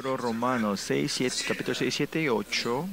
[0.00, 2.88] Libro Romanos 6, 7, capítulo 6, 7 y 8.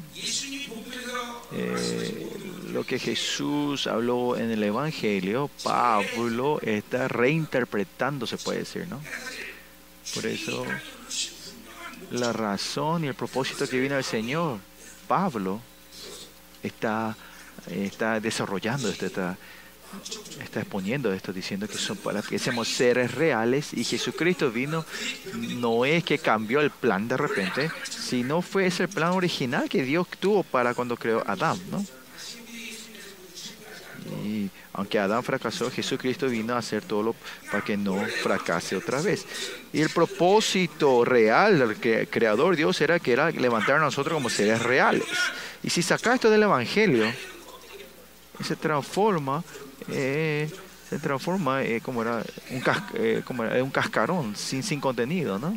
[1.53, 2.27] Eh,
[2.74, 9.00] lo que Jesús habló en el Evangelio, Pablo está reinterpretando, se puede decir, ¿no?
[10.14, 10.66] Por eso,
[12.11, 14.59] la razón y el propósito que viene del Señor,
[15.07, 15.61] Pablo,
[16.61, 17.15] está,
[17.67, 19.37] está desarrollando esto, está,
[20.41, 24.85] está exponiendo esto, diciendo que son para que seamos seres reales y Jesucristo vino,
[25.33, 30.07] no es que cambió el plan de repente, sino fue ese plan original que Dios
[30.20, 31.85] tuvo para cuando creó a Adán, ¿no?
[34.23, 37.15] Y aunque Adán fracasó, Jesucristo vino a hacer todo lo
[37.51, 39.26] para que no fracase otra vez.
[39.73, 44.62] Y el propósito real del creador Dios era que era levantar a nosotros como seres
[44.62, 45.07] reales.
[45.63, 47.12] Y si saca esto del Evangelio,
[48.43, 49.43] se transforma,
[49.90, 50.50] eh,
[50.90, 52.64] se transforma eh, como era un,
[52.96, 55.55] eh, como era un cascarón sin, sin contenido, ¿no?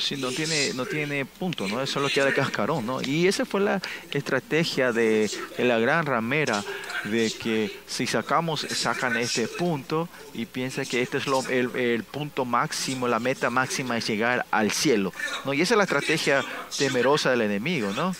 [0.00, 1.80] si no tiene, no tiene punto, ¿no?
[1.80, 3.00] Eso es lo que de cascarón, ¿no?
[3.00, 6.64] Y esa fue la estrategia de, la gran ramera,
[7.04, 12.02] de que si sacamos, sacan este punto y piensa que este es lo, el, el,
[12.02, 15.12] punto máximo, la meta máxima es llegar al cielo,
[15.44, 15.54] ¿no?
[15.54, 16.44] Y esa es la estrategia
[16.76, 18.14] temerosa del enemigo, ¿no?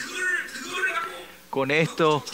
[1.50, 2.24] Con esto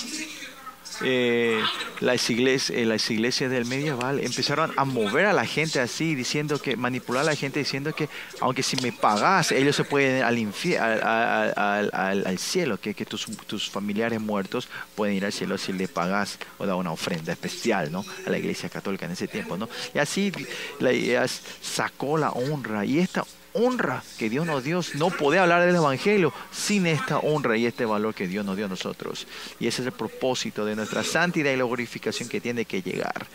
[1.03, 1.61] eh,
[2.01, 6.59] las, iglesias, eh, las iglesias del medieval empezaron a mover a la gente así, diciendo
[6.59, 8.09] que, manipular a la gente diciendo que
[8.41, 10.19] aunque si me pagas, ellos se pueden
[10.65, 15.33] ir al, al, al, al, cielo, que, que tus, tus, familiares muertos pueden ir al
[15.33, 18.05] cielo si le pagas o da una ofrenda especial ¿no?
[18.27, 19.56] a la iglesia católica en ese tiempo.
[19.56, 19.69] ¿no?
[19.95, 20.33] Y así
[20.78, 24.81] la, sacó la honra y esta honra que Dios nos dio.
[24.95, 28.67] No podía hablar del Evangelio sin esta honra y este valor que Dios nos dio
[28.67, 29.27] a nosotros.
[29.59, 33.27] Y ese es el propósito de nuestra santidad y la glorificación que tiene que llegar.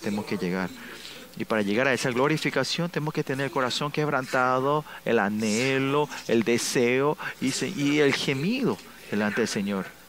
[0.00, 0.70] Tenemos que llegar.
[1.36, 6.44] Y para llegar a esa glorificación tenemos que tener el corazón quebrantado, el anhelo, el
[6.44, 8.78] deseo y el gemido
[9.10, 10.03] delante del Señor.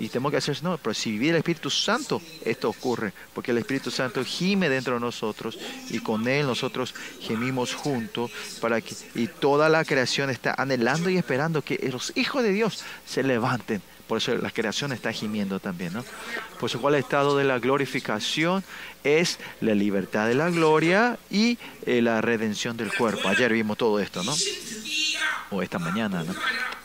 [0.00, 3.58] Y tenemos que hacer no, pero si vive el Espíritu Santo, esto ocurre, porque el
[3.58, 5.58] Espíritu Santo gime dentro de nosotros
[5.90, 11.16] y con Él nosotros gemimos juntos para que, y toda la creación está anhelando y
[11.16, 13.82] esperando que los hijos de Dios se levanten.
[14.08, 16.04] Por eso la creación está gimiendo también, ¿no?
[16.58, 18.64] Por eso cuál estado de la glorificación
[19.04, 23.28] es la libertad de la gloria y eh, la redención del cuerpo.
[23.28, 24.34] Ayer vimos todo esto, ¿no?
[25.50, 26.34] O esta mañana, ¿no?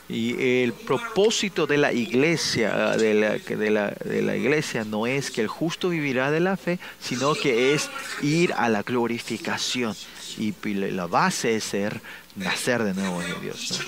[0.10, 5.40] Y el propósito de la iglesia, de la, de, de la, iglesia no es que
[5.40, 7.90] el justo vivirá de la fe, sino que es
[8.22, 9.96] ir a la glorificación.
[10.38, 12.02] Y la base es ser,
[12.36, 13.82] nacer de nuevo de Dios.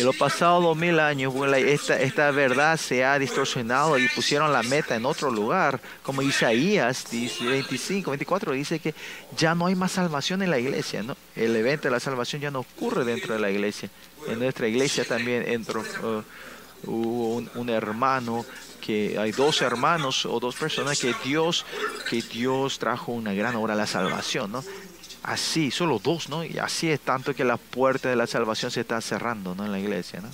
[0.00, 4.62] En los pasados dos mil años esta, esta verdad se ha distorsionado y pusieron la
[4.62, 8.94] meta en otro lugar, como Isaías 25, 24 dice que
[9.36, 11.18] ya no hay más salvación en la iglesia, ¿no?
[11.36, 13.90] El evento de la salvación ya no ocurre dentro de la iglesia.
[14.26, 15.84] En nuestra iglesia también entró
[16.84, 18.46] uh, un hermano
[18.80, 21.66] que hay dos hermanos o dos personas que Dios
[22.08, 24.64] que Dios trajo una gran obra a la salvación, ¿no?
[25.22, 26.44] Así, solo dos, ¿no?
[26.44, 29.66] Y así es tanto que la puerta de la salvación se está cerrando, ¿no?
[29.66, 30.30] En la iglesia, ¿no?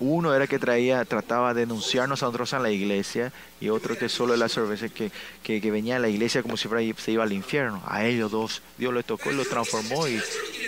[0.00, 4.08] Uno era que traía, trataba de denunciarnos a nosotros en la iglesia y otro que
[4.08, 7.34] solo la cerveza que, que, venía a la iglesia como si fuera, se iba al
[7.34, 7.82] infierno.
[7.86, 10.18] A ellos dos Dios les tocó y los transformó y,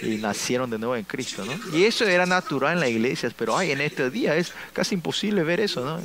[0.02, 1.54] y, nacieron de nuevo en Cristo, ¿no?
[1.74, 5.42] Y eso era natural en la iglesia, pero ay, en este día es casi imposible
[5.44, 5.98] ver eso, ¿no?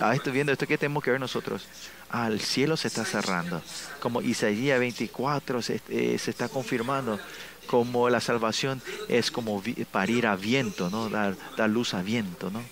[0.00, 1.66] Ah, estoy viendo esto que tenemos que ver nosotros.
[2.10, 3.62] Ah, el cielo se está cerrando.
[4.00, 7.18] Como Isaías 24 se, eh, se está confirmando
[7.66, 11.08] como la salvación es como parir a viento, ¿no?
[11.08, 12.62] Dar, dar luz a viento, ¿no?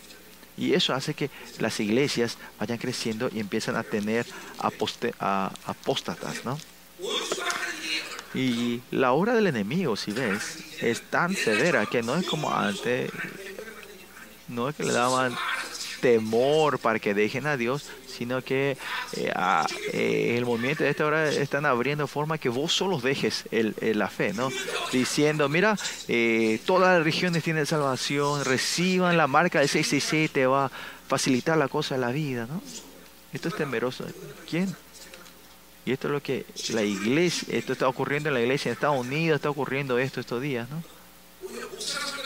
[0.57, 4.25] Y eso hace que las iglesias vayan creciendo y empiezan a tener
[4.59, 6.59] aposte, a, apóstatas, ¿no?
[8.35, 13.11] Y la obra del enemigo, si ves, es tan severa que no es como antes,
[14.49, 15.37] no es que le daban
[16.05, 18.77] temor para que dejen a Dios, sino que
[19.17, 19.33] eh,
[19.95, 24.11] eh, el movimiento de esta hora están abriendo forma que vos solo dejes el, la
[24.11, 24.51] fe, ¿no?
[24.93, 30.67] Diciendo, mira, eh, todas las religiones tienen salvación, reciban la marca de 666, te va
[30.67, 30.71] a
[31.09, 32.63] facilitar la cosa de la vida, ¿no?
[33.33, 34.05] Esto es temeroso.
[34.51, 34.77] ¿Quién?
[35.87, 39.01] Y esto es lo que la iglesia, esto está ocurriendo en la iglesia en Estados
[39.01, 40.83] Unidos, está ocurriendo esto estos días, ¿no?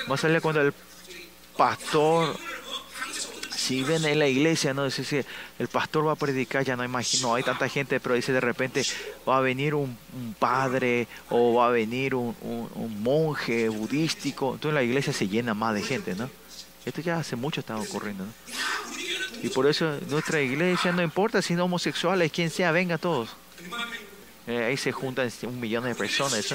[0.09, 0.75] Más allá cuando el
[1.57, 2.37] pastor
[3.69, 5.21] si ven en la iglesia, no dice si
[5.59, 6.89] el pastor va a predicar, ya no hay
[7.21, 8.83] no hay tanta gente, pero dice de repente
[9.29, 9.99] va a venir un,
[10.39, 15.53] padre o va a venir un, un, un, monje budístico, entonces la iglesia se llena
[15.53, 16.31] más de gente, ¿no?
[16.87, 18.25] Esto ya hace mucho está ocurriendo.
[19.43, 23.29] Y por eso nuestra iglesia no importa si no homosexuales, quien sea, venga todos.
[24.47, 26.55] Eh, ahí se juntan un millón de personas.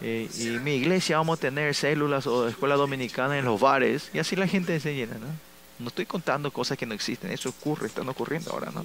[0.00, 4.20] Eh, y mi iglesia vamos a tener células o escuela dominicana en los bares y
[4.20, 5.53] así la gente se llena, ¿no?
[5.78, 8.84] No estoy contando cosas que no existen, eso ocurre, están ocurriendo ahora, ¿no?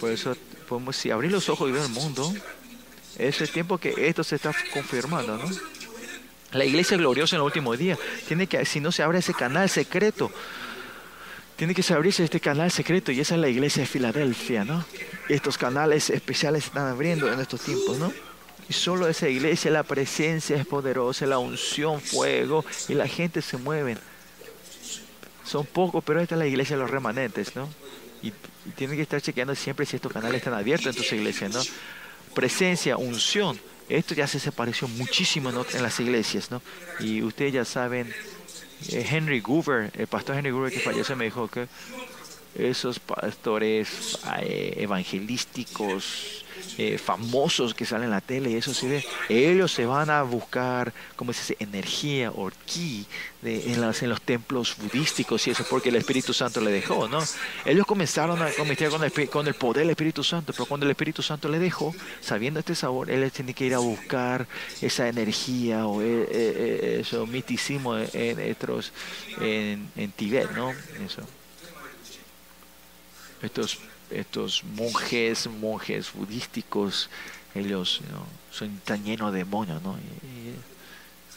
[0.00, 0.36] Por eso
[0.68, 2.32] podemos si abrir los ojos y ver el mundo,
[3.18, 5.44] es el tiempo que esto se está confirmando, ¿no?
[6.52, 7.98] La iglesia gloriosa en el último día
[8.28, 10.30] tiene que, si no se abre ese canal secreto,
[11.56, 14.84] tiene que abrirse este canal secreto y esa es la iglesia de Filadelfia, ¿no?
[15.28, 18.12] Estos canales especiales están abriendo en estos tiempos, ¿no?
[18.68, 23.56] Y solo esa iglesia, la presencia es poderosa, la unción, fuego, y la gente se
[23.56, 23.98] mueve.
[25.44, 27.68] Son pocos, pero esta es la iglesia de los remanentes, ¿no?
[28.22, 28.32] Y,
[28.76, 31.60] tienen que estar chequeando siempre si estos canales están abiertos en tus iglesias, ¿no?
[32.34, 33.60] Presencia, unción.
[33.90, 36.62] Esto ya se desapareció muchísimo en las iglesias, ¿no?
[36.98, 38.10] Y ustedes ya saben,
[38.88, 41.68] eh, Henry Goover, el pastor Henry Goover que falleció, me dijo que
[42.54, 46.43] esos pastores eh, evangelísticos
[46.78, 50.22] eh, famosos que salen en la tele y eso se ve, ellos se van a
[50.22, 53.06] buscar, como se dice, energía o ki
[53.42, 57.22] de, en, en los templos budísticos y eso porque el Espíritu Santo le dejó, ¿no?
[57.64, 60.90] Ellos comenzaron a cometer con el, con el poder del Espíritu Santo, pero cuando el
[60.90, 64.46] Espíritu Santo le dejó, sabiendo este sabor, él tiene que ir a buscar
[64.80, 68.40] esa energía o eh, eh, eso, miticismo en,
[69.40, 70.72] en, en Tibet, ¿no?
[71.04, 71.22] Eso.
[73.42, 73.78] Estos
[74.10, 77.10] estos monjes, monjes budísticos,
[77.54, 78.00] ellos
[78.50, 79.96] son tan llenos de demonios, ¿no?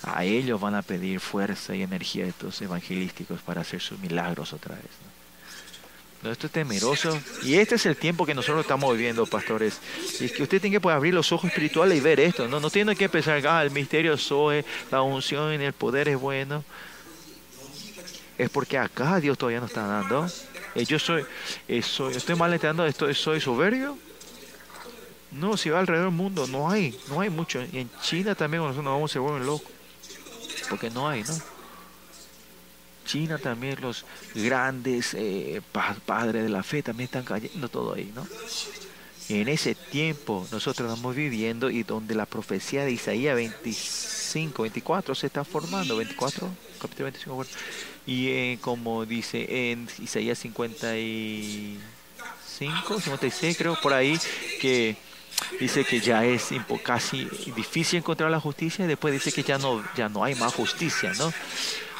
[0.03, 4.53] a ellos van a pedir fuerza y energía de estos evangelísticos para hacer sus milagros
[4.53, 4.85] otra vez.
[5.03, 5.17] ¿no?
[6.31, 7.19] Esto es temeroso.
[7.43, 9.79] Y este es el tiempo que nosotros estamos viviendo, pastores.
[10.19, 12.47] Y es que usted tiene que poder abrir los ojos espirituales y ver esto.
[12.47, 16.19] No, no tiene que pensar, ah, el misterio soy, la unción y el poder es
[16.19, 16.63] bueno.
[18.37, 20.27] Es porque acá Dios todavía no está dando.
[20.77, 21.25] Eh, yo soy,
[21.67, 23.97] eh, soy, estoy mal entendiendo esto, soy soberbio.
[25.31, 27.63] No, si va alrededor del mundo, no hay, no hay mucho.
[27.73, 29.71] Y en China también nosotros nos vamos se vuelven locos.
[30.69, 31.33] Porque no hay, ¿no?
[33.05, 35.61] China también los grandes eh,
[36.05, 38.27] padres de la fe también están cayendo todo ahí, ¿no?
[39.29, 45.27] En ese tiempo nosotros estamos viviendo y donde la profecía de Isaías 25, 24 se
[45.27, 46.47] está formando, 24,
[46.79, 47.51] capítulo 25, bueno,
[48.07, 54.17] y eh, como dice en Isaías 55, 56 creo, por ahí,
[54.61, 54.95] que
[55.59, 56.51] dice que ya es
[56.83, 60.53] casi difícil encontrar la justicia y después dice que ya no, ya no hay más
[60.53, 61.33] justicia, ¿no?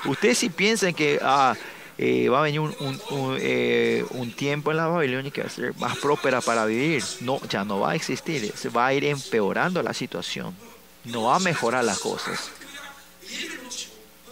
[0.06, 1.58] Ustedes si piensan que ah,
[1.98, 5.52] eh, va a venir un, un, eh, un, tiempo en la Babilonia que va a
[5.52, 9.04] ser más próspera para vivir, no, ya no va a existir, se va a ir
[9.04, 10.56] empeorando la situación,
[11.04, 12.50] no va a mejorar las cosas.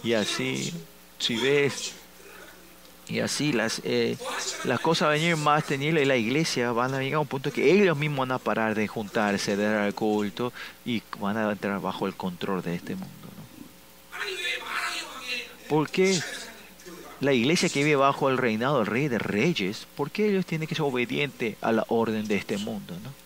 [0.02, 0.72] Y así
[1.18, 1.94] si ves,
[3.08, 4.16] y así las, eh,
[4.64, 7.28] las cosas van a venir más tenibles y la iglesia van a llegar a un
[7.28, 10.52] punto que ellos mismos van a parar de juntarse, de dar al culto
[10.84, 13.08] y van a entrar bajo el control de este mundo.
[13.22, 13.44] ¿no?
[15.68, 16.20] ¿Por qué
[17.20, 20.66] la iglesia que vive bajo el reinado del rey de reyes, por qué ellos tienen
[20.66, 22.94] que ser obedientes a la orden de este mundo?
[23.04, 23.25] ¿no?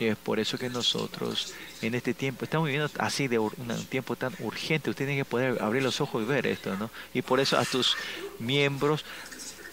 [0.00, 3.52] Y es por eso que nosotros en este tiempo estamos viviendo así de un
[3.88, 4.90] tiempo tan urgente.
[4.90, 6.90] Usted tiene que poder abrir los ojos y ver esto, ¿no?
[7.12, 7.96] Y por eso a tus
[8.38, 9.04] miembros,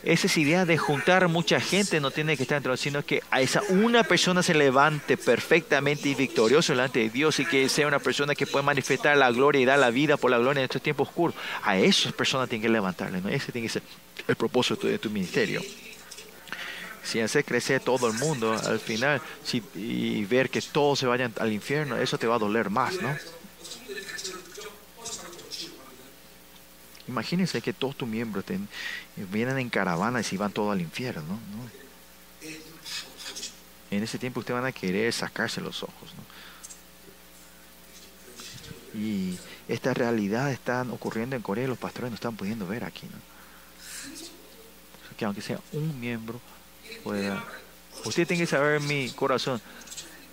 [0.03, 3.61] esa idea de juntar mucha gente no tiene que estar dentro, sino que a esa
[3.69, 8.35] una persona se levante perfectamente y victorioso delante de Dios y que sea una persona
[8.35, 11.09] que pueda manifestar la gloria y dar la vida por la gloria en estos tiempos
[11.09, 11.35] oscuros.
[11.63, 13.29] A esas personas tiene que levantarle, ¿no?
[13.29, 13.83] Ese tiene que ser
[14.27, 15.61] el propósito de tu ministerio
[17.03, 19.21] si hace crecer todo el mundo al final
[19.75, 23.15] y ver que todos se vayan al infierno, eso te va a doler más, ¿no?
[27.07, 28.57] Imagínense que todos tus miembros te,
[29.31, 31.81] vienen en caravana y van todos al infierno, ¿no?
[33.89, 36.23] En ese tiempo ustedes van a querer sacarse los ojos, ¿no?
[38.99, 43.07] Y esta realidad está ocurriendo en Corea y los pastores no están pudiendo ver aquí,
[43.07, 43.31] ¿no?
[45.17, 46.41] que aunque sea un miembro
[48.05, 49.61] Usted tiene que saber mi corazón.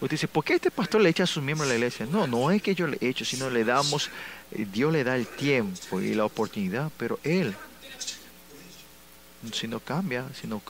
[0.00, 2.06] Usted dice, ¿por qué este pastor le echa a sus miembros a la iglesia?
[2.06, 4.10] No, no es que yo le echo, sino le damos,
[4.52, 7.54] eh, Dios le da el tiempo y la oportunidad, pero Él,
[9.52, 10.62] si no cambia, si no,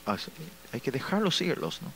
[0.73, 1.93] hay que dejarlos irlos, ¿no?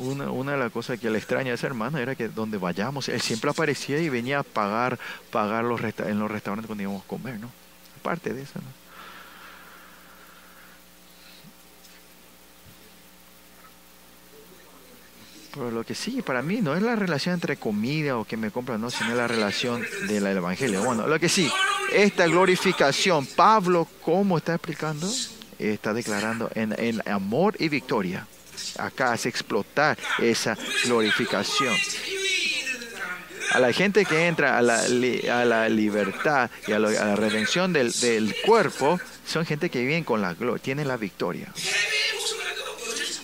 [0.00, 3.08] una, una de las cosas que le extraña a ese hermano era que donde vayamos,
[3.08, 4.98] él siempre aparecía y venía a pagar,
[5.30, 7.50] pagar los en los restaurantes cuando íbamos a comer, ¿no?
[8.00, 8.54] parte de eso.
[8.56, 8.80] ¿no?
[15.52, 18.50] Pero lo que sí, para mí no es la relación entre comida o que me
[18.50, 20.84] compran, no, sino la relación del evangelio.
[20.84, 21.50] Bueno, lo que sí,
[21.92, 25.10] esta glorificación, Pablo, ¿cómo está explicando?
[25.58, 28.26] Está declarando en, en amor y victoria.
[28.78, 31.76] Acá hace explotar esa glorificación.
[33.52, 37.92] A la gente que entra a la, a la libertad y a, la redención del,
[38.00, 41.52] del cuerpo, son gente que viven con la gloria, tienen la victoria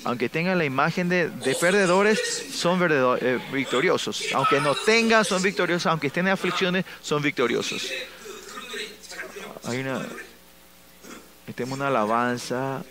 [0.06, 1.28] aunque tengan la imagen de,
[1.60, 2.20] perdedores,
[2.54, 2.78] son
[3.20, 4.22] eh, victoriosos.
[4.34, 5.86] Aunque no tengan, son victoriosos.
[5.86, 7.90] Aunque estén en aflicciones, son victoriosos.
[9.64, 10.06] Hay una,
[11.56, 12.84] tenemos una alabanza.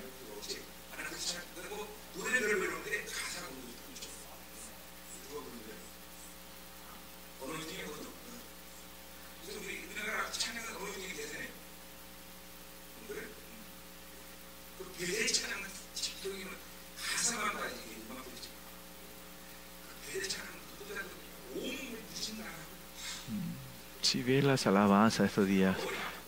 [24.16, 25.76] Si ves las alabanzas estos días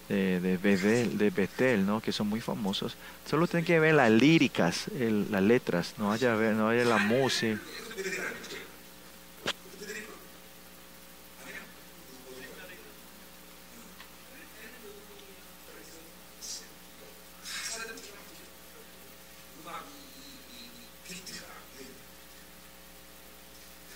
[0.10, 2.02] de, de, Betel, de Betel, ¿no?
[2.02, 2.98] que son muy famosos,
[3.30, 7.58] solo tienen que ver las líricas, las letras, no haya, no haya la música.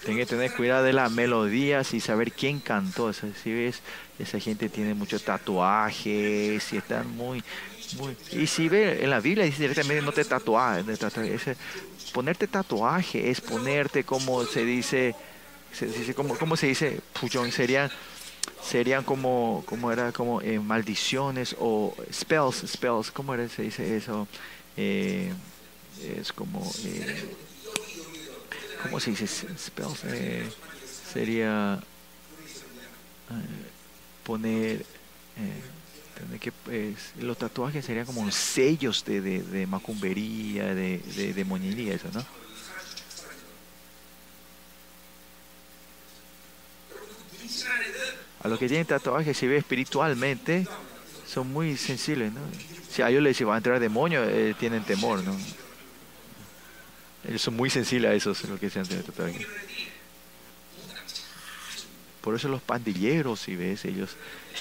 [0.04, 3.14] Tienen que tener cuidado de las melodías y saber quién cantó.
[3.14, 3.82] Si ves,
[4.18, 7.44] esa gente tiene muchos tatuajes y están muy,
[7.98, 8.18] muy...
[8.32, 10.86] Y si ve en la Biblia dice directamente no te tatuajes.
[12.14, 15.16] ponerte tatuaje es ponerte como se dice,
[15.72, 17.00] se dice como, ¿cómo se dice?
[17.20, 17.92] Puyón, serían
[18.62, 24.28] serían como, como era como eh, maldiciones o spells, spells, ¿cómo era se dice eso?
[24.78, 25.32] Eh,
[26.18, 27.36] es como eh,
[28.84, 29.28] ¿Cómo se dice?
[29.28, 30.50] Spells, eh,
[31.14, 31.80] sería
[33.30, 33.34] eh,
[34.24, 34.86] poner.
[35.38, 42.10] Eh, que, los tatuajes serían como sellos de, de, de macumbería, de, de, de eso,
[42.14, 42.24] ¿no?
[48.44, 50.68] A los que tienen tatuajes, si ve espiritualmente,
[51.28, 52.42] son muy sensibles, ¿no?
[52.90, 54.22] Si a ellos les va a entrar demonio,
[54.60, 55.36] tienen temor, ¿no?
[57.28, 58.88] Ellos son muy sensibles a eso, lo que se han.
[62.22, 64.12] Por eso los pandilleros, si ves, ellos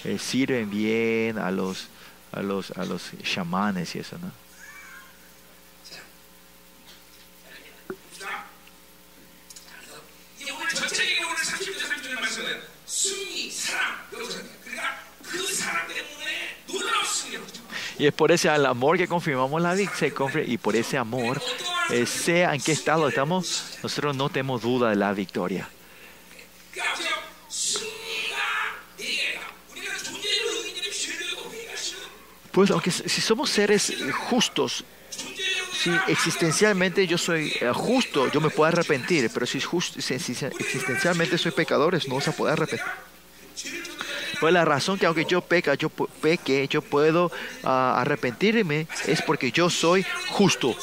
[0.04, 1.88] eh, sirven bien a los,
[2.32, 4.30] a los, a los chamanes y eso, ¿no?
[17.98, 21.38] Y es por ese amor que confirmamos la victoria y por ese amor,
[21.92, 25.68] eh, sea en qué estado estamos, nosotros no tenemos duda de la victoria.
[32.52, 33.92] Pues aunque si somos seres
[34.28, 34.84] justos,
[35.82, 41.98] si existencialmente yo soy eh, justo, yo me puedo arrepentir, pero si, existencialmente soy pecador,
[42.08, 42.86] no se puede arrepentir.
[44.40, 47.30] Pues la razón que aunque yo peca, yo peque, yo puedo
[47.62, 50.76] ah, arrepentirme es porque yo soy justo.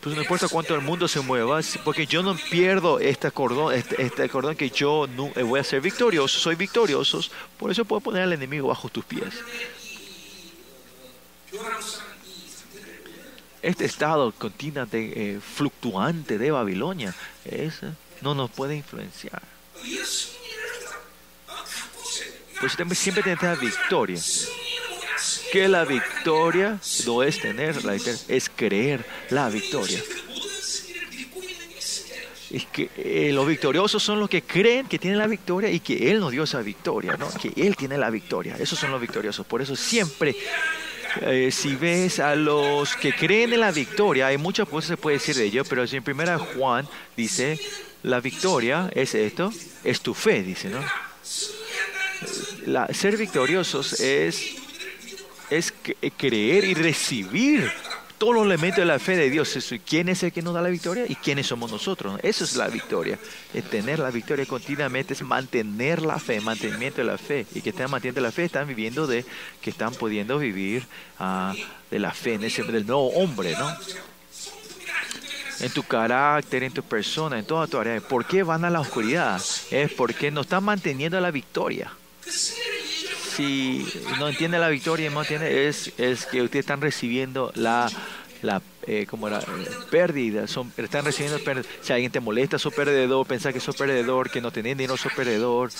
[0.00, 4.02] Pues no importa cuánto el mundo se mueva, porque yo no pierdo este cordón, este,
[4.02, 7.20] este cordón que yo no, eh, voy a ser victorioso, soy victorioso,
[7.58, 9.34] por eso puedo poner al enemigo bajo tus pies.
[13.60, 17.14] Este estado continuamente eh, fluctuante de Babilonia
[18.22, 19.42] no nos puede influenciar.
[22.60, 24.20] Pues siempre tener la victoria.
[25.52, 30.00] Que la victoria no es tener la victoria, es creer la victoria.
[32.50, 36.10] Es que eh, los victoriosos son los que creen que tienen la victoria y que
[36.10, 37.28] Él nos dio esa victoria, ¿no?
[37.30, 38.56] Que Él tiene la victoria.
[38.58, 39.46] Esos son los victoriosos.
[39.46, 40.34] Por eso siempre,
[41.20, 45.02] eh, si ves a los que creen en la victoria, hay muchas cosas que se
[45.02, 47.60] puede decir de ellos, pero en primera Juan dice,
[48.02, 49.52] la victoria es esto,
[49.84, 50.80] es tu fe, dice, ¿no?
[52.92, 54.56] ser victoriosos es,
[55.50, 55.72] es
[56.16, 57.70] creer y recibir
[58.20, 59.56] todos los elementos de la fe de Dios.
[59.86, 62.20] ¿Quién es el que nos da la victoria y quiénes somos nosotros?
[62.22, 63.18] Eso es la victoria.
[63.54, 67.46] Es tener la victoria continuamente, es mantener la fe, mantenimiento de la fe.
[67.54, 69.24] Y que están manteniendo la fe, están viviendo de,
[69.62, 70.84] que están pudiendo vivir
[71.18, 71.54] ah,
[71.90, 73.74] de la fe, en ese, del nuevo hombre, ¿no?
[75.60, 78.00] en tu carácter, en tu persona, en toda tu área.
[78.00, 79.40] ¿Por qué van a la oscuridad?
[79.70, 81.92] Es porque no están manteniendo la victoria.
[83.40, 87.90] Si no entiende la victoria, no entiende, es, es que ustedes están recibiendo la,
[88.42, 89.28] la eh, como
[89.90, 91.68] pérdida, son, están recibiendo pérdida.
[91.80, 95.12] Si alguien te molesta, sos perdedor, pensar que sos perdedor, que no tenés dinero, sos
[95.12, 95.70] perdedor.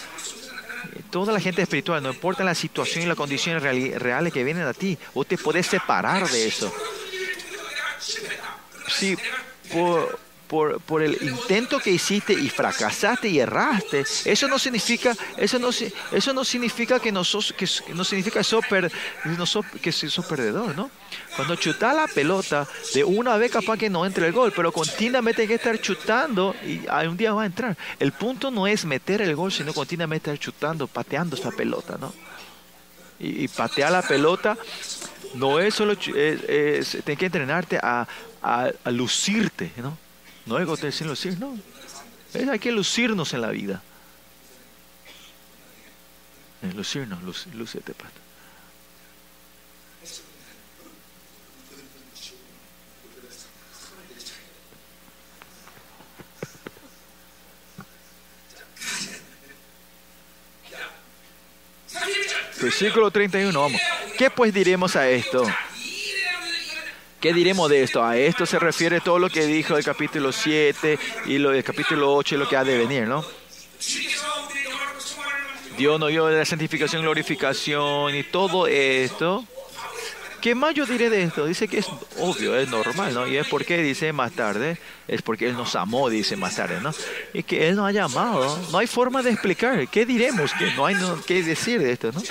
[1.11, 4.73] Toda la gente espiritual, no importa la situación y las condiciones reales que vienen a
[4.73, 6.73] ti, usted puede separar de eso.
[8.89, 9.17] Si
[9.71, 10.19] por,
[10.51, 16.33] por, el intento que hiciste y fracasaste y erraste, eso no significa, eso no, eso
[16.33, 18.91] no significa que no sos, que no significa per,
[19.25, 20.91] no sos, que sos perdedor, ¿no?
[21.37, 25.43] Cuando chutas la pelota, de una vez capaz que no entre el gol, pero continuamente
[25.43, 27.77] hay que estar chutando y un día va a entrar.
[28.01, 32.13] El punto no es meter el gol, sino continuamente estar chutando, pateando esa pelota, ¿no?
[33.21, 34.57] Y, patear la pelota
[35.35, 38.09] no es solo, es, tienes que entrenarte a,
[38.43, 40.10] a lucirte, ¿no?
[40.51, 41.57] No es que sin lucir, no.
[42.35, 43.81] Es, hay que lucirnos en la vida.
[46.61, 48.11] Es lucirnos, lucete, pata.
[62.61, 63.81] Versículo 31, vamos.
[64.19, 65.45] ¿Qué pues diremos a esto?
[67.21, 68.03] ¿Qué diremos de esto?
[68.03, 72.15] A esto se refiere todo lo que dijo el capítulo 7 y lo del capítulo
[72.15, 73.23] 8 y lo que ha de venir, ¿no?
[75.77, 79.45] Dios no dio la santificación, glorificación y todo esto.
[80.41, 81.45] ¿Qué más yo diré de esto?
[81.45, 81.87] Dice que es
[82.19, 83.29] obvio, es normal, ¿no?
[83.29, 86.95] Y es porque dice más tarde, es porque Él nos amó, dice más tarde, ¿no?
[87.35, 89.87] Y que Él nos ha llamado, no hay forma de explicar.
[89.89, 90.53] ¿Qué diremos?
[90.75, 90.97] No hay
[91.27, 92.23] qué decir de esto, ¿no?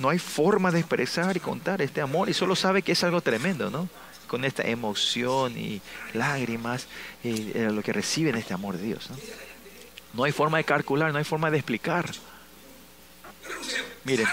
[0.00, 3.20] No hay forma de expresar y contar este amor y solo sabe que es algo
[3.20, 3.86] tremendo, ¿no?
[4.26, 5.82] Con esta emoción y
[6.14, 6.86] lágrimas,
[7.22, 9.16] y, eh, lo que reciben este amor de Dios, ¿no?
[10.14, 12.10] No hay forma de calcular, no hay forma de explicar.
[14.04, 14.26] Miren,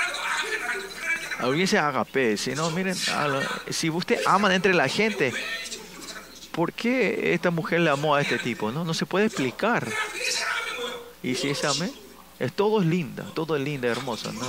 [1.53, 2.95] dice agape, si no, miren,
[3.69, 5.33] si usted ama entre la gente,
[6.53, 8.71] ¿por qué esta mujer le amó a este tipo?
[8.71, 9.85] No, no se puede explicar.
[11.21, 11.91] Y si es amén,
[12.55, 14.47] todo es linda, todo es linda, hermosa, ¿no?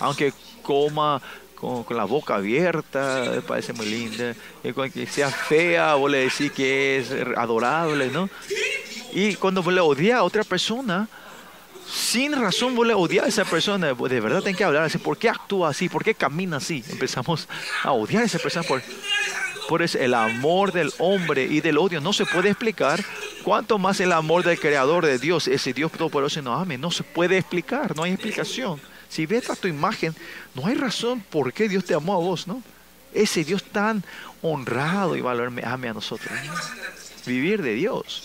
[0.00, 0.32] Aunque
[0.68, 1.22] coma
[1.54, 4.34] con, la boca abierta, parece muy linda.
[4.62, 8.28] Y cuando sea fea, vos le decís que es adorable, ¿no?
[9.14, 11.08] Y cuando vos le odias a otra persona,
[11.90, 15.16] sin razón vos le odias a esa persona, de verdad tenés que hablar así, ¿por
[15.16, 15.88] qué actúa así?
[15.88, 16.84] ¿Por qué camina así?
[16.90, 17.48] Empezamos
[17.82, 18.82] a odiar a esa persona por,
[19.68, 23.02] por eso el amor del hombre y del odio no se puede explicar.
[23.42, 27.02] Cuanto más el amor del creador de Dios, ese Dios todopoderoso nos ame, no se
[27.02, 28.78] puede explicar, no hay explicación.
[29.08, 30.14] Si ves a tu imagen,
[30.54, 32.62] no hay razón por qué Dios te amó a vos, ¿no?
[33.14, 34.04] Ese Dios tan
[34.42, 36.30] honrado y valorme ame a nosotros.
[37.26, 38.22] Vivir de Dios.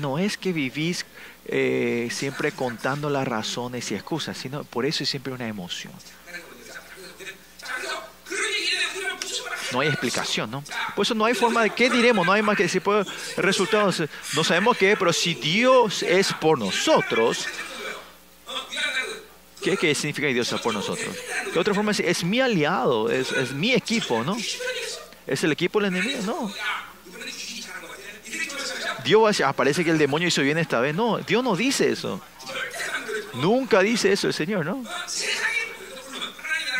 [0.00, 1.04] No es que vivís
[1.46, 5.92] eh, siempre contando las razones y excusas, sino por eso es siempre una emoción.
[9.72, 10.64] No hay explicación, ¿no?
[10.96, 14.02] Por eso no hay forma de qué diremos, no hay más que decir, pues, resultados,
[14.34, 17.46] no sabemos qué, pero si Dios es por nosotros,
[19.62, 21.14] ¿Qué, ¿Qué, significa Dios por nosotros?
[21.52, 24.36] De otra forma, es, es mi aliado, es, es, mi equipo, ¿no?
[25.26, 26.20] ¿Es el equipo del enemigo?
[26.24, 26.52] No.
[29.04, 30.94] Dios aparece que el demonio hizo bien esta vez.
[30.94, 32.20] No, Dios no dice eso.
[33.34, 34.82] Nunca dice eso el Señor, ¿no?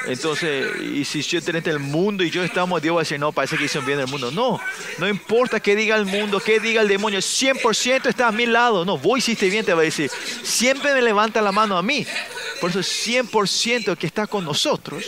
[0.06, 3.32] Entonces, y si yo tengo el mundo y yo estamos, Dios va a decir, no,
[3.32, 4.30] parece que hicieron bien el mundo.
[4.30, 4.60] No,
[4.98, 8.84] no importa qué diga el mundo, qué diga el demonio, 100% está a mi lado.
[8.84, 10.10] No, vos hiciste bien, te va a decir.
[10.42, 12.06] Siempre me levanta la mano a mí.
[12.60, 15.04] Por eso 100% que está con nosotros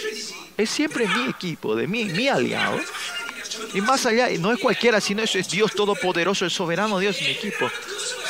[0.56, 2.78] es siempre mi equipo, de mí, mi aliado.
[3.74, 7.28] Y más allá, no es cualquiera, sino eso es Dios Todopoderoso, el soberano Dios, mi
[7.28, 7.70] equipo.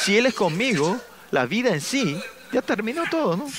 [0.00, 2.16] Si Él es conmigo, la vida en sí,
[2.52, 3.50] ya terminó todo, ¿no?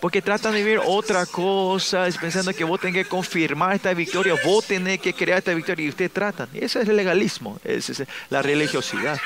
[0.00, 4.64] Porque tratan de vivir otra cosa, pensando que vos tenés que confirmar esta victoria, vos
[4.64, 6.48] tenés que crear esta victoria y ustedes tratan.
[6.54, 9.20] Ese es el legalismo, esa es la religiosidad.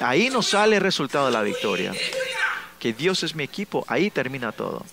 [0.00, 1.92] Ahí no sale el resultado de la victoria.
[2.78, 4.84] Que Dios es mi equipo, ahí termina todo.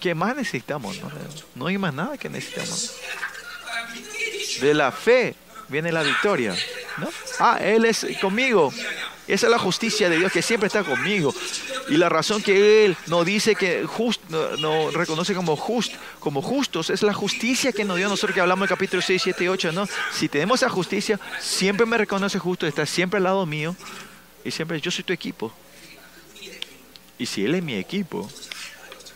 [0.00, 1.00] ¿Qué más necesitamos?
[1.00, 1.10] No,
[1.54, 2.94] no hay más nada que necesitamos.
[4.60, 5.34] De la fe
[5.68, 6.54] viene la victoria.
[6.98, 7.08] ¿No?
[7.38, 8.72] Ah, Él es conmigo.
[9.28, 11.34] Esa es la justicia de Dios que siempre está conmigo.
[11.90, 16.88] Y la razón que Él no dice que just, no, reconoce como, just, como justos
[16.88, 19.72] es la justicia que nos dio nosotros que hablamos en capítulo 6, 7 y 8.
[19.72, 19.86] ¿no?
[20.12, 23.76] Si tenemos esa justicia, siempre me reconoce justo, está siempre al lado mío.
[24.44, 25.52] Y siempre yo soy tu equipo.
[27.18, 28.30] Y si Él es mi equipo,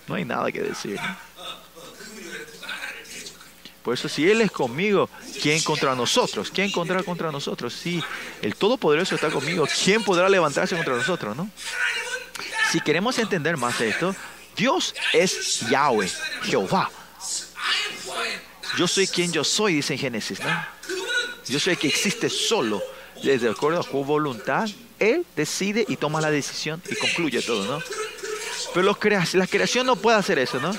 [0.08, 1.00] no hay nada que decir.
[3.82, 6.50] Por eso si Él es conmigo, ¿quién contra nosotros?
[6.54, 7.74] ¿Quién contra contra nosotros?
[7.74, 8.02] Si
[8.40, 11.36] el Todopoderoso está conmigo, ¿quién podrá levantarse contra nosotros?
[11.36, 11.50] ¿no?
[12.70, 14.14] Si queremos entender más esto,
[14.56, 16.10] Dios es Yahweh,
[16.44, 16.90] Jehová.
[18.78, 20.66] Yo soy quien yo soy, dice en Génesis, ¿no?
[21.48, 22.82] Yo soy el que existe solo.
[23.22, 24.68] De acuerdo a su voluntad,
[24.98, 27.84] Él decide y toma la decisión y concluye todo, ¿no?
[28.74, 28.96] Pero
[29.34, 30.72] la creación no puede hacer eso, ¿no?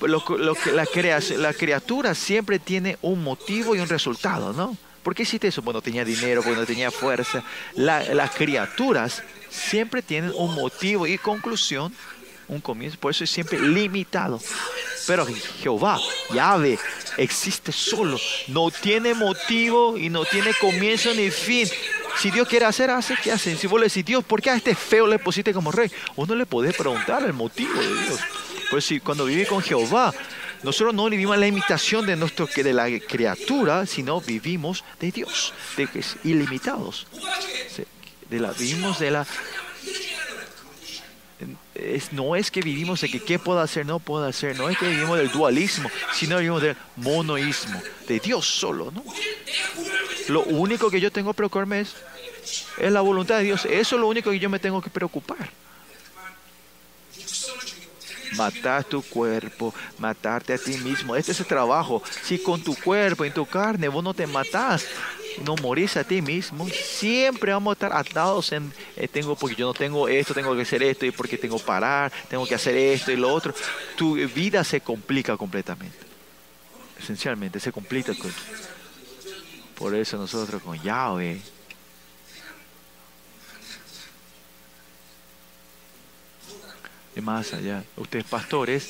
[0.00, 4.76] Lo, que la, creación, la criatura siempre tiene un motivo y un resultado, ¿no?
[5.02, 5.62] ¿Por qué hiciste eso?
[5.62, 7.42] Bueno, tenía dinero, cuando tenía fuerza.
[7.74, 11.92] las criaturas siempre tienen un motivo y conclusión,
[12.48, 14.40] un comienzo, por eso es siempre limitado.
[15.06, 15.26] Pero
[15.62, 15.98] Jehová,
[16.34, 16.78] Yahvé,
[17.16, 21.68] existe solo, no tiene motivo y no tiene comienzo ni fin.
[22.18, 23.56] Si Dios quiere hacer, hace, ¿qué hace?
[23.56, 25.90] Si vos le decís, Dios, ¿por qué a este feo le pusiste como rey?
[26.16, 28.20] Uno le puede preguntar el motivo de Dios.
[28.70, 30.14] Pues si cuando viví con Jehová,
[30.62, 35.88] nosotros no vivimos la imitación de, nuestro, de la criatura, sino vivimos de Dios, de
[35.88, 37.06] que es ilimitados.
[38.28, 39.26] De la, vivimos de la...
[41.74, 44.76] Es, no es que vivimos de que qué puedo hacer, no puedo hacer, no es
[44.76, 49.02] que vivimos del dualismo, sino vivimos del monoísmo, de Dios solo, ¿no?
[50.28, 51.94] Lo único que yo tengo que preocuparme es,
[52.78, 55.50] es la voluntad de Dios, eso es lo único que yo me tengo que preocupar
[58.36, 61.16] matar tu cuerpo, matarte a ti mismo.
[61.16, 62.02] Este es el trabajo.
[62.22, 64.86] Si con tu cuerpo y tu carne vos no te matás,
[65.44, 69.66] no morís a ti mismo, siempre vamos a estar atados en, eh, tengo, porque yo
[69.66, 72.76] no tengo esto, tengo que hacer esto, y porque tengo que parar, tengo que hacer
[72.76, 73.54] esto y lo otro.
[73.96, 75.98] Tu vida se complica completamente.
[76.98, 78.12] Esencialmente, se complica.
[79.74, 81.40] Por eso nosotros con Yahweh
[87.16, 87.84] más allá.
[87.96, 88.88] Ustedes pastores,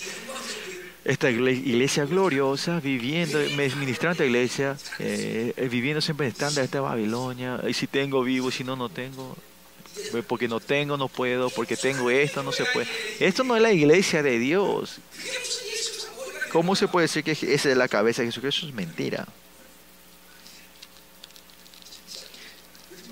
[1.04, 7.86] esta iglesia gloriosa, viviendo, ministrando iglesia, eh, viviendo siempre en estándar esta Babilonia, y si
[7.86, 9.36] tengo vivo, si no, no tengo,
[10.26, 12.86] porque no tengo, no puedo, porque tengo esto, no se puede.
[13.18, 14.98] Esto no es la iglesia de Dios.
[16.52, 18.60] ¿Cómo se puede decir que esa es la cabeza de Jesucristo?
[18.60, 19.26] Eso es mentira.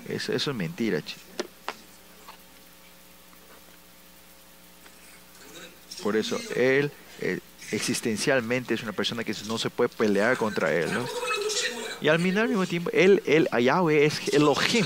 [0.07, 1.23] Eso, eso es mentira, chicos.
[6.01, 7.39] Por eso, él eh,
[7.71, 10.91] existencialmente es una persona que no se puede pelear contra él.
[10.93, 11.05] ¿no?
[12.01, 14.85] Y al mismo tiempo, él, él Yahweh es Elohim.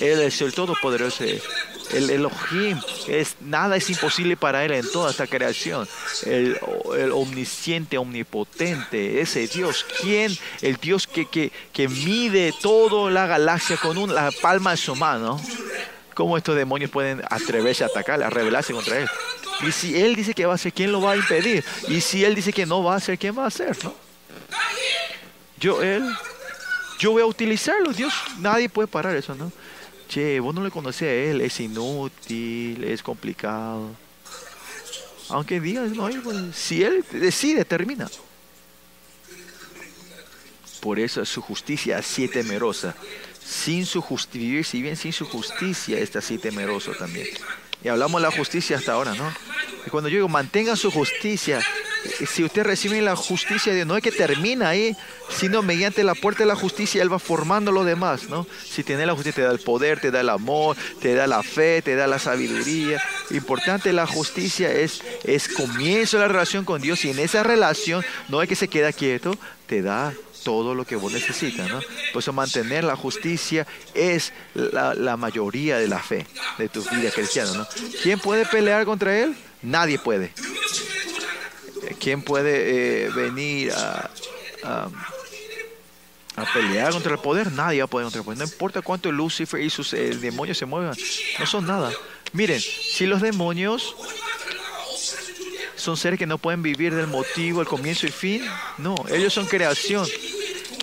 [0.00, 1.24] Él es el Todopoderoso.
[1.92, 5.88] El Elohim, es, nada es imposible para él en toda esta creación.
[6.24, 6.58] El,
[6.98, 10.36] el omnisciente, omnipotente, ese Dios, ¿quién?
[10.62, 14.96] El Dios que, que, que mide toda la galaxia con una, la palma de su
[14.96, 15.40] mano.
[16.16, 19.08] ¿Cómo estos demonios pueden atreverse a atacarle, a rebelarse contra él?
[19.68, 21.62] Y si Él dice que va a hacer, ¿quién lo va a impedir?
[21.88, 23.76] Y si Él dice que no va a hacer, ¿quién va a hacer?
[23.84, 23.94] ¿no?
[25.60, 26.10] Yo, Él,
[26.98, 27.92] yo voy a utilizarlo.
[27.92, 29.52] Dios, nadie puede parar eso, ¿no?
[30.08, 33.90] Che, vos no le conocés a Él, es inútil, es complicado.
[35.28, 38.08] Aunque digas, no, pues, si Él decide, termina.
[40.80, 42.94] Por eso su justicia es así temerosa.
[43.46, 47.28] Sin su justicia, si bien sin su justicia está así temeroso también.
[47.84, 49.32] Y hablamos de la justicia hasta ahora, ¿no?
[49.86, 51.60] Y cuando yo digo mantenga su justicia,
[52.26, 54.96] si usted recibe la justicia de Dios, no es que termina ahí,
[55.28, 58.46] sino mediante la puerta de la justicia Él va formando lo demás, ¿no?
[58.64, 61.42] Si tiene la justicia, te da el poder, te da el amor, te da la
[61.42, 63.00] fe, te da la sabiduría.
[63.30, 68.04] Importante la justicia es, es comienzo de la relación con Dios y en esa relación
[68.28, 70.12] no es que se queda quieto, te da
[70.46, 71.68] todo lo que vos necesitas.
[71.68, 71.80] ¿no?
[72.12, 76.24] Por eso mantener la justicia es la, mayoría de la fe
[76.56, 77.52] de tu vida cristiana.
[77.52, 77.66] ¿no?
[78.00, 79.36] ¿Quién puede pelear contra él?
[79.60, 80.32] Nadie puede.
[81.94, 84.10] ¿Quién puede eh, venir a,
[84.64, 84.88] a,
[86.52, 87.52] pelear contra el poder?
[87.52, 88.38] Nadie va a poder contra el poder.
[88.38, 90.96] No importa cuánto Lucifer y sus eh, demonios se muevan,
[91.38, 91.92] no son nada.
[92.32, 93.94] Miren, si los demonios
[95.76, 98.44] son seres que no pueden vivir del motivo, el comienzo y fin.
[98.78, 100.06] No, ellos son creación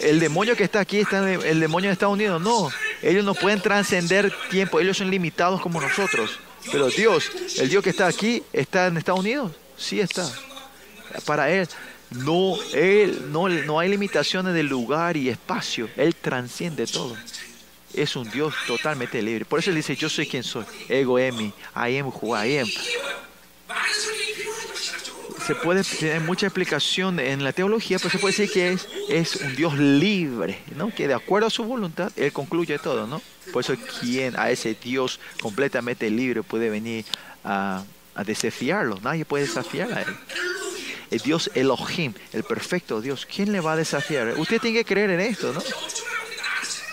[0.04, 2.42] el demonio que está aquí está el demonio de Estados Unidos.
[2.42, 2.70] No,
[3.02, 6.40] ellos no pueden trascender tiempo, ellos son limitados como nosotros.
[6.72, 9.52] Pero Dios, el Dios que está aquí, ¿está en Estados Unidos?
[9.78, 10.30] Sí está.
[11.26, 11.68] Para Él
[12.12, 15.90] no, él, no, no hay limitaciones de lugar y espacio.
[15.98, 17.16] Él transciende todo.
[17.94, 19.46] Es un Dios totalmente libre.
[19.46, 20.66] Por eso Él dice, yo soy quien soy.
[20.90, 22.68] Ego emi, I am who I am
[25.46, 29.36] se puede tener mucha explicación en la teología, pero se puede decir que es, es
[29.36, 30.94] un Dios libre, ¿no?
[30.94, 33.22] Que de acuerdo a su voluntad, Él concluye todo, ¿no?
[33.52, 37.04] Por eso, ¿quién a ese Dios completamente libre puede venir
[37.44, 37.84] a,
[38.16, 39.00] a desafiarlo?
[39.04, 40.16] Nadie puede desafiar a Él.
[41.20, 44.34] Dios Elohim, el perfecto Dios, ¿quién le va a desafiar?
[44.38, 45.62] Usted tiene que creer en esto, ¿no?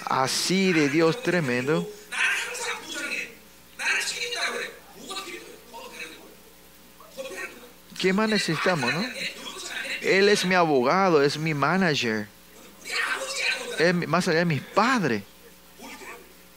[0.06, 1.88] Así de Dios tremendo
[8.00, 9.04] ¿Qué más necesitamos, no?
[10.00, 12.26] Él es mi abogado, es mi manager.
[13.78, 15.22] Es más allá de mis padres.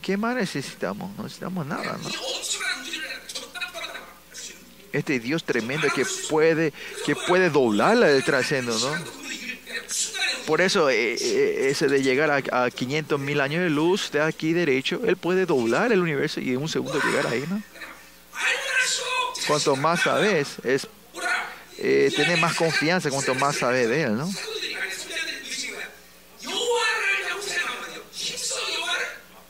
[0.01, 1.13] ¿Qué más necesitamos?
[1.17, 2.09] No necesitamos nada, ¿no?
[4.93, 6.71] Este Dios tremendo que puede,
[7.05, 8.23] que puede doblarla del
[8.79, 9.23] ¿no?
[10.45, 14.21] Por eso, eh, eh, ese de llegar a, a 500 mil años de luz de
[14.21, 17.61] aquí derecho, Él puede doblar el universo y en un segundo llegar ahí, ¿no?
[19.47, 20.87] Cuanto más sabes, es
[21.77, 24.29] eh, tener más confianza cuanto más sabes de Él, ¿no?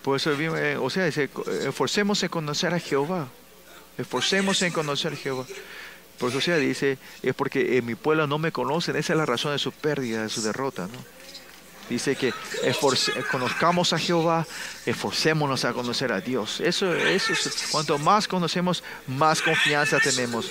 [0.01, 3.29] Por eso, eh, o sea, en conocer a Jehová.
[3.97, 5.45] Esforcemos en conocer a Jehová.
[6.17, 9.25] Por eso sea dice, es porque en mi pueblo no me conocen, esa es la
[9.25, 10.87] razón de su pérdida, de su derrota.
[11.89, 12.33] Dice que
[13.29, 14.47] conozcamos a Jehová,
[14.85, 16.61] esforcémonos a conocer a Dios.
[16.61, 17.33] Eso, eso,
[17.71, 20.49] cuanto más conocemos, más confianza tenemos.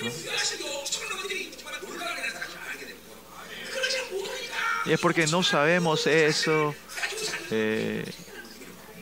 [4.85, 6.75] Y es porque no sabemos eso.
[7.49, 8.05] Eh,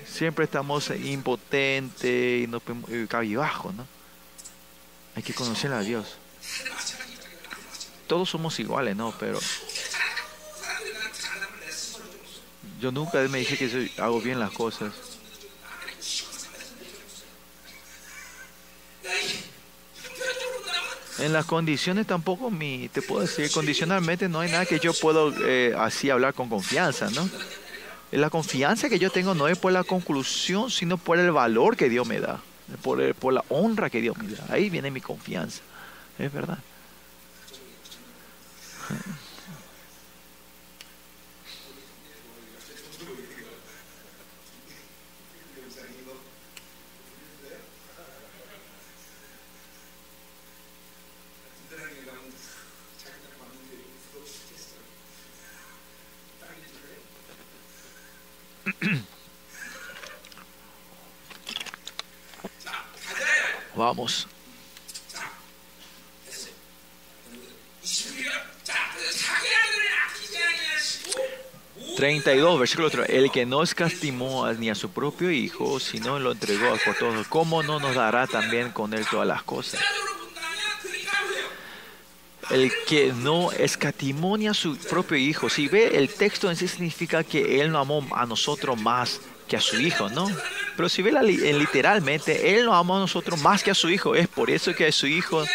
[0.05, 2.61] siempre estamos impotentes y no
[3.07, 4.00] cabizbajo, ¿no?
[5.15, 6.17] Hay que conocer a Dios.
[8.07, 9.13] Todos somos iguales, ¿no?
[9.19, 9.39] Pero
[12.79, 14.91] yo nunca me dije que hago bien las cosas.
[21.19, 25.31] En las condiciones tampoco, mi, te puedo decir, condicionalmente no hay nada que yo puedo
[25.45, 27.29] eh, así hablar con confianza, ¿no?
[28.11, 31.89] La confianza que yo tengo no es por la conclusión, sino por el valor que
[31.89, 32.41] Dios me da,
[32.81, 34.45] por, por la honra que Dios me da.
[34.49, 35.61] Ahí viene mi confianza,
[36.17, 36.59] es verdad.
[63.81, 64.27] Vamos.
[72.21, 73.09] 32, versículo 3.
[73.09, 77.63] El que no escatimó ni a su propio Hijo, sino lo entregó a todos, ¿cómo
[77.63, 79.81] no nos dará también con él todas las cosas?
[82.49, 85.49] El que no escatimó ni a su propio Hijo.
[85.49, 89.55] Si ve, el texto en sí significa que Él no amó a nosotros más que
[89.55, 90.29] a su Hijo, ¿no?
[90.75, 94.15] Pero si ve literalmente, Él no amó a nosotros más que a su Hijo.
[94.15, 95.45] Es por eso que a su Hijo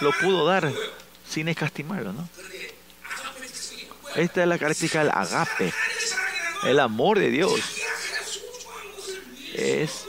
[0.00, 0.70] lo pudo dar
[1.26, 2.28] sin escatimarlo, ¿no?
[4.14, 5.72] Esta es la característica del agape,
[6.64, 7.60] el amor de Dios.
[9.54, 10.06] Es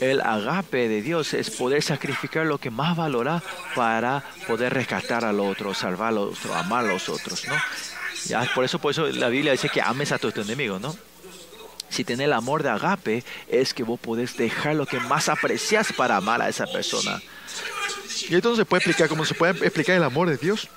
[0.00, 3.42] el agape de Dios es poder sacrificar lo que más valora
[3.74, 7.54] para poder rescatar al otro, salvar al otro, amar a los otros, ¿no?
[8.26, 10.96] Ya, por eso, por eso la Biblia dice que ames a tu enemigo, ¿no?
[11.88, 15.92] Si tienes el amor de agape, es que vos podés dejar lo que más aprecias
[15.92, 17.20] para amar a esa persona.
[18.28, 20.68] Y entonces se puede explicar, como se puede explicar el amor de Dios,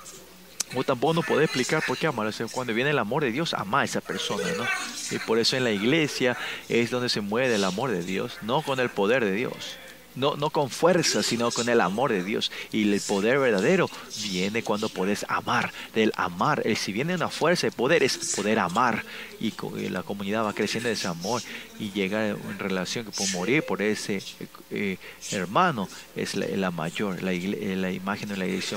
[0.74, 2.32] o tampoco no puede explicar por qué amar.
[2.52, 4.66] cuando viene el amor de Dios, ama a esa persona, ¿no?
[5.10, 6.36] Y por eso en la iglesia
[6.68, 9.76] es donde se mueve el amor de Dios, no con el poder de Dios.
[10.14, 12.52] No, no con fuerza, sino con el amor de Dios.
[12.70, 13.88] Y el poder verdadero
[14.22, 15.72] viene cuando puedes amar.
[15.94, 19.04] Del amar, el, si viene una fuerza de poder, es poder amar.
[19.40, 19.54] Y
[19.88, 21.40] la comunidad va creciendo de ese amor
[21.78, 24.22] y llega en relación que puede morir por ese
[24.70, 24.98] eh,
[25.30, 25.88] hermano.
[26.14, 28.76] Es la, mayor, la, la, imagen de la iglesia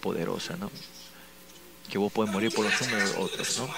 [0.00, 0.70] poderosa, ¿no?
[1.90, 3.68] Que vos puedes morir por los unos de otros, ¿no?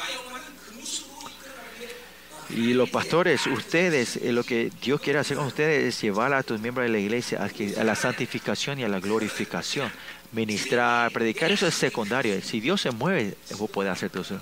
[2.54, 6.42] Y los pastores, ustedes, eh, lo que Dios quiere hacer con ustedes es llevar a
[6.42, 9.90] tus miembros de la iglesia a, la santificación y a la glorificación.
[10.32, 12.38] Ministrar, predicar, eso es secundario.
[12.42, 14.40] Si Dios se mueve, vos puedes hacer todo eso.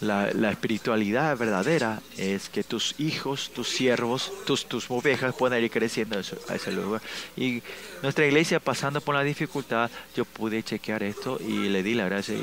[0.00, 6.18] La, espiritualidad verdadera es que tus hijos, tus siervos, tus, tus ovejas puedan ir creciendo
[6.48, 7.02] a ese lugar.
[7.36, 7.62] Y
[8.02, 12.34] nuestra iglesia pasando por la dificultad, yo pude chequear esto y le di la gracia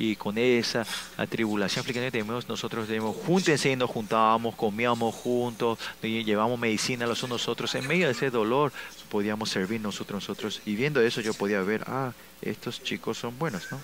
[0.00, 0.86] y con esa
[1.18, 7.48] atribulación que tenemos, nosotros tenemos júntense y nos juntábamos, comíamos juntos, llevamos medicina los unos
[7.48, 7.74] otros.
[7.74, 8.72] En medio de ese dolor
[9.10, 10.62] podíamos servir nosotros nosotros.
[10.64, 13.80] Y viendo eso yo podía ver, ah, estos chicos son buenos, ¿no?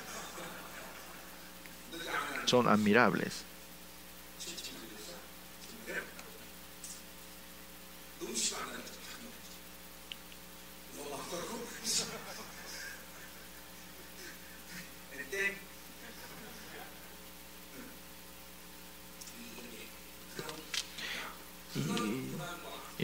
[2.46, 3.45] Son admirables.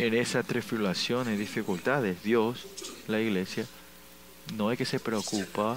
[0.07, 2.67] En esa tribulación, en dificultades, Dios,
[3.07, 3.67] la iglesia,
[4.57, 5.77] no es que se preocupa.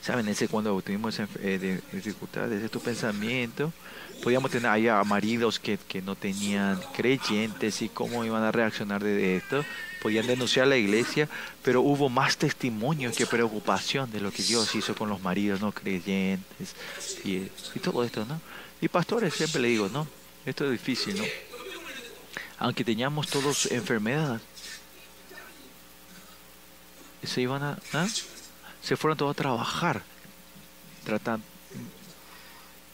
[0.00, 0.28] ¿Saben?
[0.28, 3.72] Ese cuando tuvimos eh, dificultades, de tu pensamiento,
[4.22, 9.36] podíamos tener allá maridos que, que, no tenían creyentes y cómo iban a reaccionar de
[9.36, 9.64] esto.
[10.00, 11.28] Podían denunciar a la iglesia,
[11.62, 15.72] pero hubo más testimonio que preocupación de lo que Dios hizo con los maridos no
[15.72, 16.74] creyentes
[17.24, 18.40] y, y todo esto, ¿no?
[18.80, 20.06] Y pastores siempre le digo, ¿no?
[20.46, 21.24] Esto es difícil, ¿no?
[22.58, 24.42] Aunque teníamos todos enfermedades,
[27.22, 28.06] se iban a, ¿ah?
[28.82, 30.02] se fueron todos a trabajar,
[31.04, 31.44] tratando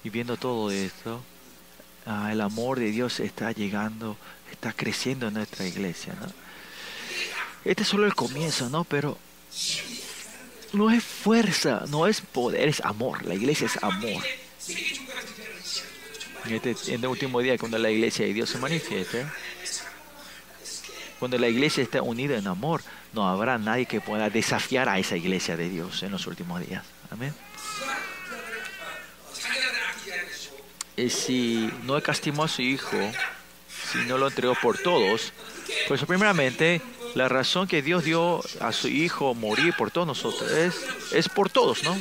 [0.03, 1.22] y viendo todo esto.
[2.07, 4.16] Ah, el amor de Dios está llegando,
[4.53, 6.27] está creciendo en nuestra iglesia, ¿no?
[7.64, 8.85] Este es solo el comienzo, ¿no?
[8.85, 9.16] Pero
[10.74, 13.24] no es fuerza, no es poder, es amor.
[13.24, 14.22] La iglesia es amor.
[16.47, 19.27] En, este, en el último día, cuando la iglesia de Dios se manifieste,
[21.19, 25.17] cuando la iglesia está unida en amor, no habrá nadie que pueda desafiar a esa
[25.17, 26.85] iglesia de Dios en los últimos días.
[27.11, 27.35] Amén.
[30.97, 32.97] Y si no castigó a su hijo,
[33.93, 35.33] si no lo entregó por todos,
[35.89, 36.81] pues primeramente
[37.15, 41.83] la razón que Dios dio a su hijo morir por todos nosotros es, por todos,
[41.85, 41.97] ¿no?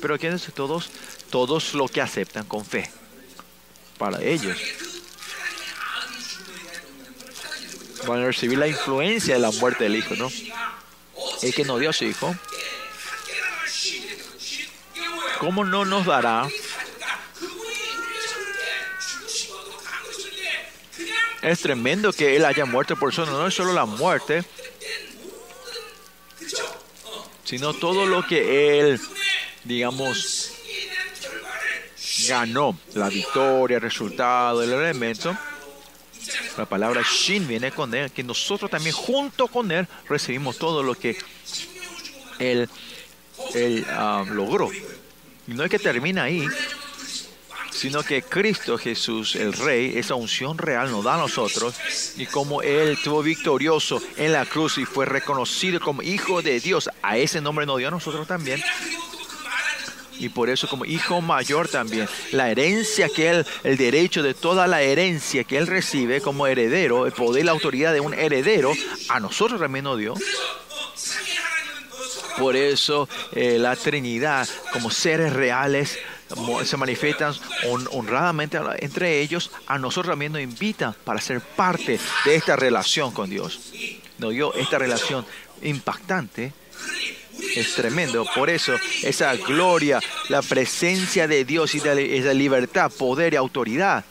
[0.00, 0.90] Pero ¿quiénes todos?
[1.30, 2.90] Todos los que aceptan con fe.
[4.00, 4.58] Para ellos.
[8.06, 10.32] Van a recibir la influencia de la muerte del hijo, ¿no?
[11.42, 12.34] El que no dio a su hijo.
[15.38, 16.48] ¿Cómo no nos dará
[21.42, 23.26] Es tremendo que Él haya muerto por eso.
[23.26, 24.44] No es solo la muerte,
[27.44, 29.00] sino todo lo que Él,
[29.64, 30.49] digamos,
[32.30, 32.78] ganó.
[32.94, 35.36] La victoria, el resultado, el elemento.
[36.56, 40.94] La palabra Shin viene con Él, que nosotros también junto con Él recibimos todo lo
[40.94, 41.18] que
[42.38, 42.68] Él,
[43.88, 44.70] ah, logró.
[44.72, 46.46] Y no es que termina ahí,
[47.72, 51.74] sino que Cristo Jesús, el Rey, esa unción real nos da a nosotros
[52.16, 56.90] y como Él estuvo victorioso en la cruz y fue reconocido como Hijo de Dios,
[57.02, 58.62] a ese nombre nos dio a nosotros también.
[60.20, 64.66] Y por eso como hijo mayor también, la herencia que Él, el derecho de toda
[64.66, 68.72] la herencia que Él recibe como heredero, el poder la autoridad de un heredero,
[69.08, 70.14] a nosotros también nos dio.
[72.38, 75.98] Por eso eh, la Trinidad como seres reales
[76.64, 77.34] se manifiestan
[77.90, 83.30] honradamente entre ellos, a nosotros también nos invitan para ser parte de esta relación con
[83.30, 83.60] Dios.
[84.18, 85.26] Nos dio esta relación
[85.62, 86.52] impactante,
[87.56, 88.26] es tremendo.
[88.34, 94.04] Por eso esa gloria, la presencia de Dios y esa libertad, poder y autoridad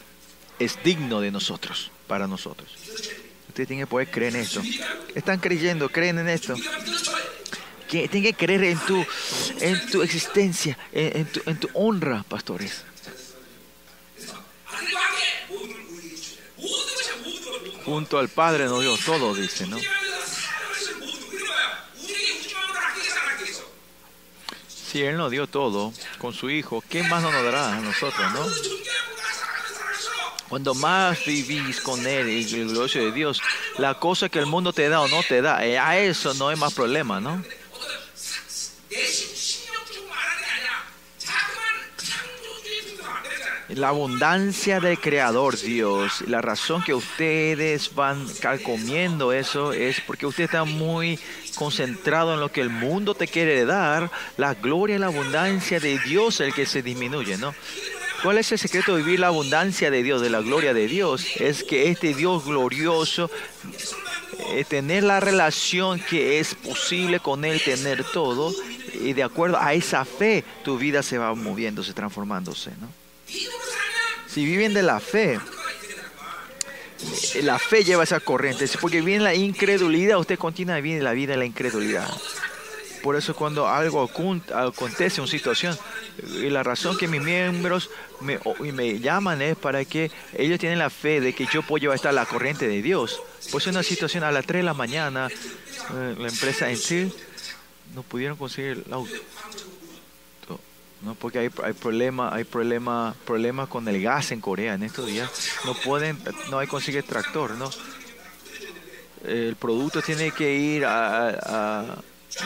[0.58, 2.70] es digno de nosotros, para nosotros.
[3.48, 4.62] Ustedes tienen que poder creer en esto.
[5.16, 6.56] Están creyendo, creen en esto
[7.90, 9.04] que tienen que creer en tu,
[9.60, 12.84] en tu existencia, en, tu, en tu honra, pastores.
[17.84, 19.78] Junto al Padre nos dio todo, dice, ¿no?
[24.90, 28.44] Si Él nos dio todo con su Hijo, ¿qué más nos dará a nosotros, no?
[30.50, 33.40] Cuando más vivís con Él y el glorioso de Dios,
[33.78, 36.50] la cosa que el mundo te da o no te da, eh, a eso no
[36.50, 37.44] hay más problema, ¿no?
[43.76, 48.26] La abundancia del Creador Dios, la razón que ustedes van
[48.64, 51.20] comiendo eso es porque usted está muy
[51.54, 56.00] concentrado en lo que el mundo te quiere dar, la gloria y la abundancia de
[56.00, 57.54] Dios el que se disminuye, ¿no?
[58.24, 61.28] ¿Cuál es el secreto de vivir la abundancia de Dios, de la gloria de Dios?
[61.40, 63.30] Es que este Dios glorioso,
[64.50, 68.52] eh, tener la relación que es posible con Él, tener todo,
[68.96, 72.99] y de acuerdo a esa fe, tu vida se va moviéndose, transformándose, ¿no?
[74.28, 75.40] Si viven de la fe,
[77.42, 78.66] la fe lleva esa corriente.
[78.80, 82.10] Porque viene la incredulidad, usted continúa viviendo la vida de la incredulidad.
[83.02, 84.10] Por eso cuando algo
[84.54, 85.78] acontece, una situación,
[86.22, 87.90] y la razón que mis miembros
[88.20, 92.12] me, llaman es para que ellos tienen la fe de que yo puedo llevar esta
[92.12, 93.22] la corriente de Dios.
[93.52, 97.12] Pues una situación a las 3 de la mañana, eh, la empresa en sí
[97.96, 99.14] no pudieron conseguir el auto.
[101.02, 101.16] ¿No?
[101.16, 103.16] porque hay, hay problemas hay problema,
[103.68, 105.30] con el gas en Corea en estos días.
[105.66, 106.18] No pueden,
[106.50, 107.70] no hay consigue tractor, ¿no?
[109.26, 111.98] El producto tiene que ir a,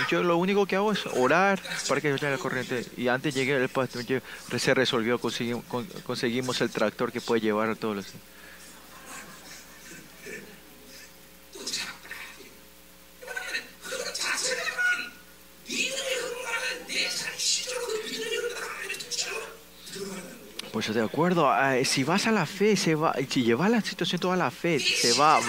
[0.10, 2.86] yo lo único que hago es orar para que yo tenga la corriente.
[2.98, 4.04] Y antes llegué el pastor,
[4.58, 5.64] se resolvió, conseguimos,
[6.06, 8.06] conseguimos el tractor que puede llevar a todos los.
[20.74, 21.52] Pues de acuerdo,
[21.86, 25.14] si vas a la fe, se va, si llevas la situación toda la fe, se
[25.14, 25.40] va,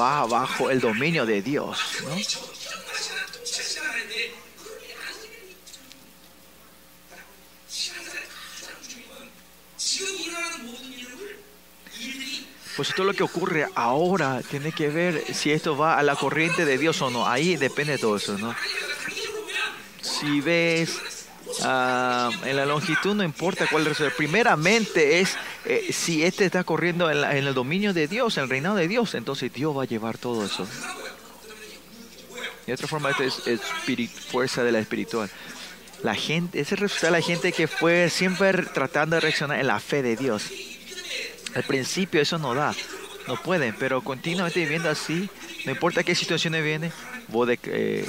[0.00, 1.78] va, bajo el dominio de Dios.
[2.04, 2.16] ¿no?
[12.76, 16.64] Pues todo lo que ocurre ahora tiene que ver si esto va a la corriente
[16.64, 17.28] de Dios o no.
[17.28, 18.56] Ahí depende de todo eso, ¿no?
[20.00, 21.15] Si ves
[21.62, 23.98] Ah, en la longitud no importa cuál es.
[24.16, 28.76] Primeramente es eh, si este está corriendo en, el dominio de Dios, en el reinado
[28.76, 30.66] de Dios, entonces Dios va a llevar todo eso.
[32.66, 33.60] Y otra forma, este es,
[34.30, 35.30] fuerza de la espiritual.
[36.02, 40.02] La gente, ese resulta la gente que fue siempre tratando de reaccionar en la fe
[40.02, 40.50] de Dios.
[41.54, 42.74] Al principio eso no da,
[43.26, 45.30] no pueden, pero continuamente viviendo así,
[45.64, 46.92] no importa qué situaciones viene,
[47.28, 48.06] vos de, eh,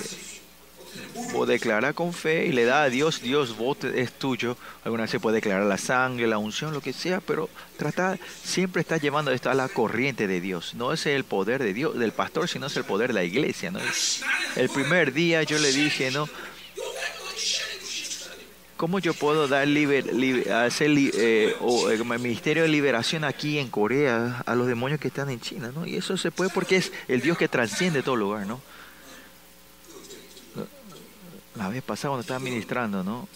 [1.34, 4.58] o declara con fe y le da a Dios, Dios, vos es tuyo.
[4.84, 8.82] Alguna vez se puede declarar la sangre, la unción, lo que sea, pero trata, siempre
[8.82, 10.74] está llevando esto a la corriente de Dios.
[10.76, 13.72] No es el poder de Dios, del pastor, sino es el poder de la iglesia.
[13.72, 13.80] ¿no?
[14.56, 16.28] El primer día yo le dije, ¿no?
[18.78, 23.70] ¿Cómo yo puedo dar liber, hacer eh, o, el eh, ministerio de liberación aquí en
[23.70, 25.72] Corea a los demonios que están en China?
[25.74, 25.88] ¿no?
[25.88, 28.62] Y eso se puede porque es el Dios que trasciende todo lugar, ¿no?
[31.58, 33.28] La vez pasada cuando estaba ministrando, ¿no?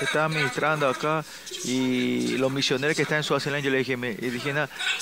[0.00, 1.24] Estaba ministrando acá
[1.64, 4.54] y los misioneros que están en Suazilandia, yo le dije, me, dije,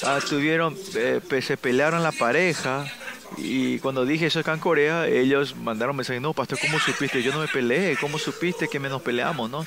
[0.04, 2.90] ah, tuvieron, eh, se pelearon la pareja
[3.36, 7.22] y cuando dije eso acá en Corea, ellos mandaron mensaje, no, pastor, ¿cómo supiste?
[7.22, 9.66] Yo no me peleé, ¿cómo supiste que me nos peleamos, no?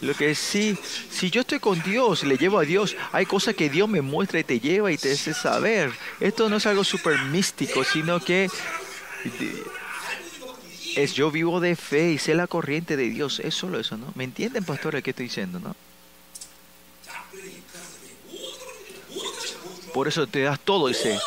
[0.00, 0.78] Lo que sí,
[1.10, 4.38] si yo estoy con Dios, le llevo a Dios, hay cosas que Dios me muestra
[4.38, 5.90] y te lleva y te hace saber.
[6.20, 8.50] Esto no es algo súper místico, sino que
[10.96, 13.40] es yo vivo de fe y sé la corriente de Dios.
[13.40, 14.06] Es solo eso, ¿no?
[14.14, 15.76] ¿Me entienden, pastor, qué estoy diciendo, no?
[19.92, 21.18] Por eso te das todo, dice.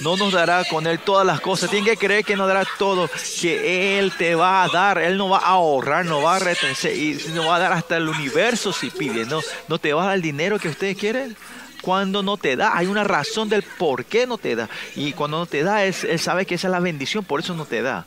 [0.00, 1.70] No nos dará con Él todas las cosas.
[1.70, 3.08] Tienen que creer que nos dará todo,
[3.40, 4.98] que Él te va a dar.
[4.98, 7.96] Él no va a ahorrar, no va a retener y nos va a dar hasta
[7.96, 9.24] el universo si pide.
[9.24, 11.36] No, no te va a dar el dinero que ustedes quieren
[11.84, 12.76] cuando no te da.
[12.76, 14.68] Hay una razón del por qué no te da.
[14.96, 17.54] Y cuando no te da, es, él sabe que esa es la bendición, por eso
[17.54, 18.06] no te da.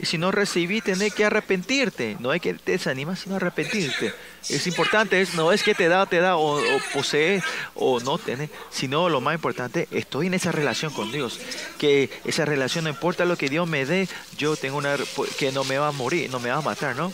[0.00, 2.16] Y si no recibí, tenés que arrepentirte.
[2.20, 4.14] No es que te desanimas, sino arrepentirte.
[4.48, 6.60] Es importante, es, no es que te da, te da, o,
[6.94, 7.42] posee,
[7.74, 11.40] o no tiene, sino lo más importante, estoy en esa relación con Dios.
[11.78, 14.96] Que esa relación, no importa lo que Dios me dé, yo tengo una,
[15.36, 17.12] que no me va a morir, no me va a matar, ¿no?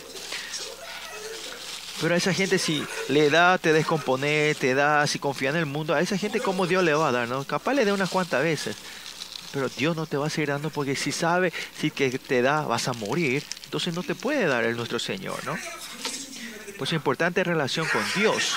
[2.01, 5.65] Pero a esa gente si le da, te descompone, te da, si confía en el
[5.65, 7.43] mundo, a esa gente como Dios le va a dar, ¿no?
[7.45, 8.75] Capaz le dé unas cuantas veces.
[9.53, 12.61] Pero Dios no te va a seguir dando porque si sabe si que te da
[12.61, 15.57] vas a morir, entonces no te puede dar el nuestro Señor, ¿no?
[16.77, 18.53] Pues importante relación con Dios.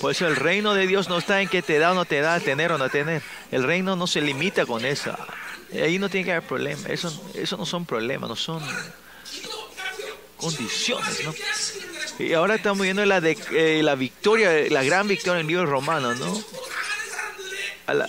[0.00, 2.20] Por eso el reino de Dios no está en que te da o no te
[2.20, 3.22] da, tener o no tener.
[3.50, 5.12] El reino no se limita con eso.
[5.72, 6.88] Ahí no tiene que haber problema.
[6.88, 8.62] Eso, eso no son problemas, no son
[10.36, 11.32] condiciones, ¿no?
[12.18, 15.66] Y ahora estamos viendo la, de, eh, la victoria, la gran victoria en el libro
[15.66, 16.42] romano, ¿no?
[17.92, 18.08] la,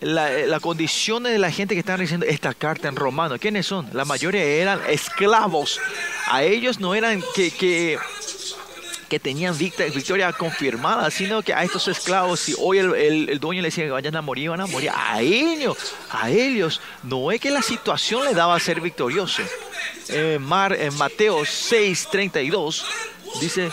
[0.00, 3.66] la, eh, la, condición de la gente que están diciendo esta carta en romano, ¿quiénes
[3.66, 3.88] son?
[3.92, 5.80] La mayoría eran esclavos.
[6.30, 7.98] A ellos no eran que, que,
[9.08, 13.84] que tenían victoria confirmada, sino que a estos esclavos, si hoy el, dueño le decía
[13.84, 14.90] que vayan a morir, van a morir.
[14.94, 15.76] A ellos,
[16.10, 19.42] a ellos, no es que la situación le daba a ser victorioso.
[20.40, 22.84] Mar, en Mateo 6, 32,
[23.40, 23.70] dice,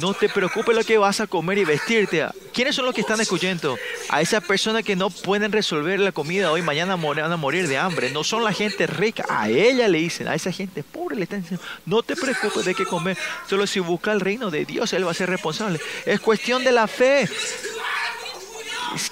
[0.00, 2.26] no te preocupes lo que vas a comer y vestirte.
[2.52, 3.76] ¿Quiénes son los que están escuchando?
[4.08, 7.78] A esas personas que no pueden resolver la comida hoy, mañana van a morir de
[7.78, 8.10] hambre.
[8.10, 9.24] No son la gente rica.
[9.28, 12.74] A ella le dicen, a esa gente pobre le están diciendo, no te preocupes de
[12.74, 13.16] qué comer.
[13.48, 15.80] Solo si busca el reino de Dios, Él va a ser responsable.
[16.06, 17.28] Es cuestión de la fe.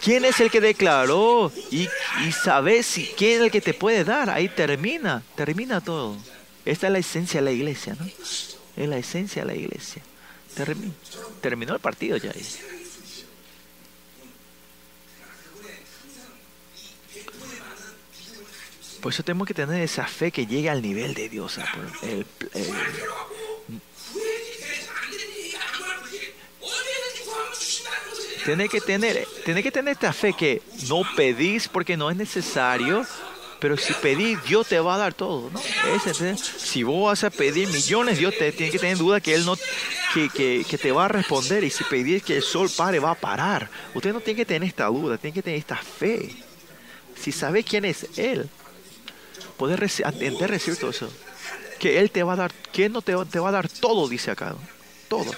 [0.02, 1.52] ¿Quién es el que declaró?
[1.70, 1.88] Y,
[2.26, 4.30] y sabes si, quién es el que te puede dar.
[4.30, 6.16] Ahí termina, termina todo.
[6.64, 8.06] Esta es la esencia de la iglesia, ¿no?
[8.06, 10.02] Es la esencia de la iglesia.
[11.40, 12.32] Terminó el partido ya.
[19.00, 21.58] Por eso tenemos que tener esa fe que llegue al nivel de Dios.
[22.02, 22.26] El,
[28.68, 33.06] que tener, tiene que tener esta fe que no pedís porque no es necesario,
[33.60, 35.60] pero si pedís, Dios te va a dar todo, ¿no?
[36.36, 39.56] si vos vas a pedir millones, Dios te tiene que tener duda que Él no,
[40.14, 41.64] que, que, que, te va a responder.
[41.64, 43.68] Y si pedís que el sol pare, va a parar.
[43.94, 46.30] Usted no tiene que tener esta duda, tiene que tener esta fe.
[47.20, 48.48] Si sabe quién es Él,
[49.56, 51.12] poder entender recibir todo eso.
[51.80, 54.30] que Él te va a dar, que no te, te va a dar todo, dice
[54.30, 54.54] acá.
[55.08, 55.32] Todo.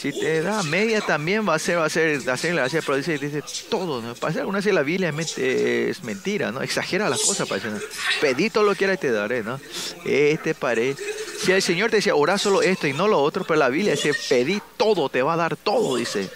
[0.00, 2.64] Si te da media también va a ser, va a ser, va a ser, va
[2.64, 4.14] a ser pero dice, dice todo, ¿no?
[4.14, 6.62] Para alguna vez la Biblia es mentira, ¿no?
[6.62, 7.80] Exagera las cosas, parece, ¿no?
[8.20, 9.58] Pedí todo lo que quieras y te daré, ¿no?
[10.04, 10.94] Este paré.
[11.42, 13.92] Si el Señor te decía, ora solo esto y no lo otro, pero la Biblia
[13.92, 16.30] dice, pedí todo, te va a dar todo, dice.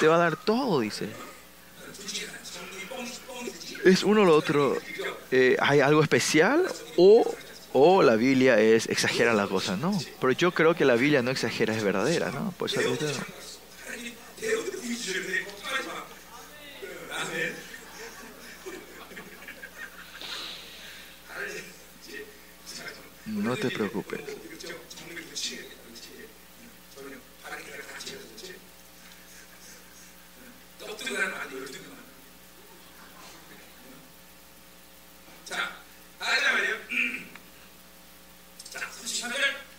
[0.00, 1.08] Te va a dar todo, dice.
[3.84, 4.76] Es uno o lo otro.
[5.30, 6.64] Eh, ¿Hay algo especial
[6.96, 7.24] o
[7.78, 9.98] o la Biblia es exagera las cosas, no.
[10.20, 12.52] Pero yo creo que la Biblia no exagera, es verdadera, ¿no?
[12.58, 12.74] Pues
[23.26, 24.20] no te preocupes.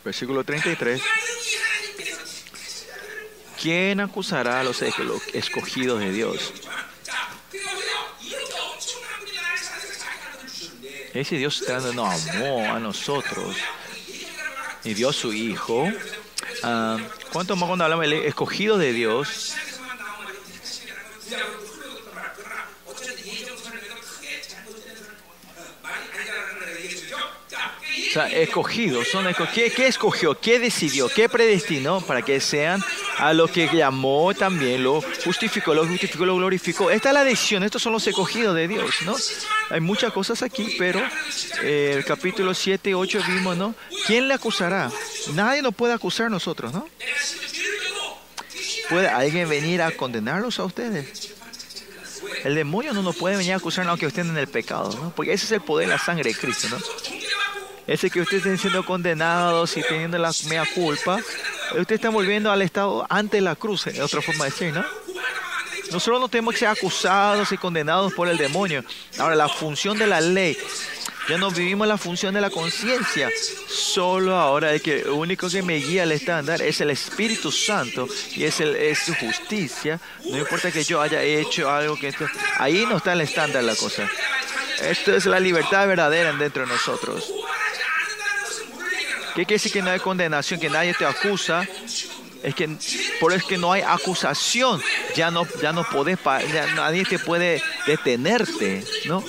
[0.04, 1.02] Versículo 33.
[3.62, 4.82] ¿Quién acusará a los
[5.34, 6.54] escogidos de Dios?
[11.14, 11.64] Ese Dios
[11.94, 13.56] nos amó a nosotros
[14.84, 15.92] y dio su Hijo.
[16.64, 16.98] Ah,
[17.34, 19.49] ¿Cuánto más cuando hablamos de escogidos de Dios?
[28.10, 29.72] O sea, escogidos, son escogidos.
[29.76, 30.40] ¿Qué, escogió?
[30.40, 31.10] ¿Qué decidió?
[31.10, 32.02] ¿Qué predestinó?
[32.02, 32.84] Para que sean
[33.20, 36.90] a lo que llamó también, lo justificó, lo justificó, lo glorificó.
[36.90, 39.16] Esta es la decisión, estos son los escogidos de Dios, ¿no?
[39.70, 41.00] Hay muchas cosas aquí, pero
[41.62, 43.76] eh, el capítulo 7 y 8 vimos, ¿no?
[44.08, 44.90] ¿Quién le acusará?
[45.34, 46.88] Nadie nos puede acusar a nosotros, ¿no?
[48.90, 51.36] ¿Puede alguien venir a condenarlos a ustedes?
[52.44, 55.14] El demonio no nos puede venir a acusar aunque estén en el pecado, ¿no?
[55.16, 56.78] Porque ese es el poder de la sangre de Cristo, ¿no?
[57.90, 61.18] Ese que ustedes estén siendo condenados y teniendo la mea culpa,
[61.72, 64.86] ustedes están volviendo al estado antes de la cruz, es otra forma de decir, ¿no?
[65.92, 68.84] Nosotros no tenemos que ser acusados y condenados por el demonio.
[69.18, 70.56] Ahora, la función de la ley,
[71.28, 73.32] ya no vivimos la función de la conciencia.
[73.68, 78.44] Solo ahora el que único que me guía al estándar es el Espíritu Santo y
[78.44, 80.00] es, el, es su justicia.
[80.26, 82.14] No importa que yo haya hecho algo que...
[82.60, 84.08] ahí no está el estándar la cosa.
[84.82, 87.34] Esto es la libertad verdadera dentro de nosotros.
[89.36, 91.68] ¿Qué quiere decir que no hay condenación, que nadie te acusa?
[92.44, 92.70] Es que
[93.20, 94.82] por eso es que no hay acusación,
[95.16, 99.24] ya no, ya no podés, ya nadie te puede detenerte, ¿no?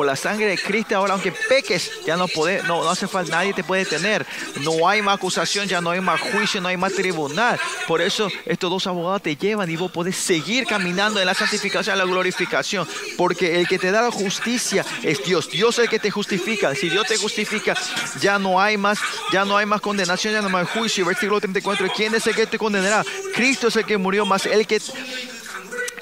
[0.00, 3.32] Por la sangre de Cristo, ahora aunque peques, ya no puede, no, no hace falta,
[3.32, 4.24] nadie te puede tener.
[4.62, 7.60] No hay más acusación, ya no hay más juicio, no hay más tribunal.
[7.86, 11.92] Por eso estos dos abogados te llevan y vos podés seguir caminando en la santificación,
[11.92, 12.88] en la glorificación.
[13.18, 15.50] Porque el que te da la justicia es Dios.
[15.50, 16.74] Dios es el que te justifica.
[16.74, 17.76] Si Dios te justifica,
[18.22, 19.00] ya no hay más,
[19.34, 21.04] ya no hay más condenación, ya no hay más juicio.
[21.04, 21.88] Versículo 34.
[21.94, 23.04] ¿Quién es el que te condenará?
[23.34, 24.80] Cristo es el que murió más, el que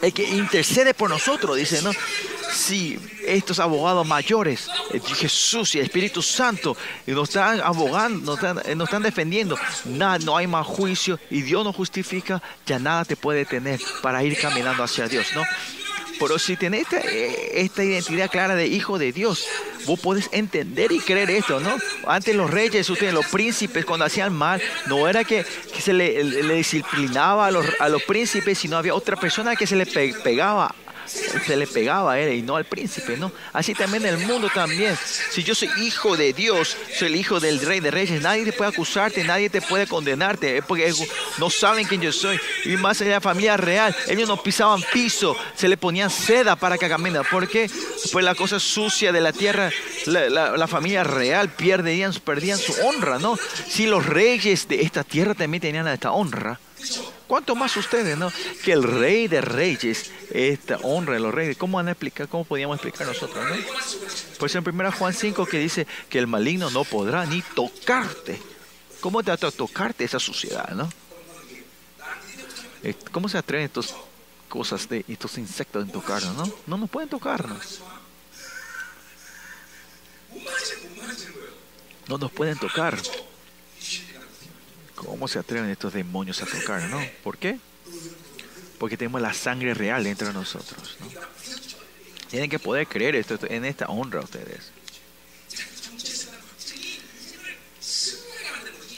[0.01, 1.91] el que intercede por nosotros, dice, ¿no?
[2.51, 6.77] Si estos abogados mayores, eh, Jesús y el Espíritu Santo,
[7.07, 11.65] nos están abogando, nos están, nos están defendiendo, nada, no hay más juicio y Dios
[11.65, 15.43] nos justifica, ya nada te puede tener para ir caminando hacia Dios, ¿no?
[16.19, 19.47] Pero si eh, esta, identidad clara de hijo de Dios,
[19.87, 21.77] vos podés entender y creer esto, ¿no?
[22.07, 25.45] Antes los reyes, ustedes, los príncipes, cuando hacían mal, no era que,
[25.79, 26.25] se le,
[26.55, 30.75] disciplinaba a los, a los príncipes, sino había otra persona que se le pegaba
[31.09, 33.33] se le pegaba a él y no al príncipe, ¿no?
[33.53, 34.97] Así también el mundo también.
[35.31, 38.53] Si yo soy hijo de Dios, soy el hijo del rey de reyes, nadie te
[38.53, 40.93] puede acusarte, nadie te puede condenarte, porque
[41.39, 42.39] no saben quién yo soy.
[42.65, 46.79] Y más en la familia real, ellos no pisaban piso, se le ponían seda para
[46.79, 47.23] que caminen.
[47.31, 47.71] ¿Por qué?
[48.13, 49.71] Pues la cosa sucia de la tierra,
[50.07, 53.39] la, familia real perdían, perdían su honra, ¿no?
[53.69, 56.61] Si los reyes de esta tierra también tenían esta honra,
[57.29, 58.33] ¿Cuánto más ustedes, no?
[58.65, 62.27] Que el rey de reyes, esta honra de los reyes, ¿cómo van a explicar?
[62.27, 63.55] ¿Cómo podíamos explicar nosotros, no?
[64.39, 68.41] Pues en 1 Juan 5 que dice que el maligno no podrá ni tocarte.
[69.01, 70.89] ¿Cómo te va a tocarte esa suciedad, no?
[72.83, 73.95] Eh, ¿Cómo se atreven estas
[74.49, 76.51] cosas de estos insectos en tocarnos, no?
[76.67, 77.83] No nos pueden tocarnos.
[82.09, 82.99] No nos pueden tocar.
[84.99, 87.01] ¿Cómo se atreven estos demonios a tocar, no?
[87.23, 87.59] ¿Por qué?
[88.79, 91.07] Porque tenemos la sangre real dentro de nosotros, ¿no?
[92.29, 94.73] Tienen que poder creer esto, en esta honra ustedes.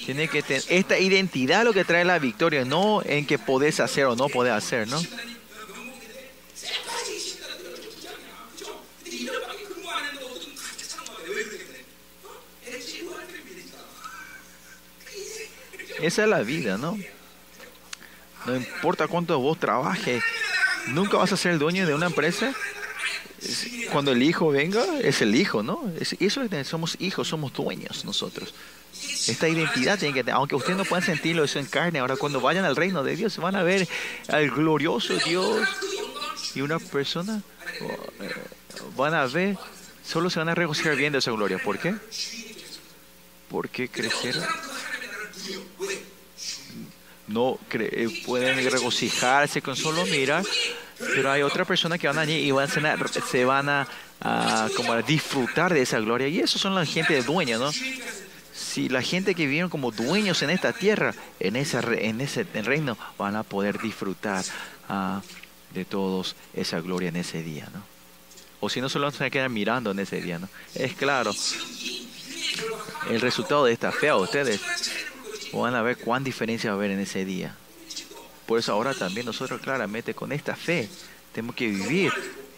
[0.06, 4.06] Tienen que tener esta identidad lo que trae la victoria, no en que podés hacer
[4.06, 5.00] o no podés hacer, ¿no?
[16.02, 16.98] Esa es la vida, ¿no?
[18.46, 20.22] No importa cuánto vos trabajes,
[20.88, 22.52] nunca vas a ser el dueño de una empresa.
[23.92, 25.90] Cuando el hijo venga, es el hijo, ¿no?
[25.98, 28.54] eso es, somos hijos, somos dueños nosotros.
[29.28, 32.64] Esta identidad tiene que aunque ustedes no puedan sentirlo eso en carne, ahora cuando vayan
[32.64, 33.88] al reino de Dios van a ver
[34.28, 35.66] al glorioso Dios
[36.54, 37.40] y una persona
[37.80, 38.34] eh,
[38.96, 39.56] van a ver,
[40.04, 41.58] solo se van a regocijar viendo esa gloria.
[41.58, 41.94] ¿Por qué?
[43.48, 44.44] Porque crecieron
[47.30, 50.44] no eh, pueden regocijarse con solo mirar,
[50.98, 53.88] pero hay otra persona que van allí y van a, se van a,
[54.76, 56.28] como a disfrutar de esa gloria.
[56.28, 57.70] Y esos son la gente de dueña, ¿no?
[58.52, 62.98] Si la gente que vivieron como dueños en esta tierra, en ese, en ese reino,
[63.16, 64.44] van a poder disfrutar
[64.88, 65.22] ah,
[65.72, 67.82] de todos esa gloria en ese día, ¿no?
[68.62, 70.48] O si no, solo se van a quedar mirando en ese día, ¿no?
[70.74, 71.32] Es claro,
[73.08, 74.60] el resultado de esta fe a ustedes
[75.52, 77.56] van a ver cuán diferencia va a haber en ese día.
[78.46, 80.88] Por eso ahora también nosotros claramente con esta fe
[81.32, 82.12] tenemos que vivir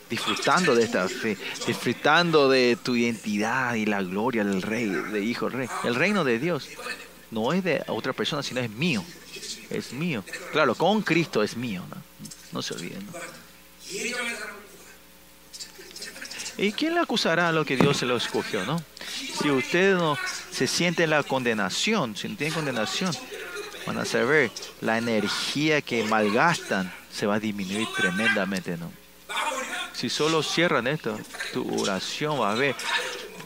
[0.09, 1.37] disfrutando de esta fe,
[1.67, 5.69] disfrutando de tu identidad y la gloria del rey, de hijo rey.
[5.85, 6.69] El reino de Dios
[7.31, 9.03] no es de otra persona, sino es mío.
[9.71, 10.23] Es mío.
[10.53, 11.83] Claro, con Cristo es mío.
[11.89, 11.97] No,
[12.53, 13.07] no se olviden.
[16.59, 18.83] ¿Y quién le acusará a lo que Dios se lo escogió, no?
[19.41, 20.17] Si usted no
[20.51, 23.13] se siente la condenación, si no tiene condenación,
[23.87, 24.51] van a saber
[24.81, 28.91] la energía que malgastan se va a disminuir tremendamente, ¿no?
[29.93, 31.19] Si solo cierran esto,
[31.53, 32.75] tu oración va a ver,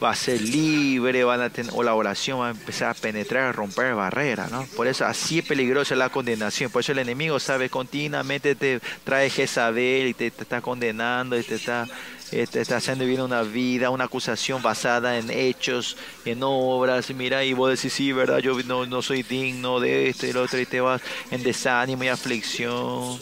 [0.01, 3.51] va a ser libre, van a o la oración va a empezar a penetrar, a
[3.51, 4.65] romper barreras, ¿no?
[4.75, 6.71] Por eso así es peligrosa la condenación.
[6.71, 11.55] Por eso el enemigo sabe continuamente te trae Jezabel y te está condenando y te
[11.55, 11.85] está
[12.31, 17.69] está haciendo vivir una vida, una acusación basada en hechos, en obras, mira, y vos
[17.69, 20.81] decís, sí, verdad, yo no, no soy digno de esto y lo otro, y te
[20.81, 21.01] vas
[21.31, 23.19] en desánimo y aflicción.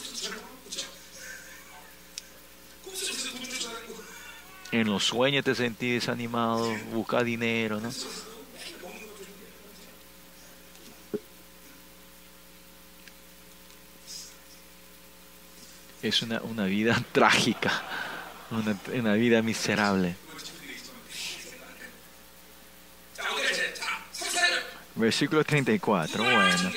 [4.71, 7.91] En los sueños te sentís desanimado, busca dinero, ¿no?
[16.01, 17.83] Es una, una vida trágica
[18.51, 20.15] una, vida miserable.
[24.95, 26.71] Versículo 34, bueno.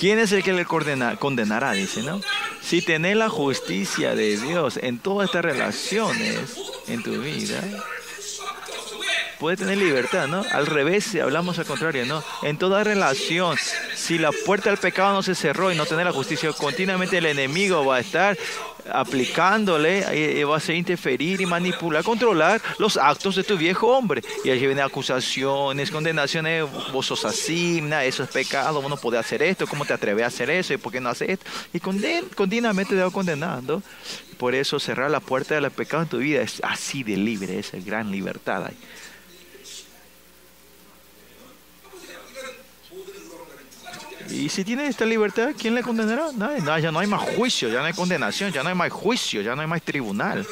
[0.00, 1.72] ¿Quién es el que le condenará?
[1.72, 2.20] Dice, ¿no?
[2.60, 6.56] Si tenés la justicia de Dios en todas estas relaciones
[6.88, 7.62] en tu vida,
[9.42, 10.44] puede tener libertad, ¿no?
[10.52, 12.22] Al revés, si hablamos al contrario, ¿no?
[12.42, 13.58] En toda relación,
[13.96, 17.26] si la puerta del pecado no se cerró y no tener la justicia, continuamente el
[17.26, 18.38] enemigo va a estar
[18.92, 24.22] aplicándole y va a ser interferir y manipular, controlar los actos de tu viejo hombre.
[24.44, 29.42] Y allí vienen acusaciones, condenaciones, vos sos así, eso es pecado, vos no podés hacer
[29.42, 30.72] esto, ¿cómo te atreves a hacer eso?
[30.72, 31.46] ¿Y por qué no haces esto?
[31.72, 33.82] Y continuamente te va condenando.
[34.38, 37.72] Por eso cerrar la puerta del pecado en tu vida es así de libre, es
[37.84, 38.66] gran libertad.
[38.66, 38.76] Ahí.
[44.32, 46.32] Y si tiene esta libertad, ¿quién le condenará?
[46.32, 49.42] No, ya no hay más juicio, ya no hay condenación, ya no hay más juicio,
[49.42, 50.46] ya no hay más tribunal.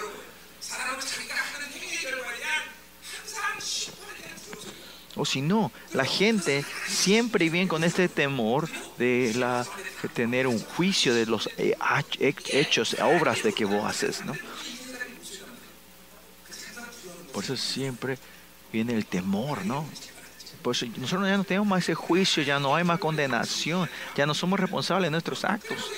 [5.17, 8.69] O si no, la gente siempre viene con este temor
[8.99, 9.67] de, la,
[10.13, 11.75] tener un juicio de los eh,
[12.19, 14.35] hechos, obras de que vos haces, ¿no?
[17.33, 18.19] Por eso siempre
[18.73, 19.87] viene el temor, ¿no?
[20.63, 24.35] Pues nosotros ya no tenemos más ese juicio, ya no hay más condenación, ya no
[24.35, 25.91] somos responsables de nuestros actos.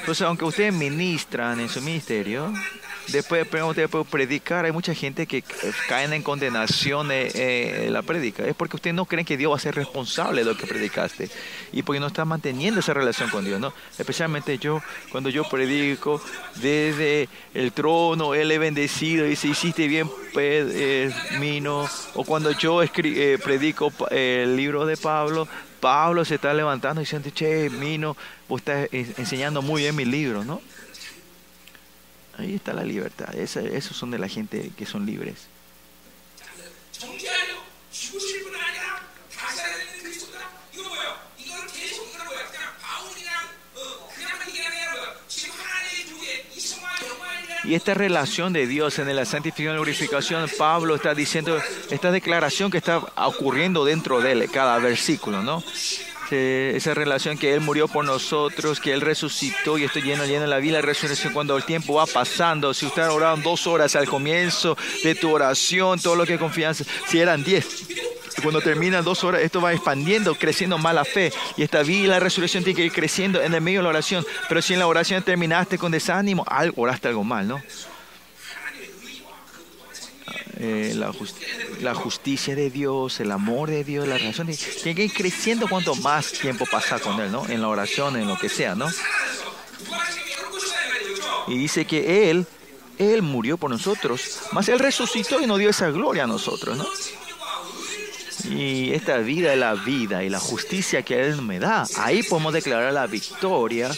[0.00, 2.52] Entonces, aunque ustedes ministran en su ministerio,
[3.08, 3.46] después
[3.76, 5.44] de predicar, hay mucha gente que
[5.88, 8.44] caen en condenación de la predica.
[8.46, 11.30] Es porque ustedes no creen que Dios va a ser responsable de lo que predicaste
[11.72, 13.72] y porque no están manteniendo esa relación con Dios, ¿no?
[13.98, 16.20] Especialmente yo, cuando yo predico
[16.56, 22.82] desde el trono, Él he bendecido y si hiciste bien, eh, Mino, o cuando yo
[22.82, 25.48] eh, predico el libro de Pablo,
[25.80, 28.16] Pablo se está levantando y diciendo, che, Mino,
[28.48, 30.60] vos estás enseñando muy bien mi libro, ¿no?
[32.38, 33.34] Ahí está la libertad.
[33.34, 35.48] esos son de la gente que son libres.
[47.64, 51.58] Y esta relación de Dios en la santificación y glorificación, Pablo está diciendo
[51.90, 55.64] esta declaración que está ocurriendo dentro de él, cada versículo, ¿no?
[56.30, 60.48] Esa relación que Él murió por nosotros, que Él resucitó y estoy lleno, lleno de
[60.48, 62.74] la vida, la resurrección cuando el tiempo va pasando.
[62.74, 67.20] Si usted oraron dos horas al comienzo de tu oración, todo lo que confianza, si
[67.20, 67.86] eran diez,
[68.42, 71.32] cuando termina dos horas, esto va expandiendo, creciendo más la fe.
[71.56, 73.90] Y esta vida y la resurrección tiene que ir creciendo en el medio de la
[73.90, 74.26] oración.
[74.48, 77.62] Pero si en la oración terminaste con desánimo, algo, oraste algo mal, ¿no?
[80.66, 80.94] Eh,
[81.80, 85.94] la, justicia de Dios, el amor de Dios, la relación tiene que ir creciendo cuanto
[85.96, 87.46] más tiempo pasa con Él, ¿no?
[87.48, 88.86] En la oración, en lo que sea, ¿no?
[91.48, 92.46] Y dice que Él,
[92.98, 96.86] Él murió por nosotros, más Él resucitó y nos dio esa gloria a nosotros, ¿no?
[98.50, 101.86] Y esta vida es la vida y la justicia que Él me da.
[101.98, 103.90] Ahí podemos declarar la victoria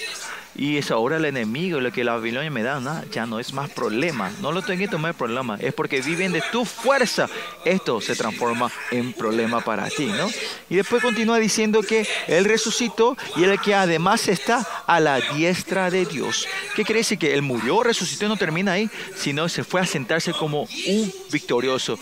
[0.59, 3.71] y es ahora el enemigo, lo que la Babilonia me da, ya no es más
[3.71, 4.33] problema.
[4.41, 5.59] No lo tengo que tomar problema.
[5.61, 7.29] Es porque viven de tu fuerza.
[7.65, 10.29] Esto se transforma en problema para ti, ¿no?
[10.71, 15.91] Y después continúa diciendo que Él resucitó y el que además está a la diestra
[15.91, 16.47] de Dios.
[16.75, 17.19] ¿Qué quiere decir?
[17.19, 21.13] Que Él murió, resucitó y no termina ahí, sino se fue a sentarse como un
[21.31, 21.99] victorioso,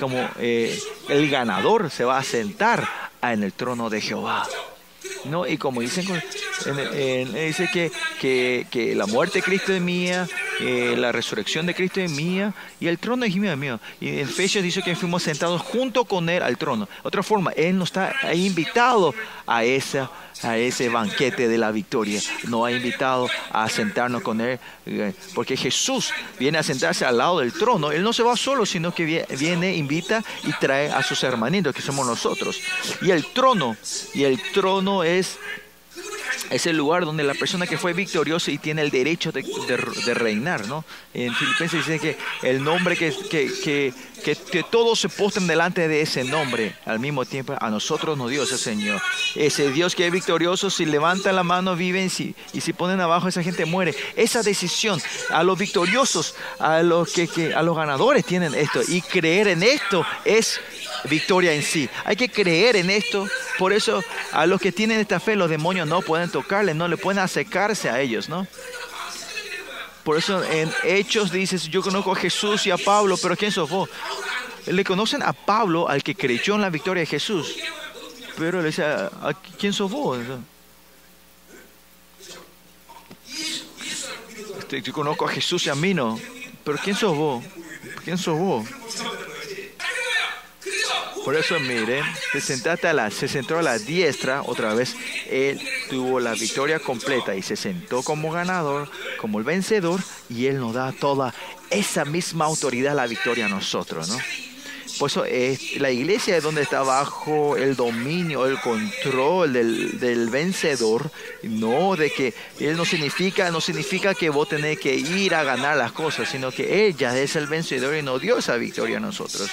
[0.00, 0.78] como eh,
[1.08, 2.88] el ganador se va a sentar
[3.22, 4.46] en el trono de Jehová.
[5.24, 5.46] ¿No?
[5.46, 7.90] Y como dicen, dice que,
[8.20, 10.26] que, que, la muerte de Cristo es mía,
[10.60, 13.56] eh, la resurrección de Cristo es mía y el trono es mío.
[13.56, 13.80] mío.
[14.00, 16.88] Y en Efesios dice que fuimos sentados junto con Él al trono.
[17.02, 19.14] Otra forma, Él nos está invitado
[19.46, 20.10] a esa
[20.42, 22.20] a ese banquete de la victoria.
[22.44, 27.40] no ha invitado a sentarnos con Él, eh, porque Jesús viene a sentarse al lado
[27.40, 27.90] del trono.
[27.90, 31.82] Él no se va solo, sino que viene, invita y trae a sus hermanitos, que
[31.82, 32.60] somos nosotros.
[33.02, 33.76] Y el trono,
[34.14, 35.38] y el trono es
[36.50, 39.42] es el lugar donde la persona que fue victoriosa y tiene el derecho de,
[40.14, 40.84] reinar, ¿no?
[41.12, 42.16] En Filipenses dice que
[42.48, 43.92] el nombre que, que, que,
[44.70, 48.58] todos se postren delante de ese nombre, al mismo tiempo a nosotros nos dio ese
[48.58, 49.00] Señor.
[49.34, 53.28] Ese Dios que es victorioso, si levanta la mano viven, si, y si ponen abajo
[53.28, 53.94] esa gente muere.
[54.16, 55.00] Esa decisión,
[55.30, 60.04] a los victoriosos, a los, que, a los ganadores tienen esto, y creer en esto
[60.24, 60.60] es
[61.04, 61.88] victoria en sí.
[62.04, 63.26] Hay que creer en esto.
[63.58, 64.02] Por eso
[64.32, 67.90] a los que tienen esta fe, los demonios no pueden tocarle, no le pueden acercarse
[67.90, 68.46] a ellos, ¿no?
[70.08, 73.68] Por eso en Hechos dices, yo conozco a Jesús y a Pablo, pero ¿quién sos
[73.68, 73.90] vos?
[74.64, 77.56] Le conocen a Pablo, al que creyó en la victoria de Jesús.
[78.38, 78.86] Pero le dice,
[79.58, 80.18] ¿quién sos vos?
[84.58, 86.18] Este, yo conozco a Jesús y a mí no.
[86.64, 87.44] Pero ¿quién sos vos?
[88.02, 88.66] ¿Quién sos vos?
[91.24, 92.04] Por eso miren,
[92.40, 94.96] se, a la, se sentó a la diestra, otra vez
[95.30, 95.60] él
[95.90, 98.90] tuvo la victoria completa y se sentó como ganador,
[99.20, 100.00] como el vencedor,
[100.30, 101.34] y él nos da toda
[101.70, 104.18] esa misma autoridad, la victoria a nosotros, ¿no?
[104.98, 105.24] Por eso
[105.76, 111.10] la iglesia es donde está bajo el dominio, el control del, del, vencedor,
[111.44, 115.76] no de que él no significa, no significa que vos tenés que ir a ganar
[115.76, 119.48] las cosas, sino que ella es el vencedor y nos dio esa victoria a nosotros.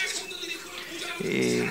[1.24, 1.70] Eh,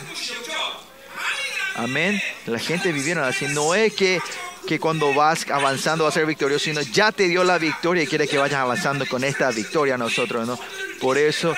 [1.77, 2.21] amén.
[2.47, 3.47] La gente vivieron así.
[3.49, 4.21] No es que,
[4.67, 8.07] que cuando vas avanzando va a ser victorioso, sino ya te dio la victoria y
[8.07, 10.59] quiere que vayas avanzando con esta victoria nosotros, ¿no?
[11.01, 11.55] Por eso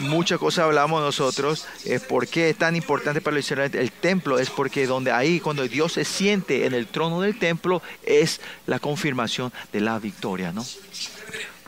[0.00, 4.86] muchas cosas hablamos nosotros, es porque es tan importante para los el templo, es porque
[4.86, 9.80] donde ahí, cuando Dios se siente en el trono del templo, es la confirmación de
[9.80, 10.64] la victoria, ¿no?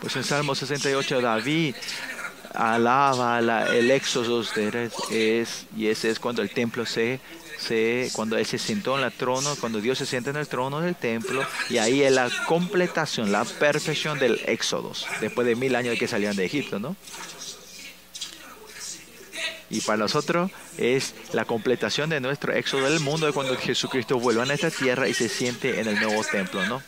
[0.01, 1.75] Pues en Salmo 68, David
[2.55, 3.39] alaba
[3.69, 7.21] el éxodo de es, y ese es cuando el templo se,
[7.59, 10.81] se, cuando él se sentó en el trono, cuando Dios se sienta en el trono
[10.81, 15.93] del templo, y ahí es la completación, la perfección del éxodo, después de mil años
[15.93, 16.97] de que salían de Egipto, ¿no?
[19.73, 24.43] Y para nosotros es la completación de nuestro éxodo del mundo de cuando Jesucristo vuelva
[24.43, 26.83] a esta tierra y se siente en el nuevo templo, ¿no?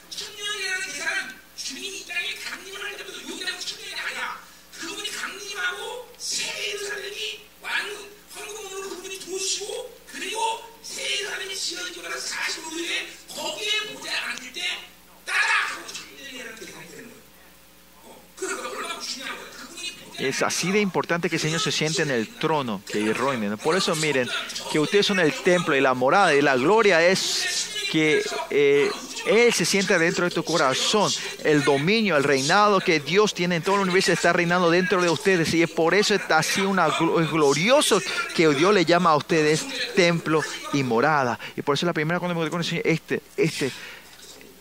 [20.22, 23.56] Es así de importante que el Señor se siente en el trono que irroine.
[23.56, 24.28] Por eso miren,
[24.70, 28.88] que ustedes son el templo y la morada y la gloria es que eh,
[29.26, 31.10] Él se siente dentro de tu corazón.
[31.42, 35.10] El dominio, el reinado que Dios tiene en todo el universo está reinando dentro de
[35.10, 35.52] ustedes.
[35.54, 38.00] Y es por eso está así una, es glorioso
[38.36, 39.66] que Dios le llama a ustedes
[39.96, 40.40] templo
[40.72, 41.36] y morada.
[41.56, 43.72] Y por eso la primera cuando me con el Señor, este, este,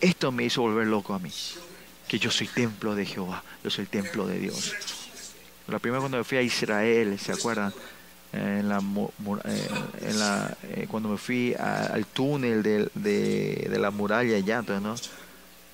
[0.00, 1.30] esto me hizo volver loco a mí.
[2.08, 4.74] Que yo soy templo de Jehová, yo soy el templo de Dios.
[5.72, 7.72] La primera cuando me fui a Israel, ¿se acuerdan?
[8.34, 9.68] En la, eh,
[10.02, 14.94] en eh, cuando me fui al túnel de, la muralla allá, ¿no?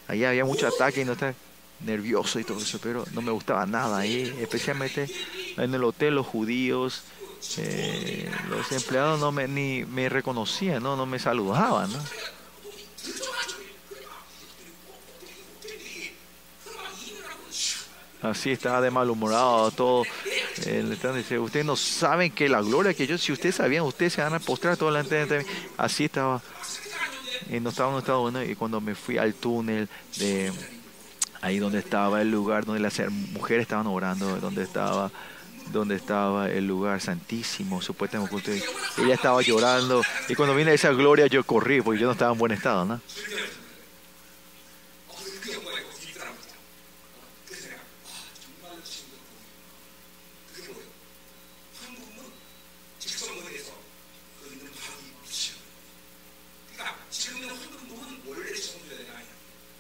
[0.07, 1.35] Allá había mucho ataque y no estaba
[1.81, 5.11] nervioso y todo eso, pero no me gustaba nada ahí, especialmente
[5.57, 7.03] en el hotel los judíos
[7.57, 11.93] eh, los empleados no me, ni me reconocían, no, no me saludaban.
[11.93, 11.99] ¿no?
[18.21, 20.05] Así estaba de malhumorado, todo.
[20.67, 20.85] Eh,
[21.39, 24.41] ustedes no saben que la gloria que yo, si ustedes sabían, ustedes se van a
[24.41, 25.45] postrar todo delante de mí.
[25.77, 26.43] Así estaba.
[27.49, 28.43] Y no estaba en un estado bueno.
[28.43, 30.53] Y cuando me fui al túnel de
[31.41, 32.99] ahí donde estaba el lugar donde las
[33.33, 35.11] mujeres estaban orando, donde estaba
[35.73, 38.63] donde estaba el lugar santísimo, supuestamente
[38.97, 42.39] ella estaba llorando y cuando vine esa gloria yo corrí porque yo no estaba en
[42.39, 43.01] buen estado, ¿no?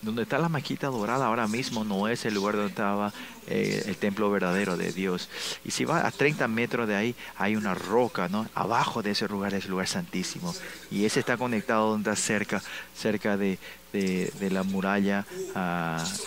[0.08, 3.12] Donde está la maquita dorada ahora mismo no es el lugar donde estaba
[3.46, 5.28] eh, el templo verdadero de Dios.
[5.64, 8.46] Y si va a 30 metros de ahí, hay una roca, ¿no?
[8.54, 10.54] Abajo de ese lugar es el lugar santísimo.
[10.90, 12.62] Y ese está conectado donde está cerca,
[12.94, 13.58] cerca de,
[14.50, 15.26] la muralla,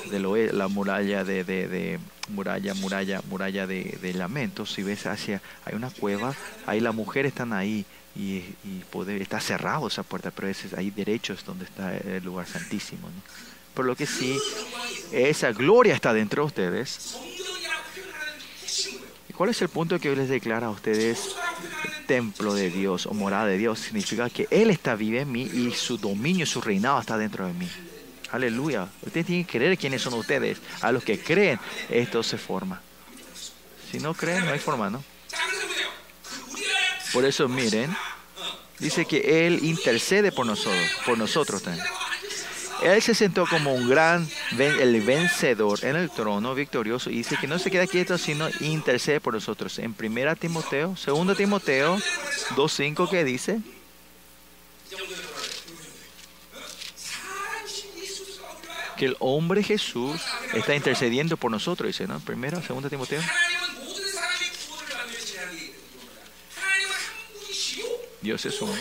[0.09, 1.99] de la muralla de, de,
[2.29, 4.73] muralla, muralla, muralla de, lamentos.
[4.73, 6.35] Si ves hacia, hay una cueva,
[6.65, 7.85] ahí las mujeres están ahí.
[8.15, 8.83] Y, y
[9.19, 13.07] está cerrado esa puerta, pero ese, ahí derecho es donde está el lugar santísimo.
[13.07, 13.21] ¿no?
[13.73, 14.37] Por lo que sí,
[15.11, 17.17] esa gloria está dentro de ustedes.
[19.29, 21.35] ¿Y cuál es el punto que hoy les declara a ustedes?
[22.05, 25.71] Templo de Dios o morada de Dios significa que Él está vivo en mí y
[25.71, 27.69] su dominio, su reinado está dentro de mí.
[28.31, 28.87] Aleluya.
[29.01, 30.57] Ustedes tienen que creer quiénes son ustedes.
[30.81, 31.59] A los que creen,
[31.89, 32.81] esto se forma.
[33.89, 35.03] Si no creen, no hay forma, ¿no?
[37.13, 37.95] Por eso miren,
[38.79, 41.85] dice que Él intercede por nosotros, por nosotros también.
[42.81, 47.45] Él se sentó como un gran el vencedor en el trono victorioso y dice que
[47.45, 49.77] no se queda quieto, sino intercede por nosotros.
[49.77, 51.97] En 1 Timoteo, 2 Timoteo
[52.55, 53.61] 2.5 que dice,
[58.97, 60.21] que el hombre Jesús
[60.53, 62.19] está intercediendo por nosotros, dice, ¿no?
[62.19, 63.21] Primero, 2 Timoteo.
[68.21, 68.73] Dios es uno.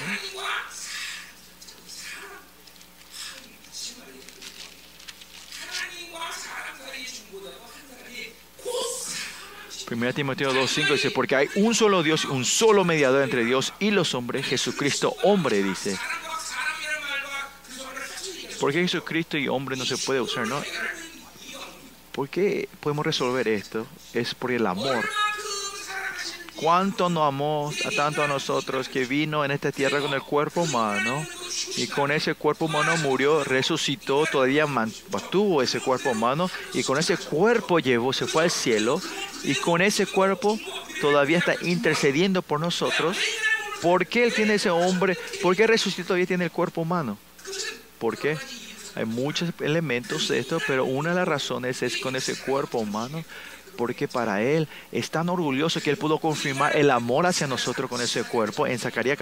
[9.87, 13.91] Primera Timoteo 2.5 dice, porque hay un solo Dios, un solo mediador entre Dios y
[13.91, 15.99] los hombres, Jesucristo hombre, dice.
[18.61, 20.63] ¿Por qué Jesucristo y hombre no se puede usar, no?
[22.13, 23.87] ¿Por qué podemos resolver esto?
[24.13, 25.09] Es por el amor
[26.61, 30.63] cuánto nos amó a tanto a nosotros que vino en esta tierra con el cuerpo
[30.63, 31.27] humano
[31.77, 37.17] y con ese cuerpo humano murió, resucitó, todavía mantuvo ese cuerpo humano y con ese
[37.17, 39.01] cuerpo llevó, se fue al cielo
[39.43, 40.59] y con ese cuerpo
[41.01, 43.17] todavía está intercediendo por nosotros.
[43.81, 45.17] ¿Por qué él tiene ese hombre?
[45.43, 47.17] ¿Por qué resucitó todavía tiene el cuerpo humano?
[47.99, 48.37] ¿Por qué?
[48.97, 53.25] Hay muchos elementos de esto, pero una de las razones es con ese cuerpo humano
[53.81, 58.03] porque para Él es tan orgulloso que Él pudo confirmar el amor hacia nosotros con
[58.03, 59.19] ese cuerpo en Zacarías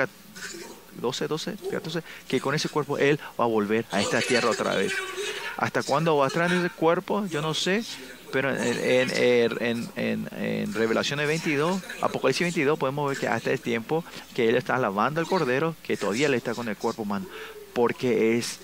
[1.01, 4.75] 12, 12, 14, que con ese cuerpo Él va a volver a esta tierra otra
[4.75, 4.93] vez.
[5.59, 7.25] ¿Hasta cuándo va a traer ese cuerpo?
[7.27, 7.85] Yo no sé,
[8.33, 14.05] pero en, en, Revelaciones 22, Apocalipsis 22, podemos ver que hasta el tiempo
[14.35, 17.27] que Él está alabando al Cordero, que todavía Él está con el cuerpo humano,
[17.75, 18.59] porque es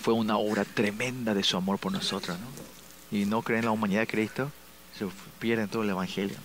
[0.00, 2.67] fue una obra tremenda de su amor por nosotros, ¿no?
[3.10, 4.50] Y no creen en la humanidad de Cristo,
[4.98, 5.06] se
[5.38, 6.36] pierden todo el Evangelio.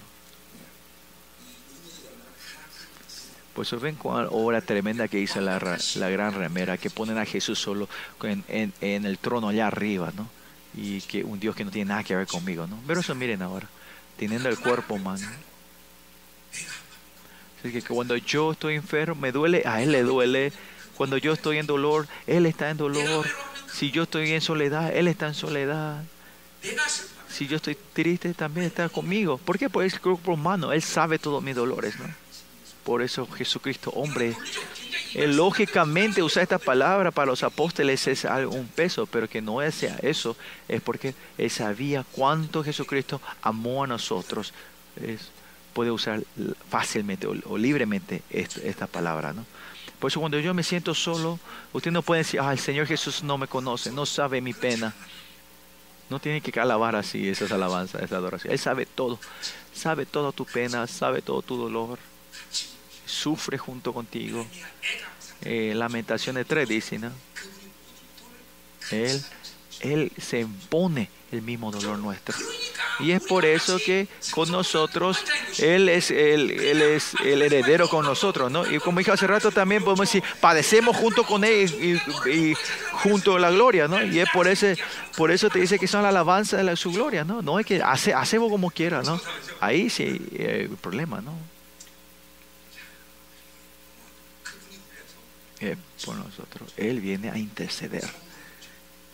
[3.54, 7.60] Pues ven cuál obra tremenda que hizo la, la, gran remera, que ponen a Jesús
[7.60, 7.88] solo
[8.24, 10.28] en, en, el trono allá arriba, ¿no?
[10.76, 12.80] Y que un Dios que no tiene nada que ver conmigo, ¿no?
[12.88, 13.68] Pero eso miren ahora,
[14.18, 15.28] teniendo el cuerpo humano.
[17.60, 20.52] Así que cuando yo estoy enfermo, me duele, a Él le duele.
[20.96, 23.28] Cuando yo estoy en dolor, Él está en dolor.
[23.72, 26.04] Si yo estoy en soledad, Él está en soledad.
[27.30, 29.38] Si yo estoy triste, también está conmigo.
[29.38, 29.70] ¿Por qué?
[29.70, 30.72] Porque es el cuerpo humano.
[30.72, 32.06] Él sabe todos mis dolores, ¿no?
[32.84, 34.36] Por eso Jesucristo, hombre,
[35.16, 40.36] lógicamente usar esta palabra para los apóstoles es un peso, pero que no sea eso,
[40.68, 44.54] es porque él sabía cuánto Jesucristo amó a nosotros.
[45.74, 46.22] puede usar
[46.70, 49.46] fácilmente o, libremente esta, palabra, ¿no?
[49.98, 51.40] Por eso cuando yo me siento solo,
[51.72, 54.94] usted no puede decir, ah, el Señor Jesús no me conoce, no sabe mi pena.
[56.14, 58.54] No tiene que alabar así esas alabanzas, esa adoración.
[58.54, 59.20] Él sabe todo.
[59.74, 61.98] Sabe toda tu pena, sabe todo tu dolor.
[63.08, 64.46] Sufre junto contigo.
[65.42, 67.12] Eh, Lamentaciones 3 dice, ¿no?
[68.92, 69.26] Él,
[69.84, 72.36] él se impone el mismo dolor nuestro.
[73.00, 75.18] Y es por eso que con nosotros,
[75.58, 76.52] Él es el,
[77.24, 78.70] heredero con nosotros, ¿no?
[78.70, 82.54] Y como dije hace rato también podemos decir, padecemos junto con Él y,
[82.92, 84.04] junto a la gloria, ¿no?
[84.04, 84.78] Y es por, ese,
[85.18, 87.42] por eso te dice que son la alabanza de su gloria, ¿no?
[87.42, 89.20] No es que hace, hacemos como quiera, ¿no?
[89.60, 91.34] Ahí sí hay eh, problema, ¿no?
[96.06, 96.74] Por nosotros.
[96.78, 98.04] Él viene a interceder.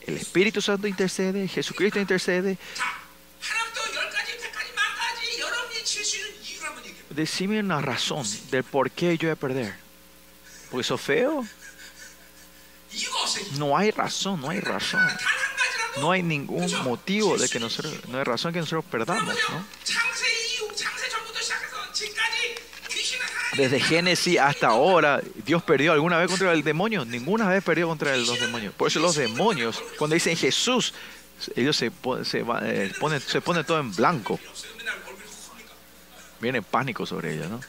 [0.10, 2.58] El Espíritu Santo intercede, Jesucristo intercede.
[7.12, 9.76] Decime una razón del por qué yo voy a perder.
[10.72, 11.46] Porque eso feo.
[13.58, 15.08] No hay razón, no hay razón.
[15.98, 19.66] No hay ningún motivo de que nosotros, no hay razón que nosotros perdamos, ¿no?
[23.60, 27.04] Desde Génesis hasta ahora, Dios perdió alguna vez contra el demonio.
[27.04, 28.74] Ninguna vez perdió contra los demonios.
[28.74, 30.94] Por eso los demonios, cuando dicen Jesús,
[31.58, 31.92] ellos se,
[32.24, 34.40] se, eh, ponen, se ponen todo en blanco.
[36.40, 37.60] Viene pánico sobre ellos, ¿no?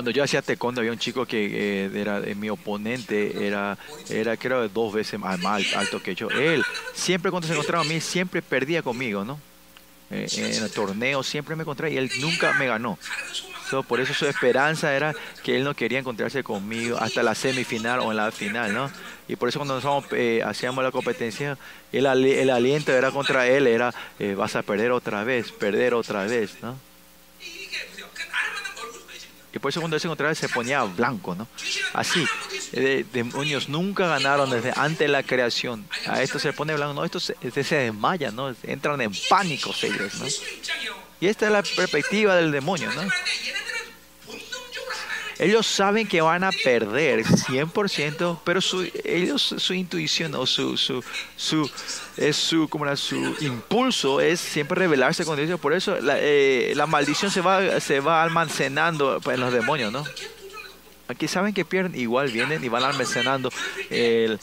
[0.00, 3.76] Cuando yo hacía taekwondo había un chico que eh, era mi oponente, era,
[4.08, 5.38] era creo dos veces más
[5.74, 6.30] alto que yo.
[6.30, 9.38] Él siempre cuando se encontraba a mí, siempre perdía conmigo, ¿no?
[10.10, 12.98] Eh, en el torneo siempre me encontraba y él nunca me ganó.
[13.86, 18.10] por eso su esperanza era que él no quería encontrarse conmigo hasta la semifinal o
[18.10, 18.90] en la final, ¿no?
[19.28, 21.58] Y por eso cuando nosotros eh, hacíamos la competencia,
[21.92, 23.92] el, el aliento era contra él, era
[24.34, 26.89] vas a perder otra vez, perder otra vez, ¿no?
[29.52, 31.48] Y por eso cuando se encontraba se ponía blanco, ¿no?
[31.92, 32.24] Así,
[32.72, 35.86] eh, demonios nunca ganaron desde antes de la creación.
[36.06, 38.54] A esto se pone blanco, no, estos se, se desmayan, ¿no?
[38.62, 40.26] Entran en pánico ellos, ¿no?
[41.20, 43.02] Y esta es la perspectiva del demonio, ¿no?
[45.40, 51.02] Ellos saben que van a perder 100%, pero su, ellos, su intuición o su, su,
[51.34, 51.70] su,
[52.18, 55.58] es su, como su impulso es siempre rebelarse con Dios.
[55.58, 60.04] Por eso la, eh, la, maldición se va, se va almacenando en los demonios, ¿no?
[61.08, 63.50] Aquí saben que pierden, igual vienen y van almacenando
[63.88, 64.38] el,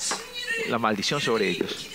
[0.67, 1.89] la maldición sobre ellos.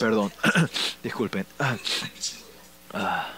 [0.00, 0.32] Perdón,
[1.02, 1.46] disculpen.
[2.92, 3.28] Ah.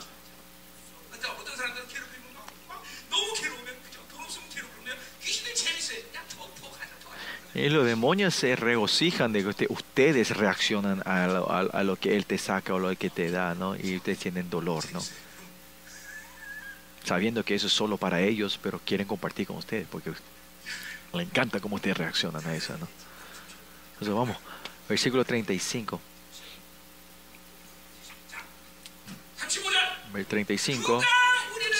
[7.55, 12.73] Y los demonios se regocijan de que ustedes reaccionan a lo, que Él te saca
[12.73, 13.77] o lo que te da, ¿no?
[13.77, 15.03] Y ustedes tienen dolor, ¿no?
[17.05, 20.13] Sabiendo que eso es solo para ellos, pero quieren compartir con ustedes porque
[21.13, 22.89] le encanta cómo ustedes reaccionan a eso, ¿no?
[23.93, 24.39] Entonces vamos,
[24.89, 26.01] versículo 35.
[30.13, 31.03] 35.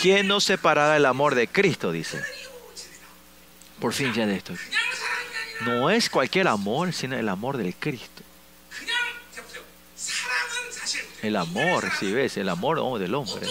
[0.01, 1.93] ¿Quién nos separará del amor de Cristo?
[1.93, 2.23] Dice.
[3.79, 4.55] Por fin ya de esto.
[5.65, 8.23] No es cualquier amor, sino el amor del Cristo.
[11.23, 13.47] El amor, si ves, el amor oh, del hombre.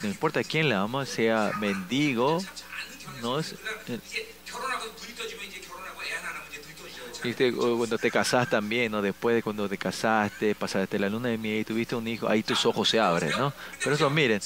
[0.00, 2.40] No importa quién le ama, sea mendigo,
[3.22, 3.56] no es,
[7.32, 9.00] cuando te casas también, ¿no?
[9.00, 12.42] Después de cuando te casaste, pasaste la luna de miel y tuviste un hijo, ahí
[12.42, 13.52] tus ojos se abren, ¿no?
[13.82, 14.40] Pero eso, miren.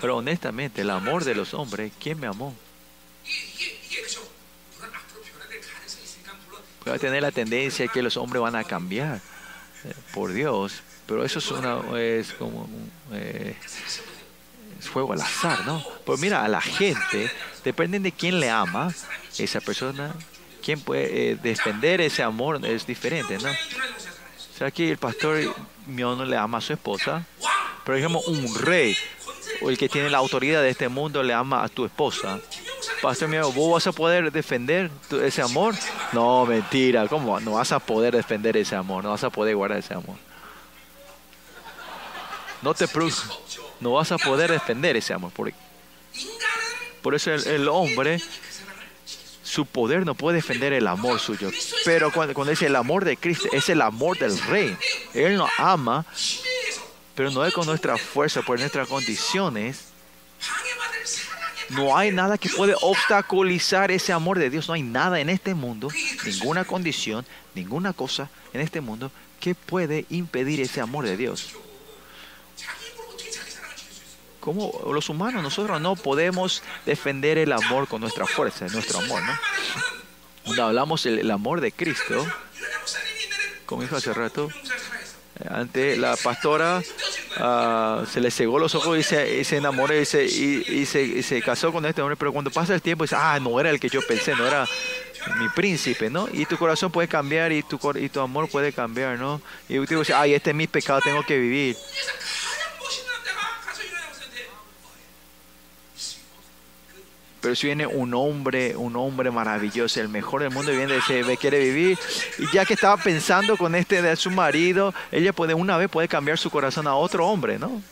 [0.00, 2.54] Pero honestamente, el amor de los hombres, ¿quién me amó?
[6.84, 9.20] Puede tener la tendencia que los hombres van a cambiar
[9.84, 12.68] eh, por Dios, pero eso es una es como
[13.12, 13.54] eh,
[14.78, 15.84] es al azar, ¿no?
[16.06, 17.30] Pues mira, a la gente,
[17.64, 18.94] depende de quién le ama,
[19.38, 20.14] esa persona
[20.60, 23.50] quién puede eh, defender ese amor es diferente, ¿no?
[23.50, 25.38] O sea, que el pastor
[25.86, 27.24] mío no le ama a su esposa,
[27.84, 28.96] pero digamos un rey
[29.60, 32.38] o el que tiene la autoridad de este mundo le ama a tu esposa.
[33.02, 34.90] Pastor mío, ¿vos vas a poder defender
[35.22, 35.74] ese amor?
[36.12, 37.40] No, mentira, ¿cómo?
[37.40, 40.16] No vas a poder defender ese amor, no vas a poder guardar ese amor.
[42.62, 42.86] No te
[43.80, 45.32] no vas a poder defender ese amor.
[45.32, 45.52] Por,
[47.00, 48.20] por eso el hombre
[49.50, 51.50] su poder no puede defender el amor suyo.
[51.84, 54.76] Pero cuando, cuando dice el amor de Cristo, es el amor del Rey.
[55.12, 56.06] Él nos ama,
[57.16, 59.86] pero no es con nuestra fuerza, por nuestras condiciones.
[61.70, 64.68] No hay nada que puede obstaculizar ese amor de Dios.
[64.68, 65.88] No hay nada en este mundo,
[66.24, 67.26] ninguna condición,
[67.56, 71.56] ninguna cosa en este mundo que puede impedir ese amor de Dios
[74.40, 79.32] como los humanos, nosotros no podemos defender el amor con nuestra fuerza, nuestro amor, ¿no?
[80.44, 82.26] Cuando hablamos del amor de Cristo,
[83.66, 84.48] como dijo hace rato,
[85.48, 86.82] ante la pastora
[87.38, 91.72] ah, se le cegó los ojos y se, y enamoró y se, y, se, casó
[91.72, 94.00] con este hombre, pero cuando pasa el tiempo dice, ah, no era el que yo
[94.06, 94.66] pensé, no era
[95.38, 96.28] mi príncipe, ¿no?
[96.32, 99.40] Y tu corazón puede cambiar y tu, y tu amor puede cambiar, ¿no?
[99.68, 101.76] Y tú dices, ay, este es mi pecado, tengo que vivir.
[107.40, 111.24] pero si viene un hombre, un hombre maravilloso, el mejor del mundo, y viene dice,
[111.38, 111.98] quiere vivir.
[112.38, 116.08] Y ya que estaba pensando con este de su marido, ella puede una vez puede
[116.08, 117.82] cambiar su corazón a otro hombre, ¿no?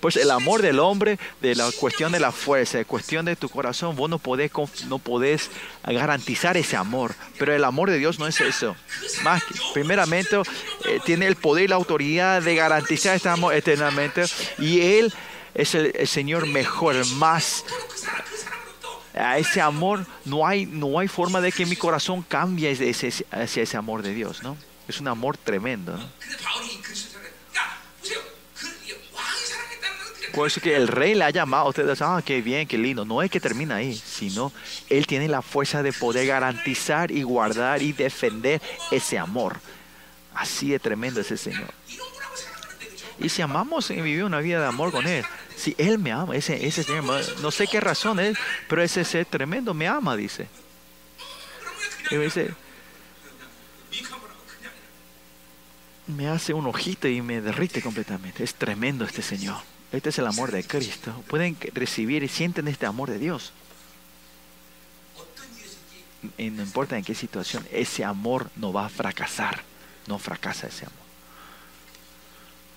[0.00, 3.48] Pues el amor del hombre, de la cuestión de la fuerza, de cuestión de tu
[3.48, 4.52] corazón, vos no podés,
[4.86, 5.50] no podés
[5.84, 7.14] garantizar ese amor.
[7.36, 8.76] Pero el amor de Dios no es eso.
[9.24, 10.36] Más que, primeramente,
[10.84, 14.24] eh, tiene el poder y la autoridad de garantizar este amor eternamente.
[14.58, 15.12] Y Él
[15.58, 17.64] es el, Señor mejor, el más
[19.12, 23.76] a ese amor no hay, no hay forma de que mi corazón cambie hacia ese
[23.76, 24.56] amor de Dios, ¿no?
[24.86, 25.96] Es un amor tremendo.
[25.96, 26.08] ¿no?
[30.32, 33.04] Por eso que el rey le ha llamado, ustedes ah, qué bien, qué lindo.
[33.04, 34.52] No es que termina ahí, sino
[34.88, 39.58] él tiene la fuerza de poder garantizar y guardar y defender ese amor.
[40.34, 41.74] Así de tremendo es el Señor.
[43.20, 45.24] Y si amamos y vivir una vida de amor con Él,
[45.56, 47.04] si Él me ama, ese, ese Señor,
[47.40, 48.38] no sé qué razón es,
[48.68, 50.48] pero ese ser tremendo me ama, dice.
[52.10, 52.54] Y me dice,
[56.06, 58.44] me hace un ojito y me derrite completamente.
[58.44, 59.58] Es tremendo este Señor.
[59.92, 61.24] Este es el amor de Cristo.
[61.28, 63.52] Pueden recibir y sienten este amor de Dios.
[66.36, 69.62] Y no importa en qué situación, ese amor no va a fracasar.
[70.06, 71.07] No fracasa ese amor.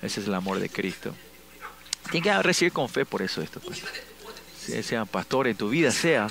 [0.01, 1.13] Ese es el amor de Cristo.
[2.09, 3.59] Tiene que recibir con fe por eso esto.
[3.59, 3.81] pues.
[4.65, 6.27] Si sea pastor en tu vida, sea.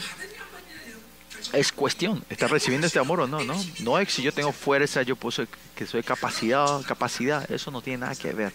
[1.53, 3.43] Es cuestión, ¿estás recibiendo este amor o no?
[3.43, 7.83] No, no es si yo tengo fuerza, yo puedo que soy capacidad, capacidad, eso no
[7.83, 8.53] tiene nada que ver.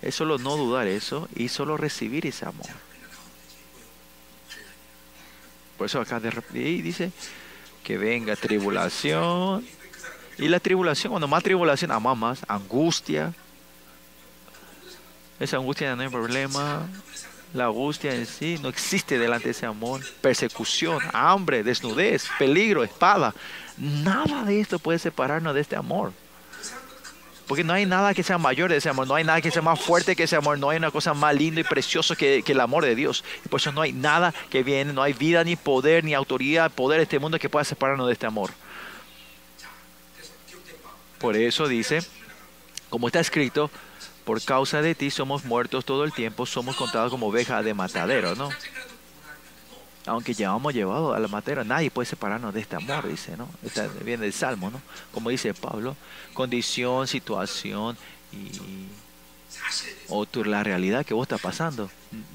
[0.00, 2.68] Es solo no dudar eso y solo recibir ese amor.
[5.76, 7.10] Por eso acá de y dice
[7.82, 9.66] que venga tribulación.
[10.38, 13.34] Y la tribulación, cuando más tribulación, ama más, angustia.
[15.42, 16.86] Esa angustia no hay problema.
[17.52, 20.00] La angustia en sí no existe delante de ese amor.
[20.20, 23.34] Persecución, hambre, desnudez, peligro, espada.
[23.76, 26.12] Nada de esto puede separarnos de este amor.
[27.48, 29.62] Porque no hay nada que sea mayor de ese amor, no hay nada que sea
[29.62, 32.60] más fuerte que ese amor, no hay una cosa más linda y preciosa que, el
[32.60, 33.24] amor de Dios.
[33.44, 36.70] Y por eso no hay nada que viene, no hay vida, ni poder, ni autoridad,
[36.70, 38.52] poder de este mundo que pueda separarnos de este amor.
[41.18, 41.98] Por eso dice,
[42.88, 43.72] como está escrito,
[44.24, 48.34] por causa de ti somos muertos todo el tiempo, somos contados como ovejas de matadero,
[48.34, 48.50] ¿no?
[50.06, 53.48] Aunque llevamos llevado a la matera, nadie puede separarnos de este amor, dice, ¿no?
[54.04, 54.80] Viene del Salmo, ¿no?
[55.12, 55.96] Como dice Pablo,
[56.34, 57.96] condición, situación
[58.32, 58.50] y
[60.08, 61.90] o la realidad que vos estás pasando.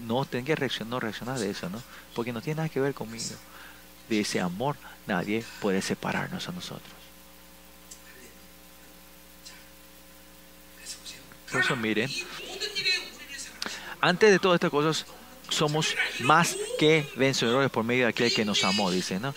[0.05, 1.81] No tenés que reaccionar, no reaccionar de eso, ¿no?
[2.15, 3.35] Porque no tiene nada que ver conmigo.
[4.09, 6.96] De ese amor nadie puede separarnos a nosotros.
[11.51, 12.09] Por eso miren,
[14.01, 15.05] antes de todas estas cosas,
[15.49, 19.33] somos más que vencedores por medio de aquel que nos amó, dice, ¿no?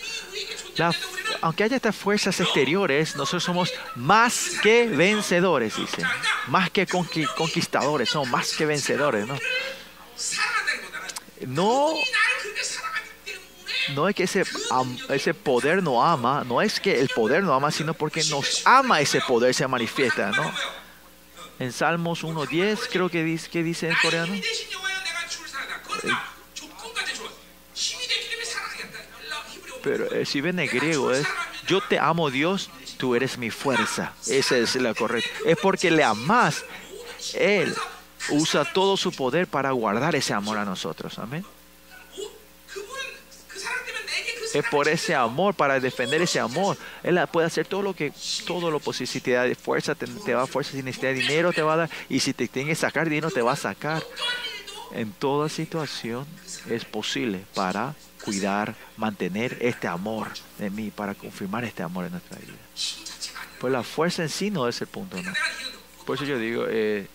[1.42, 6.02] Aunque haya estas fuerzas exteriores, nosotros somos más que vencedores, dice.
[6.48, 9.38] Más que conquistadores, somos más que vencedores, ¿no?
[11.46, 11.94] No,
[13.94, 14.44] no es que ese,
[15.08, 19.00] ese poder no ama, no es que el poder no ama, sino porque nos ama
[19.00, 20.52] ese poder, se manifiesta, ¿no?
[21.60, 24.34] en Salmos 1.10 creo que dice, que dice en coreano.
[29.82, 31.26] Pero eh, si ven el griego es,
[31.66, 34.14] yo te amo Dios, tú eres mi fuerza.
[34.26, 35.30] Esa es la correcta.
[35.44, 36.64] Es porque le amas.
[37.34, 37.74] Él
[38.30, 41.18] usa todo su poder para guardar ese amor a nosotros.
[41.18, 41.44] Amén
[44.54, 46.76] es por ese amor, para defender ese amor.
[47.02, 48.12] Él puede hacer todo lo que,
[48.46, 49.06] todo lo posible.
[49.06, 50.72] Si te da fuerza, te, va a fuerza.
[50.72, 51.90] Si necesitas dinero, te va a dar.
[52.08, 54.02] Y si te tiene que sacar dinero, te va a sacar.
[54.92, 56.26] En toda situación
[56.68, 57.94] es posible para
[58.24, 60.28] cuidar, mantener este amor
[60.58, 62.54] de mí, para confirmar este amor en nuestra vida.
[63.60, 65.20] Pues la fuerza en sí no es el punto.
[65.22, 65.32] ¿no?
[66.04, 67.06] Por eso yo digo, eh,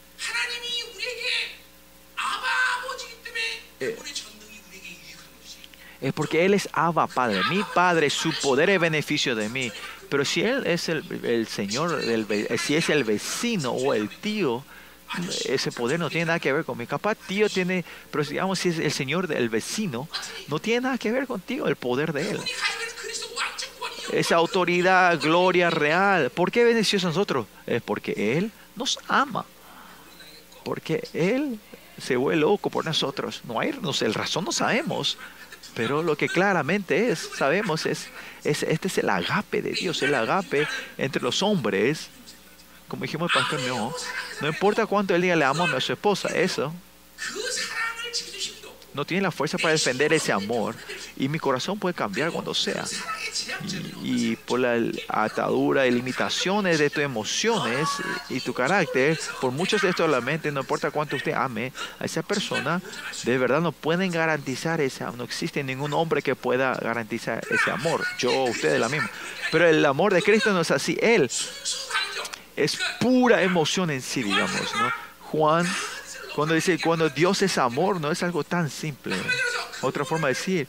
[6.05, 7.41] es porque Él es Abba Padre.
[7.49, 9.71] Mi Padre, su poder es beneficio de mí.
[10.07, 14.09] Pero si Él es el, el Señor, el, eh, si es el vecino o el
[14.09, 14.63] tío,
[15.45, 16.87] ese poder no tiene nada que ver conmigo.
[16.91, 20.07] Capaz tío tiene, pero digamos si es el Señor del vecino,
[20.47, 22.39] no tiene nada que ver contigo el poder de Él.
[24.11, 26.29] Esa autoridad, gloria real.
[26.29, 27.47] ¿Por qué benefició a nosotros?
[27.65, 29.43] Es porque Él nos ama.
[30.63, 31.59] Porque Él
[31.97, 33.41] se vuelve loco por nosotros.
[33.45, 35.17] No hay, no sé, el razón no sabemos,
[35.75, 38.07] pero lo que claramente es, sabemos, es,
[38.43, 42.09] es este es el agape de Dios, el agape entre los hombres.
[42.87, 43.93] Como dijimos el pastor, no,
[44.41, 46.73] no importa cuánto él diga le amo a su esposa, eso
[48.95, 50.73] no tiene la fuerza para defender ese amor.
[51.17, 52.85] Y mi corazón puede cambiar cuando sea.
[54.01, 57.87] Y, por la atadura y limitaciones de tus emociones
[58.29, 62.23] y tu carácter, por muchos de estos lamentos, no importa cuánto usted ame a esa
[62.23, 62.81] persona,
[63.23, 65.17] de verdad no pueden garantizar ese amor.
[65.17, 68.05] No existe ningún hombre que pueda garantizar ese amor.
[68.17, 69.09] Yo, ustedes, la misma.
[69.51, 70.97] Pero el amor de Cristo no es así.
[71.01, 71.29] Él
[72.55, 74.73] es pura emoción en sí, digamos.
[75.21, 75.67] Juan
[76.35, 79.15] cuando dice, cuando Dios es amor, no es algo tan simple.
[79.81, 80.67] Otra forma de decir,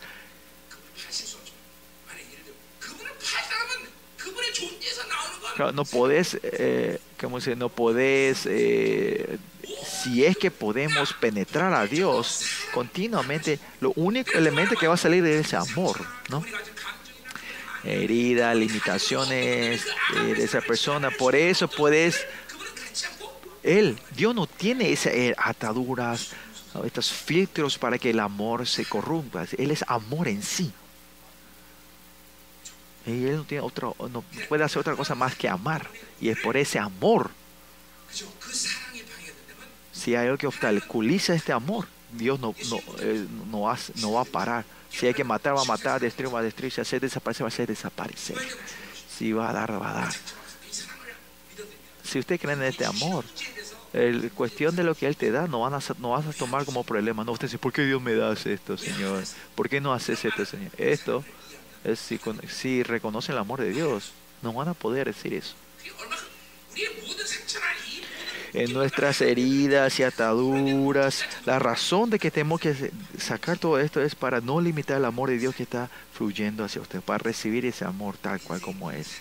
[5.72, 9.38] no podés, eh, ¿cómo se No podés, eh,
[9.84, 15.24] si es que podemos penetrar a Dios continuamente, lo único elemento que va a salir
[15.24, 15.98] es ese amor,
[16.28, 16.44] ¿no?
[17.82, 19.84] Heridas, limitaciones
[20.16, 21.10] eh, de esa persona.
[21.10, 22.26] Por eso puedes
[23.66, 26.30] él, Dios no tiene esas eh, ataduras,
[26.84, 29.44] estos filtros para que el amor se corrompa.
[29.58, 30.72] Él es amor en sí.
[33.06, 35.88] Y él no, tiene otro, no puede hacer otra cosa más que amar.
[36.20, 37.30] Y es por ese amor.
[39.92, 42.78] Si hay algo que obstaculiza este amor, Dios no, no,
[43.50, 44.64] no, hace, no, va a parar.
[44.90, 46.72] Si hay que matar, va a matar, destruir, va a destruir.
[46.72, 48.36] Si hacer desaparecer, va a hacer desaparecer.
[49.10, 50.12] Si va a dar, va a dar.
[52.04, 53.24] Si usted cree en este amor,
[53.92, 56.64] el, cuestión de lo que Él te da no, van a, no vas a tomar
[56.64, 57.24] como problema.
[57.24, 59.24] No, usted dice, ¿por qué Dios me das esto, Señor?
[59.54, 60.70] ¿Por qué no haces esto, Señor?
[60.76, 61.24] Esto
[61.84, 65.54] es si, si reconocen el amor de Dios, no van a poder decir eso.
[68.52, 74.14] En nuestras heridas y ataduras, la razón de que tenemos que sacar todo esto es
[74.14, 77.84] para no limitar el amor de Dios que está fluyendo hacia usted, para recibir ese
[77.84, 79.20] amor tal cual como es.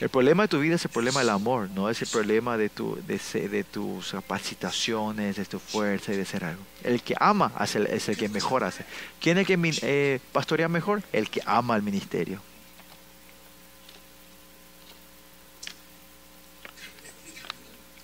[0.00, 2.68] El problema de tu vida es el problema del amor, no es el problema de,
[2.68, 6.62] tu, de, de tus capacitaciones, de tu fuerza y de ser algo.
[6.84, 8.84] El que ama hace el- es el que mejor hace.
[9.20, 11.02] ¿Quién es el que eh, pastorea mejor?
[11.12, 12.40] El que ama al ministerio.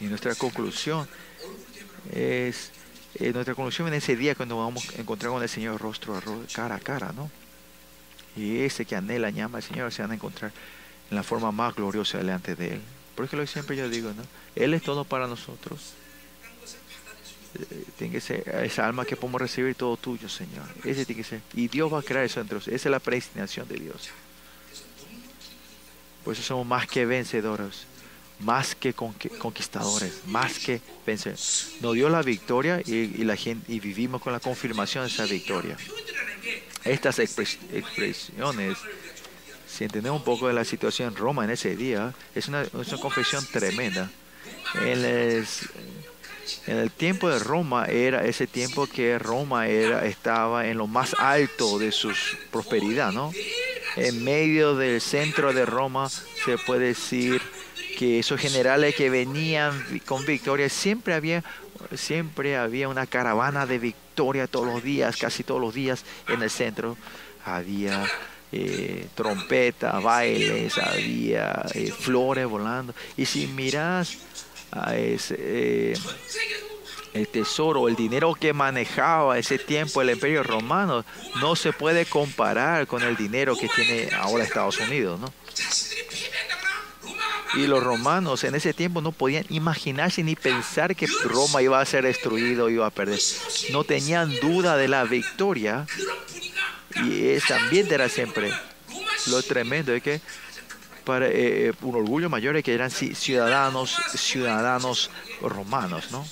[0.01, 1.09] Y nuestra conclusión
[2.12, 2.71] es,
[3.15, 6.21] eh, nuestra conclusión en ese día cuando vamos a encontrar con el Señor rostro a
[6.21, 7.31] rostro, cara a cara, ¿no?
[8.37, 10.51] Y ese que anhela, llama al Señor, se van a encontrar
[11.11, 12.81] en la forma más gloriosa delante de Él.
[13.15, 14.23] Porque lo siempre yo digo, ¿no?
[14.55, 15.95] Él es todo para nosotros.
[17.55, 20.67] Eh, tiene que ser esa alma que podemos recibir todo tuyo, Señor.
[20.85, 21.41] Ese tiene que ser.
[21.55, 22.75] Y Dios va a crear eso entre nosotros.
[22.75, 24.11] Esa es la predestinación de Dios.
[26.25, 27.87] Por eso somos más que vencedores,
[28.41, 31.75] más que conquistadores, más que vencedores.
[31.81, 35.77] Nos dio la victoria y la gente, y vivimos con la confirmación de esa victoria.
[36.83, 38.79] Estas expresiones
[39.75, 42.73] si entendemos un poco de la situación en Roma en ese día, es una, es
[42.73, 44.09] una confesión tremenda.
[44.77, 45.05] En
[46.67, 51.81] el, tiempo de Roma era ese tiempo que Roma era, estaba en lo más alto
[51.81, 52.13] de su
[52.53, 53.33] prosperidad, ¿no?
[53.97, 57.43] En medio del centro de Roma se puede decir
[57.99, 61.43] que esos generales que venían con victoria siempre había
[61.97, 66.51] siempre había una caravana de victoria todos los días, casi todos los días en el
[66.51, 66.97] centro
[67.45, 68.05] había
[68.57, 72.95] eh, trompetas, bailes, había eh, flores volando.
[73.17, 74.19] Y si miras
[74.71, 75.95] a ese, eh,
[77.15, 81.05] el tesoro, el dinero que manejaba ese tiempo el imperio romano,
[81.41, 85.19] no se puede comparar con el dinero que tiene ahora Estados Unidos.
[85.19, 85.33] ¿no?
[87.55, 91.85] Y los romanos en ese tiempo no podían imaginarse ni pensar que Roma iba a
[91.85, 93.21] ser destruido, iba a perder.
[93.71, 95.87] No tenían duda de la victoria
[96.97, 98.53] y ese ambiente era siempre.
[99.27, 100.21] Lo tremendo es que
[101.05, 105.11] para, eh, eh un orgullo mayor es que eran ciudadanos, ciudadanos
[105.41, 106.27] romanos, ¿no?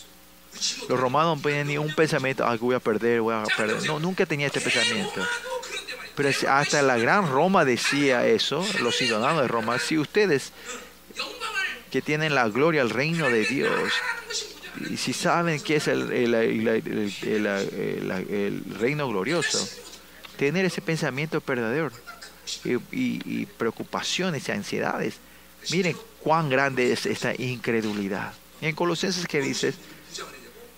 [0.89, 3.85] Los romanos no tenían ni un pensamiento, ah, voy a perder, voy a perder.
[3.87, 5.27] No, nunca tenía este pensamiento.
[6.15, 10.53] Pero hasta la gran Roma decía eso, los ciudadanos de Roma, si ustedes
[11.91, 13.93] que tienen la gloria al reino de Dios,
[14.91, 19.69] y si saben que es el, el, el reino glorioso,
[20.37, 21.93] tener ese pensamiento perdedor
[22.65, 25.17] eh, y, preocupaciones y ansiedades.
[25.71, 28.35] Miren cuán grande es esta incredulidad.
[28.61, 29.77] En Colosenses que dices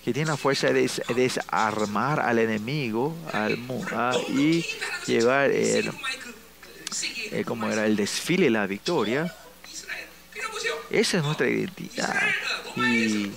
[0.03, 4.63] que tiene la fuerza de desarmar al enemigo ah, y
[5.07, 5.91] llevar el,
[7.31, 9.35] eh, como era el desfile, la victoria.
[10.91, 12.21] Esa es nuestra identidad.
[12.75, 13.31] Y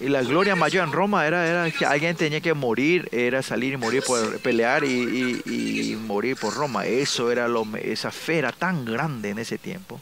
[0.00, 3.74] y la gloria mayor en Roma era, era que alguien tenía que morir, era salir
[3.74, 6.86] y morir por pelear y, y, y morir por Roma.
[6.86, 10.00] Eso era lo, esa fe era tan grande en ese tiempo,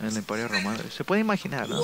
[0.00, 0.80] en el Imperio Romano.
[0.94, 1.82] Se puede imaginar, ¿no?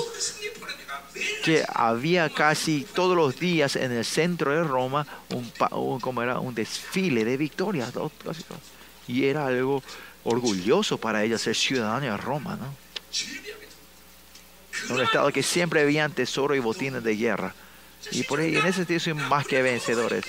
[1.43, 6.39] Que había casi todos los días en el centro de Roma un, un como era
[6.39, 7.91] un desfile de victorias,
[9.07, 9.81] y era algo
[10.23, 12.75] orgulloso para ella ser ciudadana de Roma, ¿no?
[14.89, 17.53] un estado que siempre habían tesoro y botines de guerra.
[18.11, 20.25] Y por ahí, en ese sentido, son más que vencedores.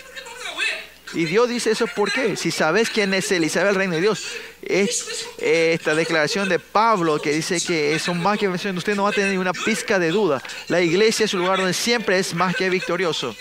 [1.14, 4.26] Y Dios dice eso porque, si sabes quién es Él y el reino de Dios,
[4.60, 9.04] es eh, esta declaración de Pablo que dice que son más que vencedores, usted no
[9.04, 10.42] va a tener ninguna pizca de duda.
[10.68, 13.34] La iglesia es un lugar donde siempre es más que victorioso.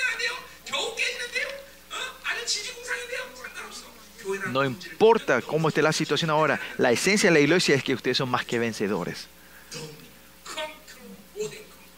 [4.51, 8.17] No importa cómo esté la situación ahora, la esencia de la iglesia es que ustedes
[8.17, 9.27] son más que vencedores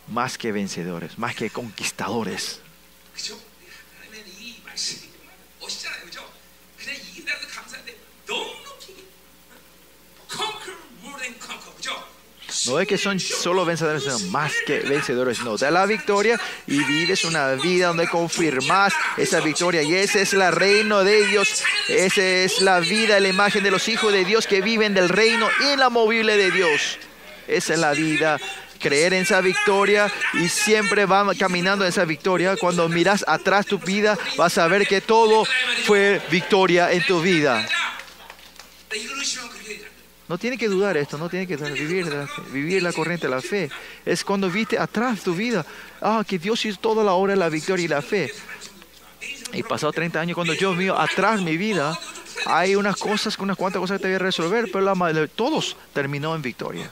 [0.10, 2.61] más que vencedores, más que conquistadores.
[12.68, 15.40] No es que son solo vencedores, sino más que vencedores.
[15.41, 19.81] No, da la victoria y vives una vida donde confirmas esa victoria.
[19.81, 21.64] Y ese es el reino de Dios.
[21.88, 25.48] Esa es la vida, la imagen de los hijos de Dios que viven del reino
[25.73, 26.99] inamovible de Dios.
[27.48, 28.38] Esa es la vida
[28.80, 32.56] creer en esa victoria y siempre va caminando en esa victoria.
[32.57, 35.45] Cuando miras atrás tu vida, vas a ver que todo
[35.85, 37.68] fue victoria en tu vida.
[40.27, 43.41] No tiene que dudar esto, no tiene que vivir la, vivir la corriente de la
[43.41, 43.69] fe.
[44.06, 45.65] Es cuando viste atrás tu vida,
[46.01, 48.31] ah, que Dios hizo toda la obra de la victoria y la fe.
[49.53, 51.97] Y pasado 30 años, cuando yo miro atrás mi vida,
[52.45, 56.35] hay unas cosas, unas cuantas cosas que te voy a resolver, pero la, todos terminó
[56.35, 56.91] en victoria.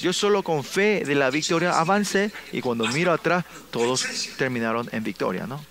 [0.00, 4.06] Yo solo con fe de la victoria avancé y cuando miro atrás, todos
[4.36, 5.64] terminaron en victoria, ¿no?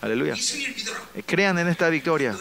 [0.00, 0.34] Aleluya.
[1.14, 2.36] Eh, crean en esta victoria.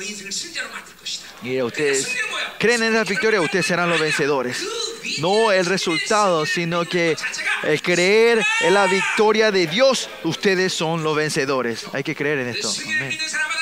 [1.44, 2.18] Y ustedes
[2.60, 4.66] creen en esta victoria, ustedes serán los vencedores
[5.20, 7.16] no el resultado, sino que
[7.64, 11.86] el creer en la victoria de Dios, ustedes son los vencedores.
[11.94, 12.72] Hay que creer en esto.
[12.98, 13.12] Amén.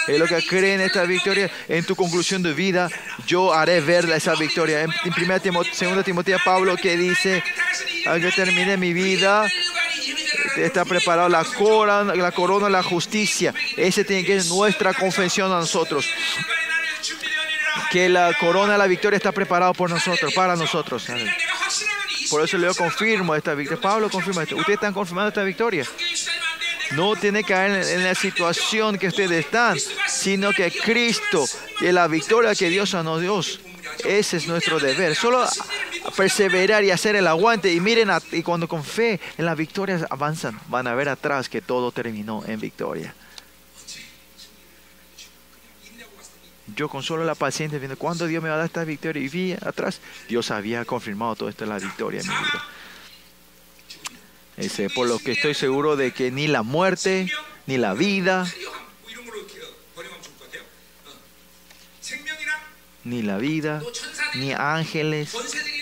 [0.08, 2.90] Eh, es lo que cree en esta victoria, en tu conclusión de vida,
[3.28, 4.82] yo haré ver esa victoria.
[4.82, 7.44] En 1 Timoteo, 2 Timoteo, Pablo que dice,
[8.06, 9.48] al que termine mi vida,
[10.58, 13.54] está preparado la corona, la corona, la justicia.
[13.78, 16.10] Ese tiene que ser nuestra confesión a nosotros.
[17.92, 21.06] Que la corona de la victoria está preparada por nosotros, para nosotros.
[22.30, 23.82] Por eso yo confirmo esta victoria.
[23.82, 24.56] Pablo confirma esto.
[24.56, 25.86] Ustedes están confirmando esta victoria.
[26.92, 29.78] No tiene que caer en, la situación que ustedes están,
[30.08, 31.46] sino que Cristo
[31.80, 33.40] y la victoria que Dios nos dio.
[34.06, 35.16] Ese es nuestro deber.
[35.16, 35.46] Solo
[36.16, 37.72] perseverar y hacer el aguante.
[37.74, 41.62] Y miren, y cuando con fe en las victorias avanzan, van a ver atrás que
[41.62, 43.14] todo terminó en victoria.
[46.76, 49.22] Yo consolo a la paciente viendo cuándo Dios me va a dar esta victoria.
[49.22, 52.66] Y vi atrás, Dios había confirmado todo esto, la victoria en mi vida.
[54.58, 57.32] Ese, por lo que estoy seguro de que ni la muerte,
[57.66, 58.46] ni la vida,
[63.04, 63.82] ni la vida,
[64.36, 65.36] ni ángeles,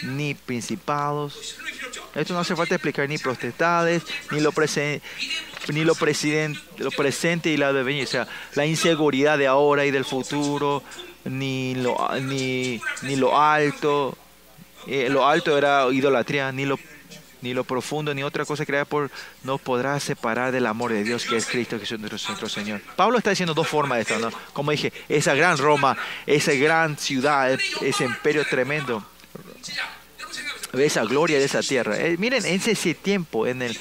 [0.04, 1.58] ni principados,
[2.16, 5.02] esto no hace falta explicar ni potestades, ni lo presente
[5.74, 9.92] ni lo, presiden, lo presente y la devenir, o sea, la inseguridad de ahora y
[9.92, 10.84] del futuro,
[11.26, 14.18] ni lo, ni, ni lo alto,
[14.88, 16.80] eh, lo alto era idolatría, ni lo,
[17.42, 19.12] ni lo profundo, ni otra cosa creada por,
[19.44, 22.82] nos podrá separar del amor de Dios que es Cristo Jesús es nuestro, nuestro, Señor.
[22.96, 24.36] Pablo está diciendo dos formas de esto, ¿no?
[24.54, 29.06] Como dije, esa gran Roma, esa gran ciudad, ese imperio tremendo
[30.74, 31.98] esa gloria de esa tierra.
[31.98, 33.78] Eh, miren, en ese tiempo, en el,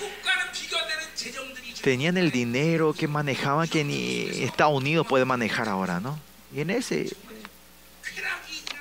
[1.82, 6.18] tenían el dinero que manejaban que ni Estados Unidos puede manejar ahora, ¿no?
[6.54, 7.14] Y en ese,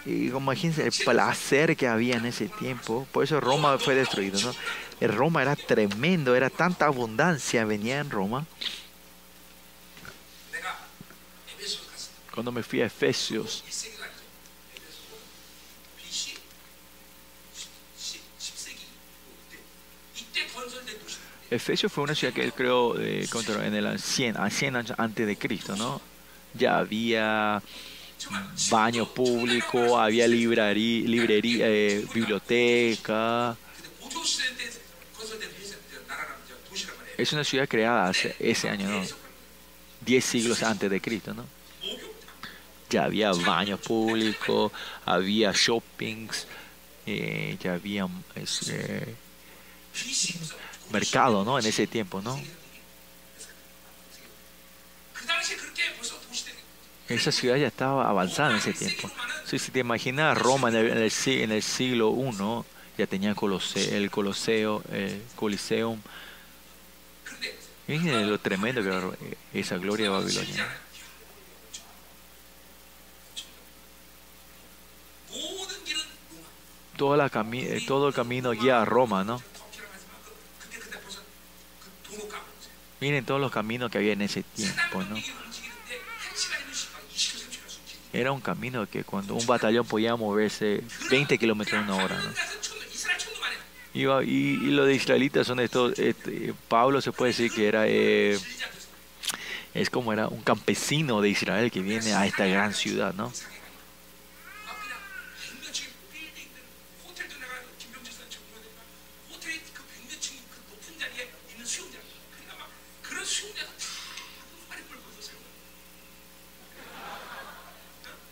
[0.05, 4.55] y imagínense el placer que había en ese tiempo, por eso Roma fue destruido, ¿no?
[4.99, 8.45] El Roma era tremendo, era tanta abundancia venía en Roma.
[12.33, 13.63] Cuando me fui a Efesios,
[21.57, 23.27] Efesios fue una ciudad que él creó eh,
[23.65, 26.01] en el 100, 100 antes de Cristo, ¿no?
[26.53, 27.61] Ya había
[28.71, 31.67] baño público, había librería, librería
[32.13, 33.55] biblioteca.
[37.17, 39.03] Es una ciudad creada hace, ese año, ¿no?
[40.01, 41.45] Diez siglos antes de Cristo, ¿no?
[42.89, 44.71] Ya había baño público,
[45.05, 46.47] había shoppings,
[47.05, 48.07] eh, ya había...
[48.67, 49.15] Eh,
[50.91, 51.59] mercado, ¿no?
[51.59, 52.39] En ese tiempo, ¿no?
[57.09, 59.09] Esa ciudad ya estaba avanzada en ese tiempo.
[59.45, 62.65] Si se te imagina Roma en el, en en el siglo I,
[62.97, 66.01] ya tenía el Coloseo, el Coliseum.
[67.87, 70.67] Miren lo tremendo que era eh, esa gloria de Babilonia.
[76.97, 79.41] Todo, la cami eh, todo el camino guía a Roma, ¿no?
[82.99, 85.17] Miren todos los caminos que había en ese tiempo, ¿no?
[88.13, 92.31] Era un camino que cuando un batallón podía moverse 20 kilómetros en una hora, ¿no?
[93.93, 98.37] Y, y, los de israelitas son estos, este, Pablo se puede decir que era, eh,
[99.73, 103.31] es como era un campesino de Israel que viene a esta gran ciudad, ¿no?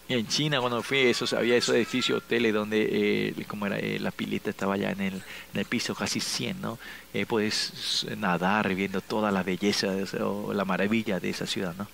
[0.07, 4.11] En China cuando fui, esos, había esos edificios hoteles donde eh, como era, eh, la
[4.11, 6.77] pileta estaba ya en el, en el piso casi 100, ¿no?
[7.13, 11.87] Eh, puedes nadar viendo toda la belleza de o la maravilla de esa ciudad, ¿no?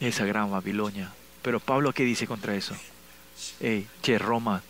[0.00, 1.12] Esa gran Babilonia.
[1.42, 2.74] Pero Pablo, ¿qué dice contra eso?
[3.60, 4.62] Hey, che, Roma,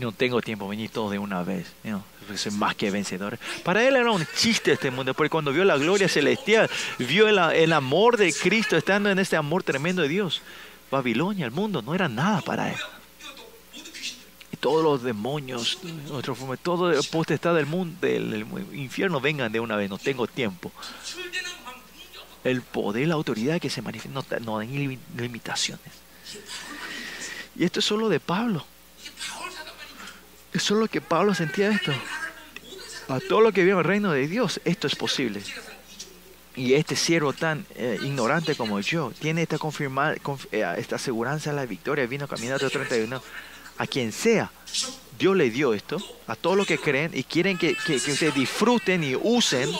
[0.00, 1.72] no tengo tiempo, venir todos de una vez.
[1.84, 2.04] ¿no?
[2.34, 3.38] Soy más que vencedor.
[3.64, 7.72] Para él era un chiste este mundo, porque cuando vio la gloria celestial, vio el,
[7.72, 10.42] amor de Cristo, estando en este amor tremendo de Dios.
[10.90, 12.78] Babilonia, el mundo, no era nada para él
[14.60, 15.78] todos los demonios,
[16.62, 20.70] todo el potestad del mundo, del, infierno, vengan de una vez, no tengo tiempo.
[22.44, 25.92] El poder, la autoridad que se manifiesta, no, no limitaciones.
[27.56, 28.64] Y esto es solo de Pablo.
[30.52, 31.92] Es lo que Pablo sentía esto.
[33.08, 35.42] A todo lo que vio en el reino de Dios, esto es posible.
[36.56, 41.50] Y este siervo tan eh, ignorante como yo tiene esta, confirma, conf, eh, esta aseguranza
[41.50, 42.06] de la victoria.
[42.06, 43.22] Vino caminando 31.
[43.78, 44.50] A quien sea,
[45.18, 45.98] Dios le dio esto.
[46.26, 49.70] A todos los que creen y quieren que, que, que ustedes disfruten y usen.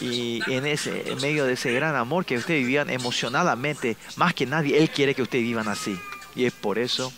[0.00, 4.44] Y en, ese, en medio de ese gran amor que ustedes vivían emocionadamente, más que
[4.44, 5.96] nadie, Él quiere que ustedes vivan así.
[6.34, 7.12] Y es por eso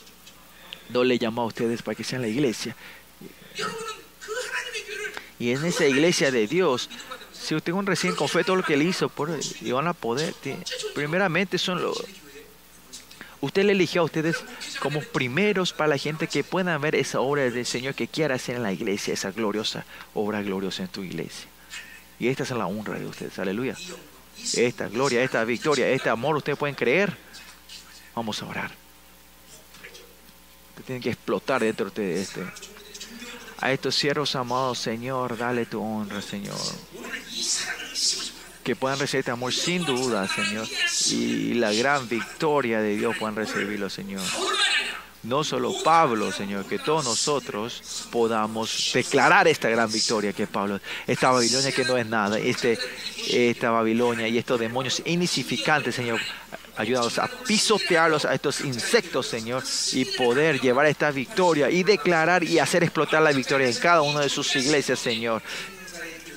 [0.88, 2.76] no le llama a ustedes para que sean la iglesia.
[5.38, 6.88] Y en esa iglesia de Dios,
[7.32, 9.30] si usted recién con todo lo que él hizo, por,
[9.60, 10.34] y van a poder.
[10.94, 12.02] Primeramente son los.
[13.40, 14.36] Usted le eligió a ustedes
[14.80, 18.56] como primeros para la gente que puedan ver esa obra del Señor que quiera hacer
[18.56, 19.84] en la iglesia, esa gloriosa
[20.14, 21.48] obra gloriosa en tu iglesia.
[22.18, 23.38] Y esta es la honra de ustedes.
[23.38, 23.76] Aleluya.
[24.54, 27.16] Esta gloria, esta victoria, este amor, ustedes pueden creer.
[28.14, 28.85] Vamos a orar.
[30.76, 32.44] Usted tiene que explotar dentro de este.
[33.60, 36.58] A estos siervos amados, Señor, dale tu honra, Señor.
[38.62, 40.68] Que puedan recibir este amor sin duda, Señor.
[41.12, 44.20] Y la gran victoria de Dios puedan recibirlo, Señor.
[45.22, 51.30] No solo Pablo, Señor, que todos nosotros podamos declarar esta gran victoria que Pablo, esta
[51.30, 52.78] Babilonia que no es nada, este,
[53.30, 56.20] esta Babilonia y estos demonios insignificantes, Señor,
[56.76, 59.62] ayúdanos a pisotearlos a estos insectos, Señor,
[59.92, 64.20] y poder llevar esta victoria y declarar y hacer explotar la victoria en cada una
[64.20, 65.42] de sus iglesias, Señor.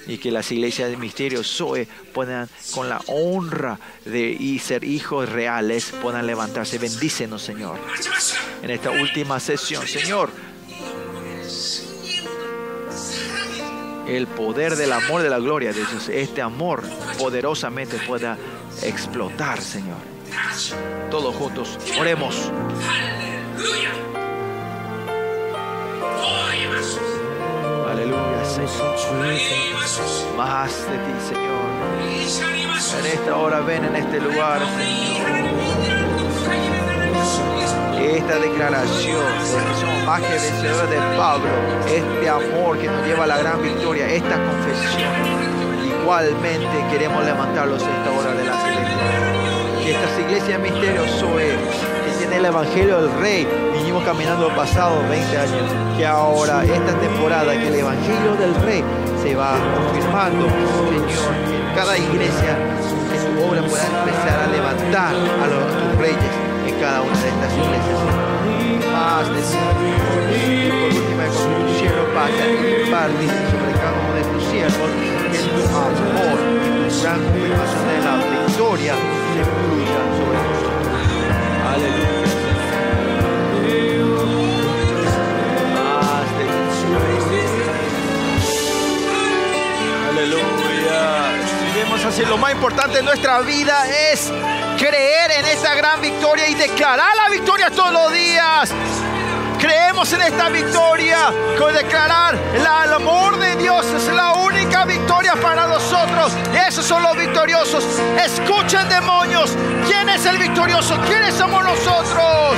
[0.08, 5.30] Y que las iglesias de misterio Zoe puedan, con la honra de y ser hijos
[5.30, 6.80] reales, puedan levantarse.
[6.80, 7.78] Bendícenos, Señor
[8.62, 9.88] en esta última sesión.
[9.88, 10.30] Señor,
[14.08, 16.84] el poder del amor de la gloria de Dios, este amor
[17.18, 18.38] poderosamente pueda
[18.84, 20.09] explotar, Señor.
[21.10, 22.52] Todos juntos, oremos.
[23.58, 23.92] Aleluya.
[27.92, 28.96] Aleluya, Señor.
[30.38, 31.60] Más de ti, Señor.
[33.00, 34.62] En esta hora ven en este lugar,
[38.00, 41.50] Esta declaración de que somos más que vencedores de Pablo,
[41.88, 45.12] este amor que nos lleva a la gran victoria, esta confesión,
[46.02, 49.39] igualmente queremos levantarlos en esta hora de la iglesia
[49.90, 51.50] estas iglesias misterio Zoe,
[52.06, 55.64] que tiene el Evangelio del Rey, vinimos caminando los pasados 20 años,
[55.98, 58.84] que ahora, esta temporada, que el Evangelio del Rey
[59.24, 62.54] se va confirmando, Señor, en cada iglesia,
[63.10, 66.34] que tu obra pueda empezar a levantar a los reyes
[66.68, 68.00] en cada una de estas iglesias.
[68.94, 69.42] Más de.
[70.38, 74.90] Y por última, con tu cielo, Padre, impartir sobre cada uno de tus siervos
[75.32, 76.38] que tu amor,
[76.78, 80.88] tu gran de la victoria sobre nosotros.
[81.74, 82.20] Aleluya.
[83.64, 83.78] De
[90.10, 91.02] Aleluya.
[91.74, 94.32] Debemos hacer lo más importante en nuestra vida es
[94.78, 98.74] creer en esta gran victoria y declarar la victoria todos los días.
[99.60, 105.68] Creemos en esta victoria, con declarar el amor de Dios es la única victoria para
[105.68, 106.32] nosotros.
[106.68, 107.84] Esos son los victoriosos.
[108.24, 109.56] Escuchen demonios,
[109.86, 110.98] ¿quién es el victorioso?
[111.06, 112.56] ¿Quiénes somos nosotros?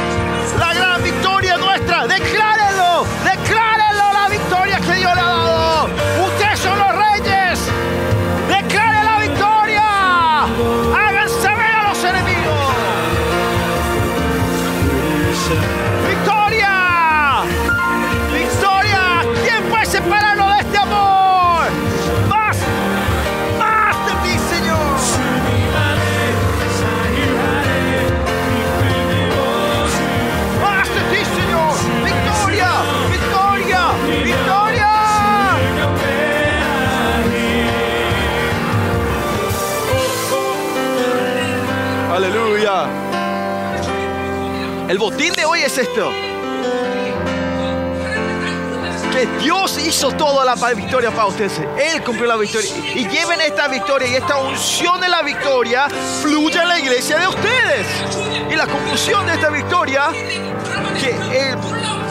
[0.60, 2.06] La gran victoria nuestra.
[2.06, 5.41] Declárenlo, declárenlo la victoria que Dios le ha dado.
[44.92, 46.12] El botín de hoy es esto.
[49.14, 51.62] Que Dios hizo toda la victoria para ustedes.
[51.80, 52.70] Él cumplió la victoria.
[52.94, 55.88] Y lleven esta victoria y esta unción de la victoria
[56.22, 57.88] fluya en la iglesia de ustedes.
[58.52, 60.10] Y la conclusión de esta victoria,
[61.00, 61.51] que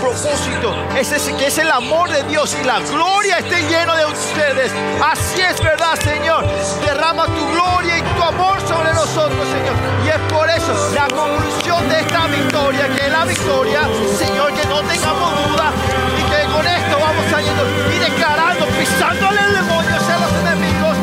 [0.01, 4.07] propósito es ese, que es el amor de Dios y la gloria esté lleno de
[4.07, 4.73] ustedes.
[5.03, 6.45] Así es verdad, Señor.
[6.85, 9.77] Derrama tu gloria y tu amor sobre nosotros, Señor.
[10.05, 13.81] Y es por eso la conclusión de esta victoria, que es la victoria,
[14.19, 15.73] Señor, que no tengamos duda
[16.19, 17.63] y que con esto vamos saliendo
[17.95, 20.97] y declarando, pisándole el demonio hacia los enemigos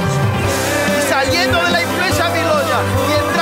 [0.97, 3.36] y saliendo de la influencia babilonia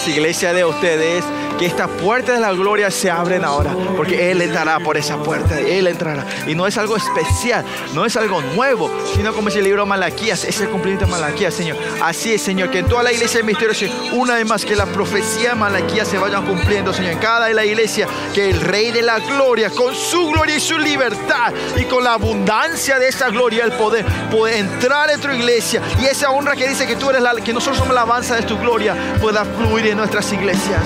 [0.00, 1.24] las iglesias de ustedes,
[1.60, 5.60] que estas puertas de la gloria se abren ahora, porque Él entrará por esa puerta,
[5.60, 6.24] Él entrará.
[6.46, 9.88] Y no es algo especial, no es algo nuevo, sino como dice el libro de
[9.90, 11.76] Malaquías, es el cumplimiento de Malaquías, Señor.
[12.02, 13.74] Así es, Señor, que en toda la iglesia de misterio,
[14.12, 17.52] una vez más que la profecía de Malaquías se vayan cumpliendo, Señor, en cada de
[17.52, 21.84] la iglesia, que el Rey de la gloria, con su gloria y su libertad, y
[21.84, 26.30] con la abundancia de esa gloria, el poder, puede entrar en tu iglesia, y esa
[26.30, 28.96] honra que dice que tú eres la, que nosotros somos la alabanza de tu gloria,
[29.20, 30.80] pueda fluir en nuestras iglesias.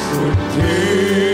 [0.66, 1.33] here.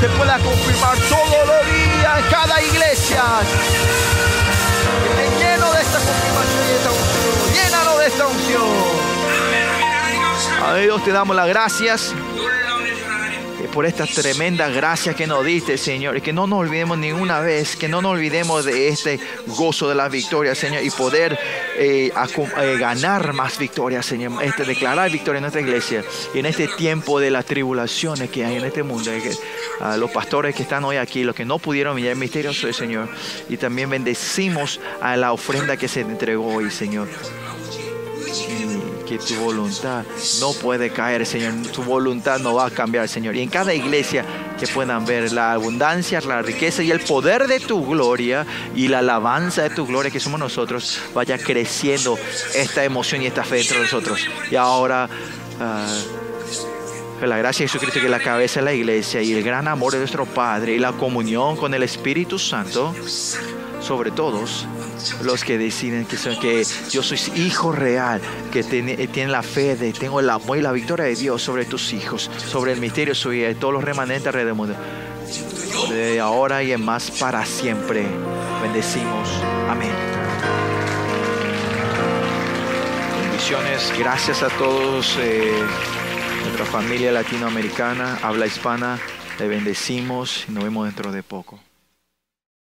[0.00, 3.22] se pueda confirmar todos los días en cada iglesia.
[5.02, 7.54] Que esté lleno de esta confirmación y de esta unción.
[7.54, 8.66] Llénanos de esta unción.
[10.64, 12.14] A Dios te damos las gracias
[13.62, 17.40] eh, por estas tremendas gracias que nos diste, Señor, y que no nos olvidemos ninguna
[17.40, 21.38] vez, que no nos olvidemos de este gozo de la victoria, Señor, y poder
[21.78, 26.04] eh, eh, ganar más victorias, Señor, este, declarar victoria en nuestra iglesia
[26.34, 29.10] y en este tiempo de las tribulaciones que hay en este mundo,
[29.80, 32.72] a los pastores que están hoy aquí, los que no pudieron venir, el misterio soy,
[32.72, 33.08] Señor,
[33.48, 37.08] y también bendecimos a la ofrenda que se entregó hoy, Señor.
[39.06, 40.04] Que tu voluntad
[40.40, 41.54] no puede caer, Señor.
[41.72, 43.36] Tu voluntad no va a cambiar, Señor.
[43.36, 44.24] Y en cada iglesia
[44.58, 48.44] que puedan ver la abundancia, la riqueza y el poder de tu gloria
[48.74, 52.18] y la alabanza de tu gloria que somos nosotros, vaya creciendo
[52.52, 54.26] esta emoción y esta fe dentro de nosotros.
[54.50, 55.08] Y ahora,
[55.60, 55.86] ah,
[57.22, 59.98] la gracia de Jesucristo, que la cabeza de la iglesia y el gran amor de
[59.98, 62.94] nuestro Padre y la comunión con el Espíritu Santo
[63.80, 64.66] sobre todos
[65.22, 68.20] los que deciden que, son, que yo soy hijo real,
[68.52, 71.64] que tiene- tienen la fe, de, tengo el amor y la victoria de Dios sobre
[71.64, 74.74] tus hijos, sobre el misterio de todos los remanentes alrededor del mundo.
[75.90, 78.04] De ahora y en más para siempre.
[78.62, 79.28] Bendecimos.
[79.68, 79.92] Amén.
[83.22, 83.92] Bendiciones.
[83.98, 85.16] Gracias a todos.
[85.20, 85.52] eh,
[86.56, 88.98] nuestra familia latinoamericana, habla hispana.
[89.38, 91.60] Le bendecimos y nos vemos dentro de poco.